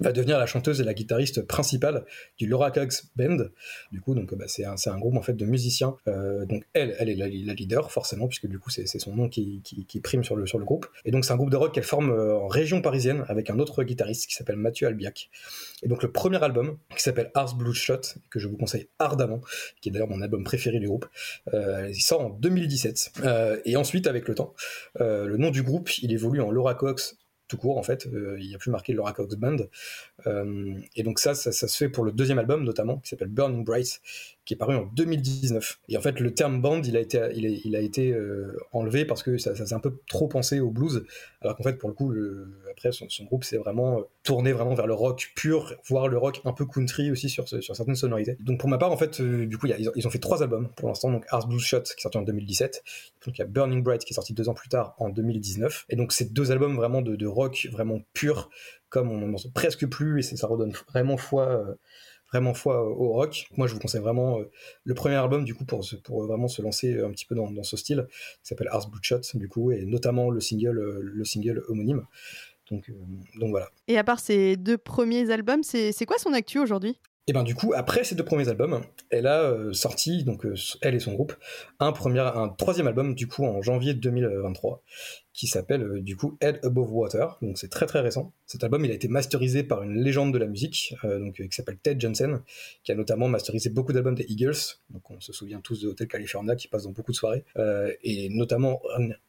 va 0.00 0.12
devenir 0.12 0.38
la 0.38 0.46
chanteuse 0.46 0.80
et 0.80 0.84
la 0.84 0.94
guitariste 0.94 1.42
principale 1.42 2.04
du 2.38 2.46
Laura 2.46 2.70
Cox 2.70 3.10
Band. 3.16 3.46
Du 3.92 4.00
coup, 4.00 4.14
donc 4.14 4.34
bah, 4.34 4.46
c'est 4.48 4.64
un, 4.64 4.74
un, 4.86 4.98
groupe 4.98 5.16
en 5.16 5.22
fait 5.22 5.34
de 5.34 5.44
musiciens. 5.44 5.96
Euh, 6.08 6.44
donc 6.46 6.64
elle, 6.72 6.94
elle 6.98 7.08
est 7.08 7.14
la, 7.14 7.26
leader 7.28 7.90
forcément 7.90 8.28
puisque 8.28 8.46
du 8.46 8.58
coup 8.58 8.70
c'est 8.70 8.86
son 8.86 9.14
nom 9.14 9.28
qui, 9.28 9.62
prime 10.02 10.24
sur 10.24 10.36
le 10.36 10.64
groupe. 10.64 10.86
Et 11.04 11.10
donc 11.10 11.24
c'est 11.24 11.32
un 11.32 11.36
groupe 11.36 11.50
de 11.50 11.56
rock 11.56 11.74
qu'elle 11.74 11.84
forme 11.84 12.10
euh, 12.10 12.36
en 12.36 12.48
région 12.48 12.82
parisienne 12.82 13.24
avec 13.28 13.50
un 13.50 13.58
autre 13.58 13.82
guitariste 13.82 14.26
qui 14.26 14.34
s'appelle 14.34 14.56
Mathieu 14.56 14.86
Albiac. 14.86 15.30
Et 15.82 15.88
donc 15.88 16.02
le 16.02 16.10
premier 16.10 16.42
album 16.42 16.78
qui 16.94 17.02
s'appelle 17.02 17.30
Ars 17.34 17.54
Blue 17.54 17.74
Shot 17.74 18.00
que 18.30 18.38
je 18.38 18.48
vous 18.48 18.56
conseille 18.56 18.88
ardemment, 18.98 19.40
qui 19.80 19.88
est 19.88 19.92
d'ailleurs 19.92 20.08
mon 20.08 20.22
album 20.22 20.44
préféré 20.44 20.78
du 20.78 20.86
groupe, 20.86 21.06
euh, 21.54 21.88
il 21.90 22.00
sort 22.00 22.20
en 22.20 22.30
2017. 22.30 23.12
Euh, 23.24 23.60
et 23.64 23.76
ensuite 23.76 24.06
avec 24.06 24.28
le 24.28 24.34
temps, 24.34 24.54
le 24.98 25.36
nom 25.36 25.50
du 25.50 25.62
groupe 25.62 25.98
il 25.98 26.12
évolue 26.12 26.40
en 26.40 26.50
Laura 26.50 26.74
Cox 26.74 27.16
tout 27.48 27.56
court 27.56 27.78
en 27.78 27.82
fait, 27.82 28.06
euh, 28.06 28.36
il 28.40 28.48
n'y 28.48 28.54
a 28.54 28.58
plus 28.58 28.70
marqué 28.70 28.92
Laura 28.92 29.12
Cox 29.12 29.36
Band. 29.36 29.56
Euh, 30.26 30.74
et 30.94 31.02
donc 31.02 31.18
ça, 31.18 31.34
ça, 31.34 31.52
ça, 31.52 31.68
se 31.68 31.76
fait 31.76 31.88
pour 31.88 32.04
le 32.04 32.12
deuxième 32.12 32.38
album 32.38 32.64
notamment, 32.64 32.98
qui 32.98 33.10
s'appelle 33.10 33.28
Burning 33.28 33.64
Bright, 33.64 34.00
qui 34.46 34.54
est 34.54 34.56
paru 34.56 34.76
en 34.76 34.86
2019. 34.94 35.80
Et 35.88 35.98
en 35.98 36.00
fait, 36.00 36.20
le 36.20 36.32
terme 36.32 36.62
band, 36.62 36.80
il 36.82 36.96
a 36.96 37.00
été, 37.00 37.20
il 37.34 37.76
a, 37.76 37.80
été 37.80 38.12
euh, 38.12 38.56
enlevé 38.72 39.04
parce 39.04 39.22
que 39.22 39.36
ça, 39.36 39.54
ça 39.54 39.66
s'est 39.66 39.74
un 39.74 39.80
peu 39.80 39.98
trop 40.08 40.28
pensé 40.28 40.60
au 40.60 40.70
blues, 40.70 41.04
alors 41.42 41.56
qu'en 41.56 41.64
fait, 41.64 41.74
pour 41.74 41.88
le 41.88 41.94
coup, 41.94 42.14
après, 42.70 42.92
son, 42.92 43.06
groupe 43.24 43.44
s'est 43.44 43.56
vraiment 43.56 44.04
tourné 44.22 44.52
vraiment 44.52 44.74
vers 44.74 44.86
le 44.86 44.94
rock 44.94 45.32
pur, 45.34 45.74
voire 45.88 46.08
le 46.08 46.16
rock 46.16 46.40
un 46.44 46.52
peu 46.52 46.64
country 46.64 47.10
aussi 47.10 47.28
sur, 47.28 47.48
sur 47.48 47.76
certaines 47.76 47.96
sonorités. 47.96 48.36
Donc 48.40 48.60
pour 48.60 48.68
ma 48.68 48.78
part, 48.78 48.92
en 48.92 48.96
fait, 48.96 49.20
euh, 49.20 49.46
du 49.46 49.58
coup, 49.58 49.66
ils 49.66 50.06
ont, 50.06 50.10
fait 50.10 50.18
trois 50.18 50.42
albums 50.42 50.68
pour 50.76 50.88
l'instant, 50.88 51.10
donc 51.10 51.24
Ars 51.28 51.48
Blues 51.48 51.62
Shot, 51.62 51.82
qui 51.82 51.94
est 51.98 52.02
sorti 52.02 52.18
en 52.18 52.22
2017, 52.22 52.84
donc 53.26 53.36
il 53.36 53.40
y 53.40 53.42
a 53.42 53.46
Burning 53.46 53.82
Bright, 53.82 54.04
qui 54.04 54.12
est 54.12 54.14
sorti 54.14 54.32
deux 54.32 54.48
ans 54.48 54.54
plus 54.54 54.68
tard, 54.68 54.94
en 54.98 55.08
2019. 55.08 55.86
Et 55.88 55.96
donc 55.96 56.12
c'est 56.12 56.32
deux 56.32 56.52
albums 56.52 56.76
vraiment 56.76 57.02
de, 57.02 57.26
rock 57.26 57.68
vraiment 57.72 58.00
pur, 58.12 58.50
comme 58.88 59.10
on 59.10 59.26
n'en 59.26 59.38
presque 59.54 59.86
plus, 59.86 60.32
et 60.32 60.36
ça 60.36 60.46
redonne 60.46 60.72
vraiment 60.88 61.16
foi... 61.16 61.64
Euh, 62.26 62.36
vraiment 62.36 62.54
foi 62.54 62.82
au 62.82 63.12
rock. 63.12 63.46
Moi, 63.56 63.66
je 63.66 63.74
vous 63.74 63.80
conseille 63.80 64.00
vraiment 64.00 64.38
euh, 64.38 64.50
le 64.84 64.94
premier 64.94 65.14
album, 65.14 65.44
du 65.44 65.54
coup, 65.54 65.64
pour, 65.64 65.84
pour 66.04 66.26
vraiment 66.26 66.48
se 66.48 66.60
lancer 66.62 67.00
un 67.00 67.10
petit 67.10 67.24
peu 67.24 67.34
dans, 67.34 67.50
dans 67.50 67.62
ce 67.62 67.76
style, 67.76 68.06
qui 68.10 68.48
s'appelle 68.48 68.68
Ars 68.70 68.88
Blue 68.88 69.00
Shot, 69.02 69.20
du 69.34 69.48
coup, 69.48 69.70
et 69.70 69.84
notamment 69.84 70.30
le 70.30 70.40
single, 70.40 70.78
euh, 70.78 71.00
le 71.02 71.24
single 71.24 71.62
homonyme. 71.68 72.04
Donc, 72.70 72.88
euh, 72.90 72.94
donc 73.38 73.50
voilà. 73.50 73.68
Et 73.88 73.98
à 73.98 74.04
part 74.04 74.20
ces 74.20 74.56
deux 74.56 74.78
premiers 74.78 75.30
albums, 75.30 75.62
c'est 75.62 76.06
quoi 76.06 76.18
son 76.18 76.32
actu 76.32 76.58
aujourd'hui? 76.58 76.98
Et 77.28 77.32
ben 77.32 77.42
du 77.42 77.56
coup, 77.56 77.72
après 77.74 78.04
ces 78.04 78.14
deux 78.14 78.24
premiers 78.24 78.48
albums, 78.48 78.82
elle 79.10 79.26
a 79.26 79.42
euh, 79.42 79.72
sorti, 79.72 80.22
donc 80.22 80.46
euh, 80.46 80.54
elle 80.80 80.94
et 80.94 81.00
son 81.00 81.12
groupe, 81.12 81.34
un, 81.80 81.90
premier, 81.90 82.20
un 82.20 82.48
troisième 82.48 82.86
album 82.86 83.16
du 83.16 83.26
coup 83.26 83.44
en 83.44 83.62
janvier 83.62 83.94
2023, 83.94 84.80
qui 85.36 85.46
s'appelle 85.46 85.82
euh, 85.82 86.00
du 86.00 86.16
coup 86.16 86.36
Head 86.40 86.58
Above 86.64 86.92
Water. 86.92 87.38
Donc 87.42 87.58
c'est 87.58 87.68
très 87.68 87.86
très 87.86 88.00
récent. 88.00 88.32
Cet 88.46 88.64
album, 88.64 88.84
il 88.84 88.90
a 88.90 88.94
été 88.94 89.06
masterisé 89.06 89.62
par 89.62 89.82
une 89.82 89.94
légende 89.94 90.32
de 90.32 90.38
la 90.38 90.46
musique, 90.46 90.94
euh, 91.04 91.18
donc 91.18 91.34
qui 91.34 91.54
s'appelle 91.54 91.76
Ted 91.76 92.00
Jensen, 92.00 92.40
qui 92.82 92.90
a 92.90 92.94
notamment 92.94 93.28
masterisé 93.28 93.68
beaucoup 93.68 93.92
d'albums 93.92 94.14
des 94.14 94.24
Eagles. 94.28 94.56
Donc 94.90 95.10
on 95.10 95.20
se 95.20 95.32
souvient 95.32 95.60
tous 95.60 95.82
de 95.82 95.88
Hotel 95.88 96.08
California, 96.08 96.56
qui 96.56 96.68
passe 96.68 96.84
dans 96.84 96.92
beaucoup 96.92 97.12
de 97.12 97.16
soirées, 97.16 97.44
euh, 97.58 97.92
et 98.02 98.30
notamment 98.30 98.80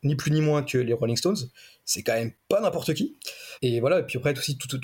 ni 0.03 0.15
plus 0.15 0.31
ni 0.31 0.41
moins 0.41 0.63
que 0.63 0.77
les 0.77 0.93
Rolling 0.93 1.17
Stones. 1.17 1.37
C'est 1.83 2.03
quand 2.03 2.15
même 2.15 2.31
pas 2.49 2.59
n'importe 2.59 2.93
qui. 2.93 3.17
Et 3.61 3.79
voilà. 3.79 3.99
Et 3.99 4.03
puis 4.03 4.17
après 4.17 4.37
aussi 4.37 4.57
tout, 4.57 4.67
euh, 4.75 4.79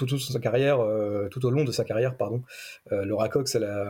au 1.43 1.49
long 1.49 1.63
de 1.63 1.71
sa 1.71 1.83
carrière, 1.83 2.11
euh, 2.11 3.05
Laura 3.05 3.29
Cox, 3.29 3.55
elle 3.55 3.65
a, 3.65 3.89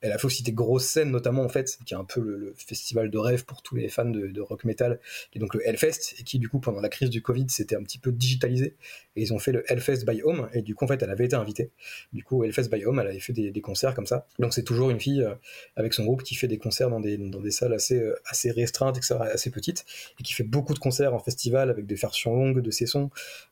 elle 0.00 0.12
fait 0.18 0.24
aussi 0.24 0.42
des 0.42 0.52
grosses 0.52 0.86
scènes, 0.86 1.10
notamment 1.10 1.42
en 1.42 1.48
fait, 1.48 1.78
qui 1.84 1.94
est 1.94 1.96
un 1.96 2.04
peu 2.04 2.20
le, 2.20 2.38
le 2.38 2.54
festival 2.56 3.10
de 3.10 3.18
rêve 3.18 3.44
pour 3.44 3.62
tous 3.62 3.76
les 3.76 3.88
fans 3.88 4.04
de, 4.04 4.28
de, 4.28 4.40
rock 4.40 4.64
metal, 4.64 4.98
qui 5.30 5.38
est 5.38 5.40
donc 5.40 5.54
le 5.54 5.66
Hellfest, 5.66 6.14
et 6.18 6.22
qui 6.22 6.38
du 6.38 6.48
coup 6.48 6.57
pendant 6.60 6.80
la 6.80 6.88
crise 6.88 7.10
du 7.10 7.22
Covid 7.22 7.46
s'était 7.48 7.76
un 7.76 7.82
petit 7.82 7.98
peu 7.98 8.12
digitalisé, 8.12 8.76
et 9.16 9.22
ils 9.22 9.32
ont 9.32 9.38
fait 9.38 9.52
le 9.52 9.64
Hellfest 9.70 10.04
by 10.06 10.22
Home, 10.22 10.48
et 10.52 10.62
du 10.62 10.74
coup 10.74 10.84
en 10.84 10.88
fait 10.88 11.02
elle 11.02 11.10
avait 11.10 11.24
été 11.24 11.36
invitée. 11.36 11.70
Du 12.12 12.22
coup 12.22 12.44
Hellfest 12.44 12.68
by 12.70 12.84
Home, 12.84 13.00
elle 13.00 13.08
avait 13.08 13.20
fait 13.20 13.32
des, 13.32 13.60
concerts 13.60 13.94
comme 13.94 14.06
ça. 14.06 14.26
Donc 14.38 14.54
c'est 14.54 14.62
toujours 14.62 14.90
une 14.90 15.00
fille 15.00 15.22
euh, 15.22 15.34
avec 15.76 15.92
son 15.92 16.04
groupe 16.04 16.22
qui 16.22 16.34
fait 16.34 16.46
des 16.46 16.58
concerts 16.58 16.90
dans 16.90 17.00
des, 17.00 17.18
dans 17.18 17.40
des 17.40 17.50
salles 17.50 17.72
assez, 17.72 17.98
euh, 17.98 18.14
assez 18.26 18.50
restreintes, 18.50 18.96
etc., 18.96 19.16
assez 19.20 19.50
petites, 19.50 19.84
et 20.20 20.22
qui 20.22 20.32
fait 20.32 20.44
beaucoup 20.44 20.74
de 20.74 20.78
concerts 20.78 21.14
en 21.14 21.18
festival 21.18 21.70
avec 21.70 21.86
des 21.86 21.96
versions 21.96 22.34
longues 22.34 22.60
de 22.60 22.70
ses 22.70 22.86
sons. 22.86 23.10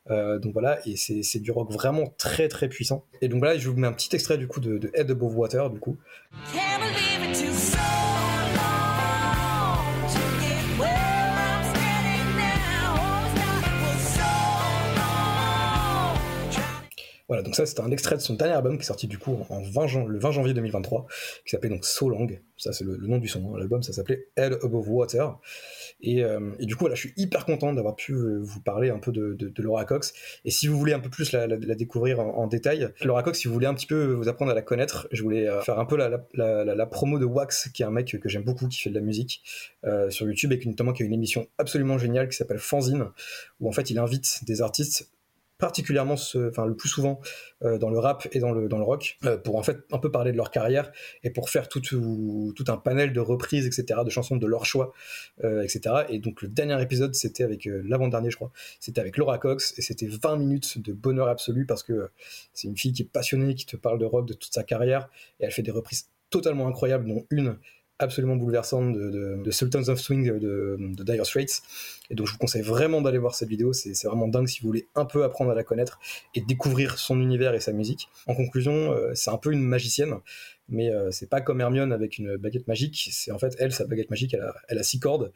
Euh, 0.09 0.39
donc 0.39 0.53
voilà, 0.53 0.79
et 0.87 0.95
c'est 0.95 1.39
du 1.39 1.51
rock 1.51 1.71
vraiment 1.71 2.13
très 2.17 2.47
très 2.47 2.69
puissant. 2.69 3.05
Et 3.21 3.27
donc 3.27 3.39
voilà, 3.39 3.57
je 3.57 3.69
vous 3.69 3.77
mets 3.77 3.87
un 3.87 3.93
petit 3.93 4.15
extrait 4.15 4.37
du 4.37 4.47
coup 4.47 4.59
de, 4.59 4.89
Head 4.93 5.11
Above 5.11 5.35
Water, 5.35 5.69
du 5.69 5.79
coup. 5.79 5.97
Voilà, 17.27 17.43
donc 17.43 17.55
ça 17.55 17.65
c'était 17.65 17.81
un 17.81 17.91
extrait 17.91 18.15
de 18.15 18.21
son 18.21 18.35
dernier 18.35 18.53
album 18.53 18.77
qui 18.77 18.83
est 18.83 18.85
sorti 18.85 19.07
du 19.07 19.17
coup 19.17 19.37
en 19.49 19.61
20 19.61 19.87
jan 19.87 20.05
le 20.05 20.17
20 20.19 20.31
janvier 20.31 20.53
2023, 20.53 21.07
qui 21.43 21.49
s'appelait 21.49 21.69
donc 21.69 21.85
So 21.85 22.09
Long. 22.09 22.27
Ça 22.57 22.71
c'est 22.71 22.85
le, 22.85 22.97
nom 22.97 23.17
du 23.17 23.27
son. 23.27 23.53
Hein. 23.53 23.57
L'album 23.59 23.83
ça 23.83 23.93
s'appelait 23.93 24.27
Head 24.37 24.57
Above 24.63 24.89
Water. 24.89 25.37
Et, 26.01 26.23
euh, 26.23 26.51
et, 26.59 26.65
du 26.65 26.75
coup, 26.75 26.81
voilà, 26.81 26.95
je 26.95 27.01
suis 27.01 27.13
hyper 27.17 27.45
content 27.45 27.73
d'avoir 27.73 27.95
pu 27.95 28.13
euh, 28.13 28.39
vous 28.41 28.61
parler 28.61 28.89
un 28.89 28.99
peu 28.99 29.11
de, 29.11 29.51
Laura 29.57 29.85
Cox. 29.85 30.13
Et 30.45 30.51
si 30.51 30.67
vous 30.67 30.77
voulez 30.77 30.93
un 30.93 30.99
peu 30.99 31.09
plus 31.09 31.31
la, 31.31 31.47
la, 31.47 31.57
découvrir 31.75 32.19
en, 32.19 32.47
détail, 32.47 32.89
Laura 33.03 33.23
Cox, 33.23 33.39
si 33.39 33.47
vous 33.47 33.53
voulez 33.53 33.67
un 33.67 33.73
petit 33.73 33.87
peu 33.87 34.13
vous 34.13 34.27
apprendre 34.27 34.51
à 34.51 34.55
la 34.55 34.61
connaître, 34.61 35.07
je 35.11 35.23
voulais 35.23 35.49
euh, 35.49 35.61
faire 35.61 35.79
un 35.79 35.85
peu 35.85 35.97
la, 35.97 36.85
promo 36.85 37.19
de 37.19 37.25
Wax, 37.25 37.69
qui 37.73 37.81
est 37.81 37.85
un 37.85 37.91
mec 37.91 38.17
que 38.19 38.29
j'aime 38.29 38.43
beaucoup, 38.43 38.67
qui 38.67 38.79
fait 38.79 38.89
de 38.89 38.95
la 38.95 39.01
musique 39.01 39.43
sur 40.09 40.27
YouTube 40.27 40.51
et 40.53 40.59
qui 40.59 40.67
notamment 40.67 40.93
qui 40.93 41.03
a 41.03 41.05
une 41.05 41.13
émission 41.13 41.47
absolument 41.57 41.97
géniale 41.97 42.29
qui 42.29 42.37
s'appelle 42.37 42.59
Fanzine, 42.59 43.07
où 43.59 43.67
en 43.67 43.71
fait 43.71 43.89
il 43.89 43.99
invite 43.99 44.43
des 44.45 44.61
artistes 44.61 45.09
particulièrement, 45.57 46.15
le 46.33 46.73
plus 46.73 46.89
souvent 46.89 47.19
euh, 47.63 47.77
dans 47.77 47.89
le 47.89 47.99
rap 47.99 48.27
et 48.31 48.39
dans 48.39 48.51
le, 48.51 48.67
dans 48.67 48.77
le 48.77 48.83
rock, 48.83 49.17
euh, 49.25 49.37
pour 49.37 49.55
en 49.55 49.63
fait 49.63 49.79
un 49.91 49.97
peu 49.97 50.11
parler 50.11 50.31
de 50.31 50.37
leur 50.37 50.51
carrière 50.51 50.91
et 51.23 51.29
pour 51.29 51.49
faire 51.49 51.67
tout, 51.67 51.81
tout, 51.81 52.65
un 52.67 52.77
panel 52.77 53.13
de 53.13 53.19
reprises, 53.19 53.65
etc., 53.65 54.01
de 54.05 54.09
chansons 54.09 54.35
de 54.35 54.47
leur 54.47 54.65
choix, 54.65 54.93
euh, 55.43 55.63
etc. 55.63 56.03
Et 56.09 56.19
donc 56.19 56.41
le 56.41 56.47
dernier 56.47 56.81
épisode, 56.81 57.15
c'était 57.15 57.43
avec 57.43 57.67
euh, 57.67 57.81
l'avant-dernier, 57.85 58.29
je 58.29 58.35
crois, 58.35 58.51
c'était 58.79 59.01
avec 59.01 59.17
Laura 59.17 59.37
Cox 59.39 59.73
et 59.77 59.81
c'était 59.81 60.07
20 60.07 60.37
minutes 60.37 60.81
de 60.81 60.93
bonheur 60.93 61.27
absolu 61.27 61.65
parce 61.65 61.83
que 61.83 62.09
c'est 62.53 62.67
une 62.67 62.77
fille 62.77 62.93
qui 62.93 63.03
est 63.03 63.11
passionnée, 63.11 63.55
qui 63.55 63.65
te 63.65 63.77
parle 63.77 63.99
de 63.99 64.05
rock, 64.05 64.27
de 64.27 64.33
toute 64.33 64.53
sa 64.53 64.63
carrière 64.63 65.09
et 65.39 65.45
elle 65.45 65.51
fait 65.51 65.63
des 65.63 65.71
reprises 65.71 66.09
totalement 66.29 66.67
incroyables, 66.67 67.07
dont 67.07 67.25
une 67.31 67.57
absolument 67.99 68.35
bouleversante 68.35 68.93
de, 68.93 69.51
Sultans 69.51 69.87
of 69.89 69.99
Swing 69.99 70.37
de, 70.37 70.77
de, 70.79 71.03
Dire 71.03 71.25
Straits. 71.25 71.61
Et 72.09 72.15
donc 72.15 72.27
je 72.27 72.33
vous 72.33 72.37
conseille 72.37 72.61
vraiment 72.61 73.01
d'aller 73.01 73.17
voir 73.17 73.35
cette 73.35 73.49
vidéo, 73.49 73.73
c'est 73.73 73.91
vraiment 74.05 74.27
dingue 74.27 74.47
si 74.47 74.61
vous 74.61 74.67
voulez 74.67 74.87
un 74.95 75.05
peu 75.05 75.23
apprendre 75.23 75.51
à 75.51 75.55
la 75.55 75.63
connaître 75.63 75.99
et 76.35 76.41
découvrir 76.41 76.97
son 76.99 77.19
univers 77.19 77.53
et 77.53 77.59
sa 77.59 77.73
musique. 77.73 78.09
En 78.27 78.35
conclusion, 78.35 78.91
euh, 78.93 79.11
c'est 79.13 79.31
un 79.31 79.37
peu 79.37 79.51
une 79.51 79.61
magicienne, 79.61 80.15
mais 80.69 80.91
euh, 80.91 81.11
c'est 81.11 81.29
pas 81.29 81.41
comme 81.41 81.61
Hermione 81.61 81.93
avec 81.93 82.17
une 82.17 82.37
baguette 82.37 82.67
magique, 82.67 83.09
c'est 83.11 83.31
en 83.31 83.39
fait 83.39 83.55
elle, 83.59 83.71
sa 83.71 83.85
baguette 83.85 84.09
magique, 84.09 84.35
elle 84.67 84.77
a, 84.77 84.83
six 84.83 84.99
cordes, 84.99 85.31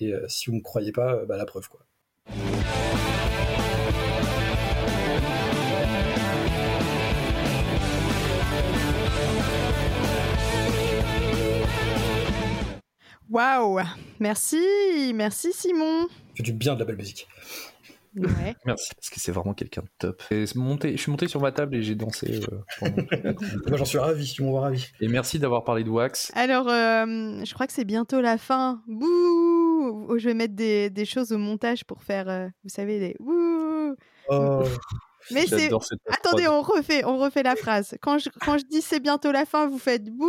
et 0.00 0.12
euh, 0.12 0.26
si 0.28 0.50
vous 0.50 0.56
ne 0.56 0.62
croyez 0.62 0.92
pas, 0.92 1.14
euh, 1.14 1.26
bah, 1.26 1.36
la 1.36 1.46
preuve 1.46 1.68
quoi. 1.68 1.80
Waouh 13.30 13.80
Merci, 14.18 15.12
merci 15.14 15.52
Simon. 15.52 16.08
Fait 16.36 16.42
du 16.42 16.52
bien 16.52 16.74
de 16.74 16.80
la 16.80 16.84
belle 16.84 16.96
musique. 16.96 17.26
Ouais. 18.16 18.56
Merci, 18.66 18.90
parce 18.96 19.08
que 19.08 19.20
c'est 19.20 19.30
vraiment 19.30 19.54
quelqu'un 19.54 19.82
de 19.82 19.88
top. 19.98 20.20
Et 20.32 20.44
monté, 20.56 20.96
je 20.96 21.02
suis 21.02 21.12
monté 21.12 21.28
sur 21.28 21.40
ma 21.40 21.52
table 21.52 21.76
et 21.76 21.82
j'ai 21.82 21.94
dansé. 21.94 22.40
euh, 22.82 22.90
Moi 23.68 23.76
j'en 23.76 23.84
suis 23.84 23.98
ravi, 23.98 24.26
je 24.26 24.32
suis 24.32 24.42
mon 24.44 24.54
ravi. 24.60 24.84
et 25.00 25.06
merci 25.06 25.38
d'avoir 25.38 25.62
parlé 25.62 25.84
de 25.84 25.90
Wax. 25.90 26.32
Alors, 26.34 26.68
euh, 26.68 27.44
je 27.44 27.54
crois 27.54 27.68
que 27.68 27.72
c'est 27.72 27.84
bientôt 27.84 28.20
la 28.20 28.36
fin. 28.36 28.82
Bouh 28.88 30.06
Oh, 30.08 30.18
Je 30.18 30.28
vais 30.28 30.34
mettre 30.34 30.54
des, 30.54 30.90
des 30.90 31.04
choses 31.04 31.30
au 31.32 31.38
montage 31.38 31.84
pour 31.84 32.02
faire, 32.02 32.28
euh, 32.28 32.48
vous 32.64 32.68
savez, 32.68 32.98
des 32.98 33.16
bouh. 33.20 33.94
Oh. 34.28 34.62
Mais 35.30 35.46
c'est. 35.46 35.60
J'adore 35.60 35.84
cette 35.84 36.00
Attendez, 36.08 36.48
on 36.48 36.62
refait, 36.62 37.04
on 37.04 37.16
refait 37.18 37.42
la 37.44 37.54
phrase. 37.54 37.96
Quand 38.00 38.18
je, 38.18 38.28
quand 38.40 38.58
je 38.58 38.64
dis 38.64 38.80
c'est 38.82 39.00
bientôt 39.00 39.30
la 39.30 39.44
fin, 39.44 39.68
vous 39.68 39.78
faites 39.78 40.04
bouh 40.10 40.26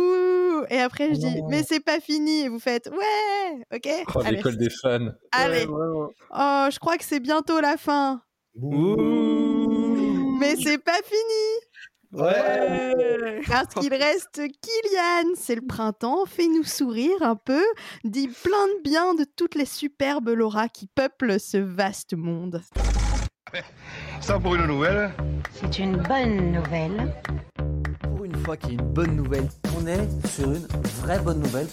Et 0.70 0.78
après, 0.80 1.08
je 1.14 1.20
dis 1.20 1.40
Non. 1.40 1.48
mais 1.48 1.62
c'est 1.62 1.80
pas 1.84 2.00
fini. 2.00 2.42
Et 2.42 2.48
vous 2.48 2.58
faites 2.58 2.88
ouais 2.90 3.64
Ok 3.74 3.88
Oh, 4.14 4.22
l'école 4.30 4.56
des 4.56 4.70
fans. 4.70 5.08
Allez. 5.32 5.66
Oh, 5.68 6.66
je 6.70 6.78
crois 6.78 6.96
que 6.98 7.04
c'est 7.04 7.20
bientôt 7.20 7.60
la 7.60 7.76
fin. 7.76 8.22
Mais 10.40 10.56
c'est 10.56 10.78
pas 10.78 11.00
fini. 11.04 12.22
Ouais. 12.22 13.40
Parce 13.48 13.74
qu'il 13.74 13.94
reste 13.94 14.34
Kylian, 14.34 15.30
c'est 15.34 15.54
le 15.54 15.66
printemps, 15.66 16.26
fais-nous 16.26 16.64
sourire 16.64 17.22
un 17.22 17.36
peu, 17.36 17.62
dis 18.04 18.28
plein 18.28 18.66
de 18.66 18.82
bien 18.82 19.14
de 19.14 19.24
toutes 19.24 19.54
les 19.54 19.64
superbes 19.64 20.28
Laura 20.28 20.68
qui 20.68 20.88
peuplent 20.94 21.40
ce 21.40 21.56
vaste 21.56 22.14
monde. 22.14 22.60
Ça 24.20 24.38
pour 24.38 24.54
une 24.56 24.66
nouvelle 24.66 25.10
C'est 25.52 25.78
une 25.78 25.96
bonne 25.96 26.52
nouvelle. 26.52 27.14
Fois 28.44 28.56
qu'il 28.56 28.70
y 28.70 28.76
a 28.76 28.80
une 28.80 28.92
bonne 28.92 29.14
nouvelle, 29.14 29.48
on 29.78 29.86
est 29.86 30.08
sur 30.26 30.52
une 30.52 30.66
vraie 31.02 31.20
bonne 31.20 31.40
nouvelle. 31.40 31.68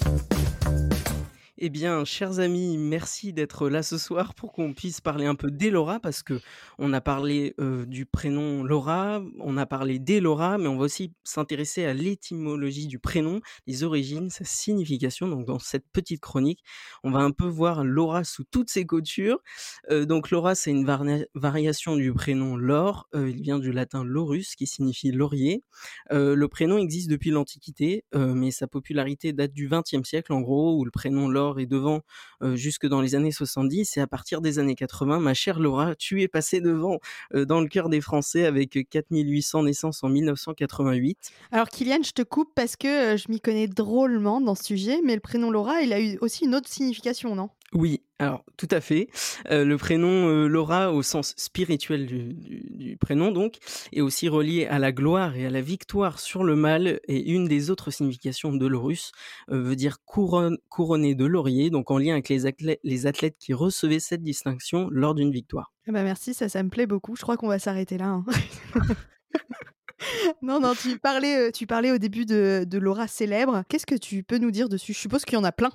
Eh 1.62 1.68
bien, 1.68 2.06
chers 2.06 2.40
amis, 2.40 2.78
merci 2.78 3.34
d'être 3.34 3.68
là 3.68 3.84
ce 3.84 3.98
soir 3.98 4.34
pour 4.34 4.54
qu'on 4.54 4.74
puisse 4.74 5.02
parler 5.02 5.26
un 5.26 5.36
peu 5.36 5.52
d'Elora 5.52 6.00
parce 6.00 6.24
que 6.24 6.40
on 6.78 6.94
a 6.94 7.02
parlé 7.02 7.54
euh, 7.60 7.86
du 7.86 8.06
prénom 8.06 8.64
Laura, 8.64 9.22
on 9.40 9.58
a 9.58 9.66
parlé 9.66 10.00
d'Elora, 10.00 10.58
mais 10.58 10.70
on 10.70 10.78
va 10.78 10.86
aussi 10.86 11.12
s'intéresser 11.26 11.84
à 11.84 11.94
l'étymologie 11.94 12.88
du 12.88 12.98
prénom, 12.98 13.42
les 13.68 13.84
origines, 13.84 14.30
sa 14.30 14.46
signification. 14.46 15.28
Donc, 15.28 15.48
dans 15.48 15.60
cette 15.60 15.84
petite 15.92 16.22
chronique, 16.22 16.64
on 17.04 17.12
va 17.12 17.20
un 17.20 17.32
peu 17.32 17.46
voir 17.46 17.84
Laura 17.84 18.24
sous 18.24 18.46
toutes 18.46 18.70
ses 18.70 18.86
coutures. 18.86 19.40
Euh, 19.92 20.06
donc, 20.06 20.32
Laura, 20.32 20.56
c'est 20.56 20.72
une 20.72 20.86
variation 21.36 21.98
du 21.98 22.14
prénom 22.14 22.56
Laure. 22.56 23.10
Euh, 23.16 23.30
il 23.30 23.42
vient 23.42 23.60
du 23.60 23.74
latin 23.74 24.06
laurus, 24.06 24.56
qui 24.56 24.66
signifie 24.66 25.12
laurier. 25.12 25.62
Le 26.10 26.48
prénom 26.48 26.78
existe 26.78 27.10
depuis 27.10 27.32
l'Antiquité, 27.32 28.06
mais 28.14 28.52
sa 28.52 28.68
popularité 28.68 29.34
date 29.34 29.52
du 29.52 29.68
XXe 29.68 30.08
siècle, 30.08 30.32
en 30.32 30.40
gros, 30.40 30.80
où 30.80 30.86
le 30.86 30.92
prénom 30.92 31.28
Laure 31.28 31.49
est 31.58 31.66
devant 31.66 32.02
jusque 32.54 32.86
dans 32.86 33.02
les 33.02 33.16
années 33.16 33.32
70. 33.32 33.98
Et 33.98 34.02
à 34.02 34.08
partir 34.08 34.42
des 34.42 34.60
années 34.60 34.76
80, 34.76 35.20
ma 35.20 35.34
chère 35.34 35.60
Laura, 35.60 35.96
tu 35.96 36.22
es 36.22 36.28
passée 36.28 36.62
devant 36.62 37.00
dans 37.34 37.62
le 37.62 37.68
cœur 37.68 37.90
des 37.90 38.02
Français 38.02 38.46
avec 38.46 38.78
4800 38.90 39.64
naissances 39.64 40.04
en 40.04 40.10
1988. 40.10 41.32
Alors 41.52 41.70
Kylian, 41.70 42.04
je 42.04 42.12
te 42.12 42.22
coupe 42.22 42.52
parce 42.54 42.76
que 42.76 43.16
je 43.18 43.32
m'y 43.32 43.40
connais 43.40 43.68
drôlement 43.68 44.42
dans 44.42 44.56
ce 44.56 44.64
sujet, 44.64 45.00
mais 45.04 45.16
le 45.16 45.22
prénom 45.22 45.50
Laura, 45.50 45.82
il 45.82 45.94
a 45.94 46.02
eu 46.02 46.18
aussi 46.20 46.46
une 46.46 46.56
autre 46.56 46.68
signification, 46.68 47.36
non? 47.36 47.50
Oui, 47.74 48.02
alors 48.18 48.44
tout 48.58 48.68
à 48.72 48.82
fait. 48.82 49.10
Euh, 49.52 49.64
le 49.64 49.78
prénom 49.78 50.28
euh, 50.28 50.48
Laura, 50.48 50.92
au 50.92 51.04
sens 51.04 51.36
spirituel 51.38 52.08
du, 52.08 52.34
du- 52.34 52.66
du 52.72 52.98
prénom 52.98 53.32
donc, 53.32 53.58
est 53.94 54.02
aussi 54.02 54.28
relié 54.28 54.66
à 54.66 54.80
la 54.80 54.92
gloire 54.92 55.36
et 55.36 55.46
à 55.46 55.52
la 55.52 55.62
victoire 55.62 56.20
sur 56.20 56.44
le 56.44 56.56
mal. 56.56 57.00
Et 57.08 57.30
une 57.32 57.48
des 57.48 57.70
autres 57.70 57.92
significations 57.92 58.52
de 58.54 58.66
Laurus 58.66 59.12
euh, 59.52 59.62
veut 59.62 59.76
dire 59.76 59.98
couronne, 60.04 60.58
couronné 60.68 61.14
de 61.14 61.26
laurier, 61.26 61.70
donc 61.70 61.92
en 61.92 62.00
lien 62.00 62.14
avec 62.14 62.28
les 62.30 62.48
athlètes, 62.48 62.80
les 62.84 63.06
athlètes 63.06 63.36
qui 63.40 63.54
recevaient 63.54 64.00
cette 64.00 64.24
distinction 64.24 64.88
lors 64.92 65.14
d'une 65.14 65.32
victoire. 65.32 65.72
Eh 65.88 65.92
ben 65.92 66.04
merci, 66.04 66.34
ça, 66.34 66.50
ça 66.50 66.64
me 66.64 66.70
plaît 66.70 66.88
beaucoup. 66.88 67.16
Je 67.16 67.22
crois 67.22 67.38
qu'on 67.38 67.48
va 67.50 67.60
s'arrêter 67.60 68.00
là. 68.00 68.08
hein. 68.08 68.26
non, 70.42 70.60
non, 70.60 70.74
tu 70.74 70.98
parlais, 70.98 71.52
tu 71.52 71.68
parlais 71.68 71.92
au 71.92 71.98
début 71.98 72.26
de, 72.26 72.64
de 72.68 72.78
Laura 72.80 73.08
célèbre. 73.08 73.64
Qu'est-ce 73.70 73.86
que 73.86 73.96
tu 73.96 74.24
peux 74.24 74.38
nous 74.38 74.52
dire 74.52 74.70
dessus? 74.70 74.94
Je 74.94 75.00
suppose 75.00 75.26
qu'il 75.26 75.36
y 75.36 75.38
en 75.38 75.44
a 75.44 75.52
plein. 75.52 75.72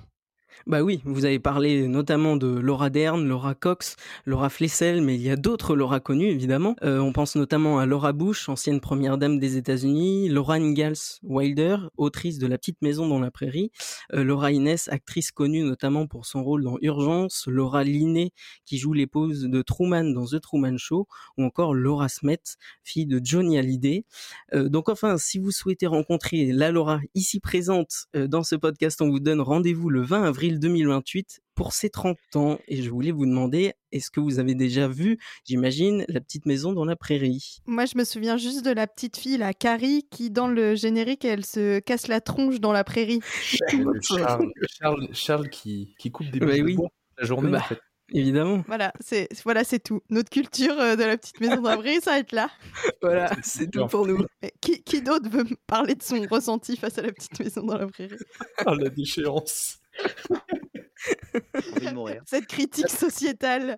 Bah 0.67 0.81
oui, 0.81 1.01
vous 1.05 1.25
avez 1.25 1.39
parlé 1.39 1.87
notamment 1.87 2.37
de 2.37 2.47
Laura 2.47 2.89
Dern, 2.89 3.27
Laura 3.27 3.55
Cox, 3.55 3.95
Laura 4.25 4.49
Flessel, 4.49 5.01
mais 5.01 5.15
il 5.15 5.21
y 5.21 5.29
a 5.29 5.35
d'autres 5.35 5.75
Laura 5.75 5.99
connues 5.99 6.29
évidemment. 6.29 6.75
Euh, 6.83 6.99
on 6.99 7.13
pense 7.13 7.35
notamment 7.35 7.79
à 7.79 7.85
Laura 7.85 8.13
Bush, 8.13 8.49
ancienne 8.49 8.79
première 8.79 9.17
dame 9.17 9.39
des 9.39 9.57
États-Unis, 9.57 10.29
Laura 10.29 10.55
Ingalls 10.55 11.19
Wilder, 11.23 11.77
autrice 11.97 12.39
de 12.39 12.47
La 12.47 12.57
petite 12.57 12.81
maison 12.81 13.07
dans 13.07 13.19
la 13.19 13.31
prairie, 13.31 13.71
euh, 14.13 14.23
Laura 14.23 14.51
Innes, 14.51 14.77
actrice 14.87 15.31
connue 15.31 15.63
notamment 15.63 16.07
pour 16.07 16.25
son 16.25 16.43
rôle 16.43 16.63
dans 16.63 16.77
Urgence, 16.81 17.45
Laura 17.47 17.83
Linney 17.83 18.31
qui 18.65 18.77
joue 18.77 18.93
l'épouse 18.93 19.43
de 19.43 19.61
Truman 19.61 20.13
dans 20.13 20.25
The 20.25 20.41
Truman 20.41 20.77
Show, 20.77 21.07
ou 21.37 21.43
encore 21.43 21.73
Laura 21.73 22.09
Smet, 22.09 22.41
fille 22.83 23.05
de 23.05 23.19
Johnny 23.23 23.57
Hallyday. 23.57 24.05
Euh, 24.53 24.69
donc 24.69 24.89
enfin, 24.89 25.17
si 25.17 25.39
vous 25.39 25.51
souhaitez 25.51 25.87
rencontrer 25.87 26.51
la 26.51 26.71
Laura 26.71 26.99
ici 27.13 27.39
présente 27.39 28.07
euh, 28.15 28.27
dans 28.27 28.43
ce 28.43 28.55
podcast, 28.55 29.01
on 29.01 29.09
vous 29.09 29.19
donne 29.19 29.41
rendez-vous 29.41 29.89
le 29.89 30.01
20 30.01 30.23
avril 30.23 30.44
2028 30.51 31.41
pour 31.55 31.73
ses 31.73 31.89
30 31.89 32.17
ans. 32.35 32.59
Et 32.67 32.81
je 32.81 32.89
voulais 32.89 33.11
vous 33.11 33.25
demander, 33.25 33.73
est-ce 33.91 34.11
que 34.11 34.19
vous 34.19 34.39
avez 34.39 34.55
déjà 34.55 34.87
vu, 34.87 35.17
j'imagine, 35.45 36.05
la 36.07 36.21
petite 36.21 36.45
maison 36.45 36.73
dans 36.73 36.85
la 36.85 36.95
prairie? 36.95 37.59
Moi, 37.65 37.85
je 37.85 37.97
me 37.97 38.03
souviens 38.03 38.37
juste 38.37 38.63
de 38.65 38.71
la 38.71 38.87
petite 38.87 39.17
fille, 39.17 39.37
la 39.37 39.53
Carrie, 39.53 40.05
qui 40.11 40.29
dans 40.29 40.47
le 40.47 40.75
générique, 40.75 41.25
elle 41.25 41.45
se 41.45 41.79
casse 41.79 42.07
la 42.07 42.21
tronche 42.21 42.59
dans 42.59 42.71
la 42.73 42.83
prairie. 42.83 43.21
Charles, 43.41 43.99
Charles, 44.79 45.07
Charles 45.13 45.49
qui, 45.49 45.95
qui 45.97 46.11
coupe 46.11 46.29
des 46.29 46.39
Bah 46.39 46.47
de 46.47 46.75
la 47.17 47.25
journée 47.25 47.51
Bah, 47.51 47.59
en 47.59 47.67
fait. 47.67 47.79
Évidemment. 48.13 48.63
Voilà, 48.67 48.93
c'est 48.99 49.27
voilà, 49.43 49.63
c'est 49.63 49.79
tout. 49.79 50.01
Notre 50.11 50.29
culture 50.29 50.79
euh, 50.79 50.95
de 50.95 51.03
la 51.03 51.17
petite 51.17 51.39
maison 51.39 51.61
dans 51.61 51.71
la 51.71 51.77
prairie 51.77 52.01
s'arrête 52.01 52.31
là. 52.31 52.51
Voilà, 53.01 53.31
c'est 53.41 53.69
tout 53.71 53.87
pour 53.87 54.05
nous. 54.05 54.23
Mais 54.43 54.53
Qui, 54.61 54.83
qui 54.83 55.01
d'autre 55.01 55.27
veut 55.27 55.45
parler 55.65 55.95
de 55.95 56.03
son 56.03 56.21
ressenti 56.29 56.77
face 56.77 56.99
à 56.99 57.01
la 57.01 57.11
petite 57.11 57.39
maison 57.39 57.63
dans 57.63 57.77
la 57.77 57.87
prairie? 57.87 58.15
Ah, 58.59 58.75
la 58.75 58.89
déchéance. 58.89 59.79
Envie 61.75 61.87
de 61.87 61.93
mourir. 61.93 62.21
Cette 62.25 62.47
critique 62.47 62.89
sociétale. 62.89 63.77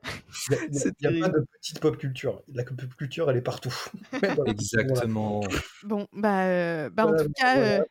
Il 0.49 0.70
n'y 0.72 0.84
a, 0.84 0.91
il 0.99 1.18
y 1.20 1.24
a 1.24 1.28
pas 1.28 1.30
de 1.30 1.45
petite 1.59 1.80
pop 1.80 1.97
culture. 1.97 2.41
La 2.53 2.63
pop 2.63 2.95
culture, 2.95 3.30
elle 3.30 3.38
est 3.38 3.41
partout. 3.41 3.74
Exactement. 4.45 5.41
Bon, 5.84 6.07
bah, 6.13 6.45
euh, 6.45 6.89
bah 6.89 7.05
en 7.05 7.07
Voilà, 7.09 7.24
tout 7.26 7.32
cas, 7.36 7.53
voilà. 7.55 7.82
euh, 7.82 7.86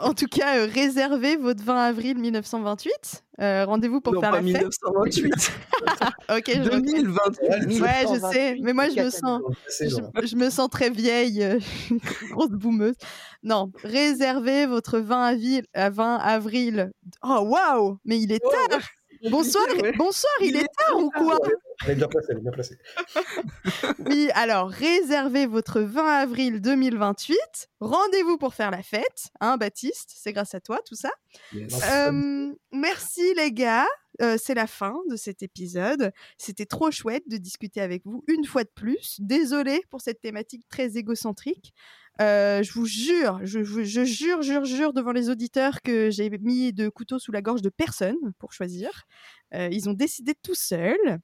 en 0.00 0.14
tout 0.14 0.26
cas, 0.26 0.58
euh, 0.58 0.68
réservez 0.72 1.36
votre 1.36 1.62
20 1.62 1.76
avril 1.84 2.18
1928. 2.18 3.24
Euh, 3.40 3.64
Rendez-vous 3.64 4.00
pour 4.00 4.12
Non, 4.12 4.20
faire 4.20 4.30
pas 4.30 4.40
la 4.40 4.52
fête. 4.52 4.68
1928. 4.68 5.32
ok, 6.30 6.50
je 6.54 6.70
recule. 6.70 7.04
2028. 7.04 7.80
Ouais, 7.80 7.88
je 8.14 8.32
sais, 8.32 8.56
mais 8.62 8.72
moi 8.72 8.88
je 8.88 9.00
me 9.00 9.10
sens, 9.10 9.40
je, 9.80 10.26
je 10.26 10.36
me 10.36 10.50
sens 10.50 10.68
très 10.70 10.90
vieille, 10.90 11.42
euh, 11.42 11.58
grosse 12.30 12.50
boumeuse. 12.50 12.94
Non, 13.42 13.72
réservez 13.82 14.66
votre 14.66 14.98
20 14.98 15.22
avril, 15.24 15.64
à 15.74 15.90
20 15.90 16.16
avril. 16.16 16.92
Oh 17.22 17.40
waouh, 17.48 17.98
mais 18.04 18.20
il 18.20 18.32
est 18.32 18.40
tard. 18.40 18.80
Bonsoir, 19.30 19.66
bonsoir, 19.96 20.32
il 20.40 20.56
est 20.56 20.68
tard 20.78 20.98
ou 20.98 21.10
quoi 21.10 21.38
Elle 21.84 21.92
est 21.92 21.94
bien 21.94 22.08
placée, 22.08 22.28
elle 22.30 22.38
est 22.38 22.40
bien 22.40 22.50
placée. 22.50 22.78
Oui, 24.06 24.30
alors 24.34 24.68
réservez 24.68 25.46
votre 25.46 25.80
20 25.80 26.04
avril 26.04 26.60
2028. 26.60 27.38
Rendez-vous 27.80 28.36
pour 28.36 28.54
faire 28.54 28.70
la 28.70 28.82
fête, 28.82 29.30
hein, 29.40 29.56
Baptiste 29.56 30.12
C'est 30.14 30.32
grâce 30.32 30.54
à 30.54 30.60
toi 30.60 30.80
tout 30.86 30.96
ça. 30.96 31.10
Euh, 31.54 32.52
merci 32.72 33.34
les 33.36 33.52
gars. 33.52 33.86
Euh, 34.20 34.36
c'est 34.38 34.54
la 34.54 34.66
fin 34.66 34.94
de 35.08 35.16
cet 35.16 35.42
épisode. 35.42 36.12
C'était 36.36 36.66
trop 36.66 36.90
chouette 36.90 37.26
de 37.28 37.38
discuter 37.38 37.80
avec 37.80 38.02
vous 38.04 38.22
une 38.28 38.44
fois 38.44 38.64
de 38.64 38.70
plus. 38.74 39.16
Désolée 39.20 39.82
pour 39.90 40.00
cette 40.00 40.20
thématique 40.20 40.68
très 40.68 40.96
égocentrique. 40.96 41.72
Euh, 42.20 42.62
je 42.62 42.72
vous 42.72 42.86
jure, 42.86 43.40
je, 43.42 43.64
je- 43.64 43.84
je 43.84 44.04
jure, 44.04 44.42
jure, 44.42 44.64
jure 44.64 44.92
devant 44.92 45.12
les 45.12 45.30
auditeurs 45.30 45.80
que 45.82 46.10
j'ai 46.10 46.28
mis 46.40 46.72
de 46.72 46.88
couteau 46.88 47.18
sous 47.18 47.32
la 47.32 47.40
gorge 47.42 47.62
de 47.62 47.70
personne 47.70 48.16
pour 48.38 48.52
choisir. 48.52 48.90
Euh, 49.54 49.68
ils 49.72 49.88
ont 49.88 49.94
décidé 49.94 50.34
tout 50.42 50.54
seuls. 50.54 51.18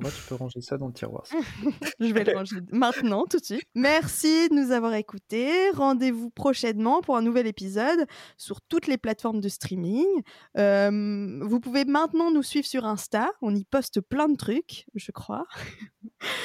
Moi, 0.00 0.10
tu 0.10 0.22
peux 0.28 0.34
ranger 0.34 0.60
ça 0.60 0.76
dans 0.76 0.88
le 0.88 0.92
tiroir. 0.92 1.22
Je 2.00 2.12
vais 2.12 2.24
le 2.24 2.36
ranger 2.36 2.56
maintenant, 2.72 3.26
tout 3.30 3.38
de 3.38 3.44
suite. 3.44 3.62
Merci 3.76 4.48
de 4.48 4.54
nous 4.56 4.72
avoir 4.72 4.92
écoutés. 4.94 5.70
Rendez-vous 5.70 6.30
prochainement 6.30 7.00
pour 7.00 7.16
un 7.16 7.22
nouvel 7.22 7.46
épisode 7.46 8.04
sur 8.36 8.60
toutes 8.62 8.88
les 8.88 8.98
plateformes 8.98 9.40
de 9.40 9.48
streaming. 9.48 10.04
Euh, 10.58 11.38
vous 11.42 11.60
pouvez 11.60 11.84
maintenant 11.84 12.32
nous 12.32 12.42
suivre 12.42 12.66
sur 12.66 12.84
Insta. 12.86 13.30
On 13.40 13.54
y 13.54 13.64
poste 13.64 14.00
plein 14.00 14.28
de 14.28 14.36
trucs, 14.36 14.86
je 14.96 15.12
crois. 15.12 15.44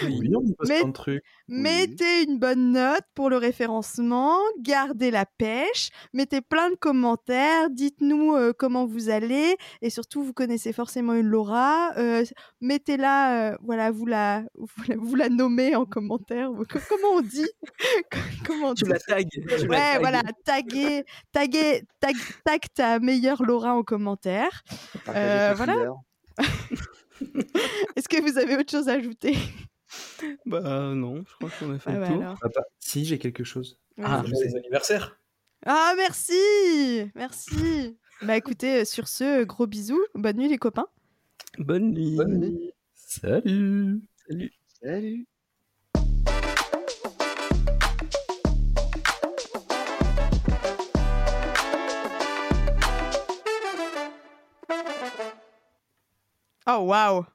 Oui, 0.03 0.31
on 0.35 0.45
y 0.45 0.53
poste 0.53 0.69
Mais- 0.69 0.79
plein 0.79 0.87
de 0.87 0.93
trucs. 0.93 1.23
Mettez 1.47 2.23
une 2.27 2.37
bonne 2.37 2.73
note 2.73 3.03
pour 3.15 3.29
le 3.31 3.37
référencement, 3.37 4.37
gardez 4.59 5.09
la 5.09 5.25
pêche, 5.25 5.89
mettez 6.13 6.41
plein 6.41 6.69
de 6.69 6.75
commentaires, 6.75 7.71
dites-nous 7.71 8.35
euh, 8.35 8.53
comment 8.55 8.85
vous 8.85 9.09
allez 9.09 9.57
et 9.81 9.89
surtout 9.89 10.23
vous 10.23 10.33
connaissez 10.33 10.73
forcément 10.73 11.13
une 11.13 11.25
Laura, 11.25 11.91
euh, 11.97 12.23
mettez-la, 12.61 13.53
euh, 13.53 13.57
voilà, 13.61 13.89
vous 13.89 14.05
la, 14.05 14.43
vous 14.53 14.83
la, 14.87 14.95
vous 14.95 15.15
la 15.15 15.29
nommez 15.29 15.75
en 15.75 15.85
commentaire. 15.85 16.51
Comment 16.69 17.15
on 17.15 17.21
dit 17.21 17.49
Comment 18.45 18.69
on 18.69 18.73
dit 18.73 18.83
la 18.85 18.99
tu 19.23 19.41
la 19.41 19.67
Ouais, 19.67 19.99
voilà, 19.99 20.21
taguer, 20.45 21.03
taguer, 21.31 21.83
tag, 21.99 22.15
tag 22.45 22.61
ta 22.75 22.99
meilleure 22.99 23.41
Laura 23.43 23.73
en 23.73 23.83
commentaire. 23.83 24.63
Euh, 25.09 25.53
voilà. 25.55 25.93
Est-ce 27.95 28.07
que 28.09 28.21
vous 28.21 28.37
avez 28.37 28.55
autre 28.57 28.71
chose 28.71 28.89
à 28.89 28.93
ajouter? 28.93 29.35
Bah 30.45 30.93
non, 30.93 31.23
je 31.27 31.33
crois 31.35 31.49
qu'on 31.59 31.73
a 31.73 31.79
fait 31.79 31.89
Ah 31.89 31.93
le 31.93 31.99
bah 31.99 32.07
tour. 32.07 32.21
alors. 32.21 32.39
Ah 32.43 32.47
bah, 32.53 32.63
si, 32.79 33.05
j'ai 33.05 33.17
quelque 33.17 33.43
chose. 33.43 33.79
Ah, 34.01 34.23
Joyeux 34.25 34.55
anniversaire. 34.55 35.19
Ah, 35.65 35.93
merci 35.97 37.11
Merci 37.15 37.97
Bah 38.21 38.37
écoutez, 38.37 38.81
euh, 38.81 38.85
sur 38.85 39.07
ce, 39.07 39.41
euh, 39.41 39.45
gros 39.45 39.67
bisous. 39.67 40.01
Bonne 40.15 40.37
nuit 40.37 40.47
les 40.47 40.57
copains. 40.57 40.87
bonne 41.57 41.91
nuit. 41.91 42.15
Bonne 42.15 42.39
nuit. 42.39 42.71
Salut 42.95 43.99
Salut. 44.27 44.51
Salut. 44.81 45.27
Oh 56.67 56.83
waouh 56.85 57.25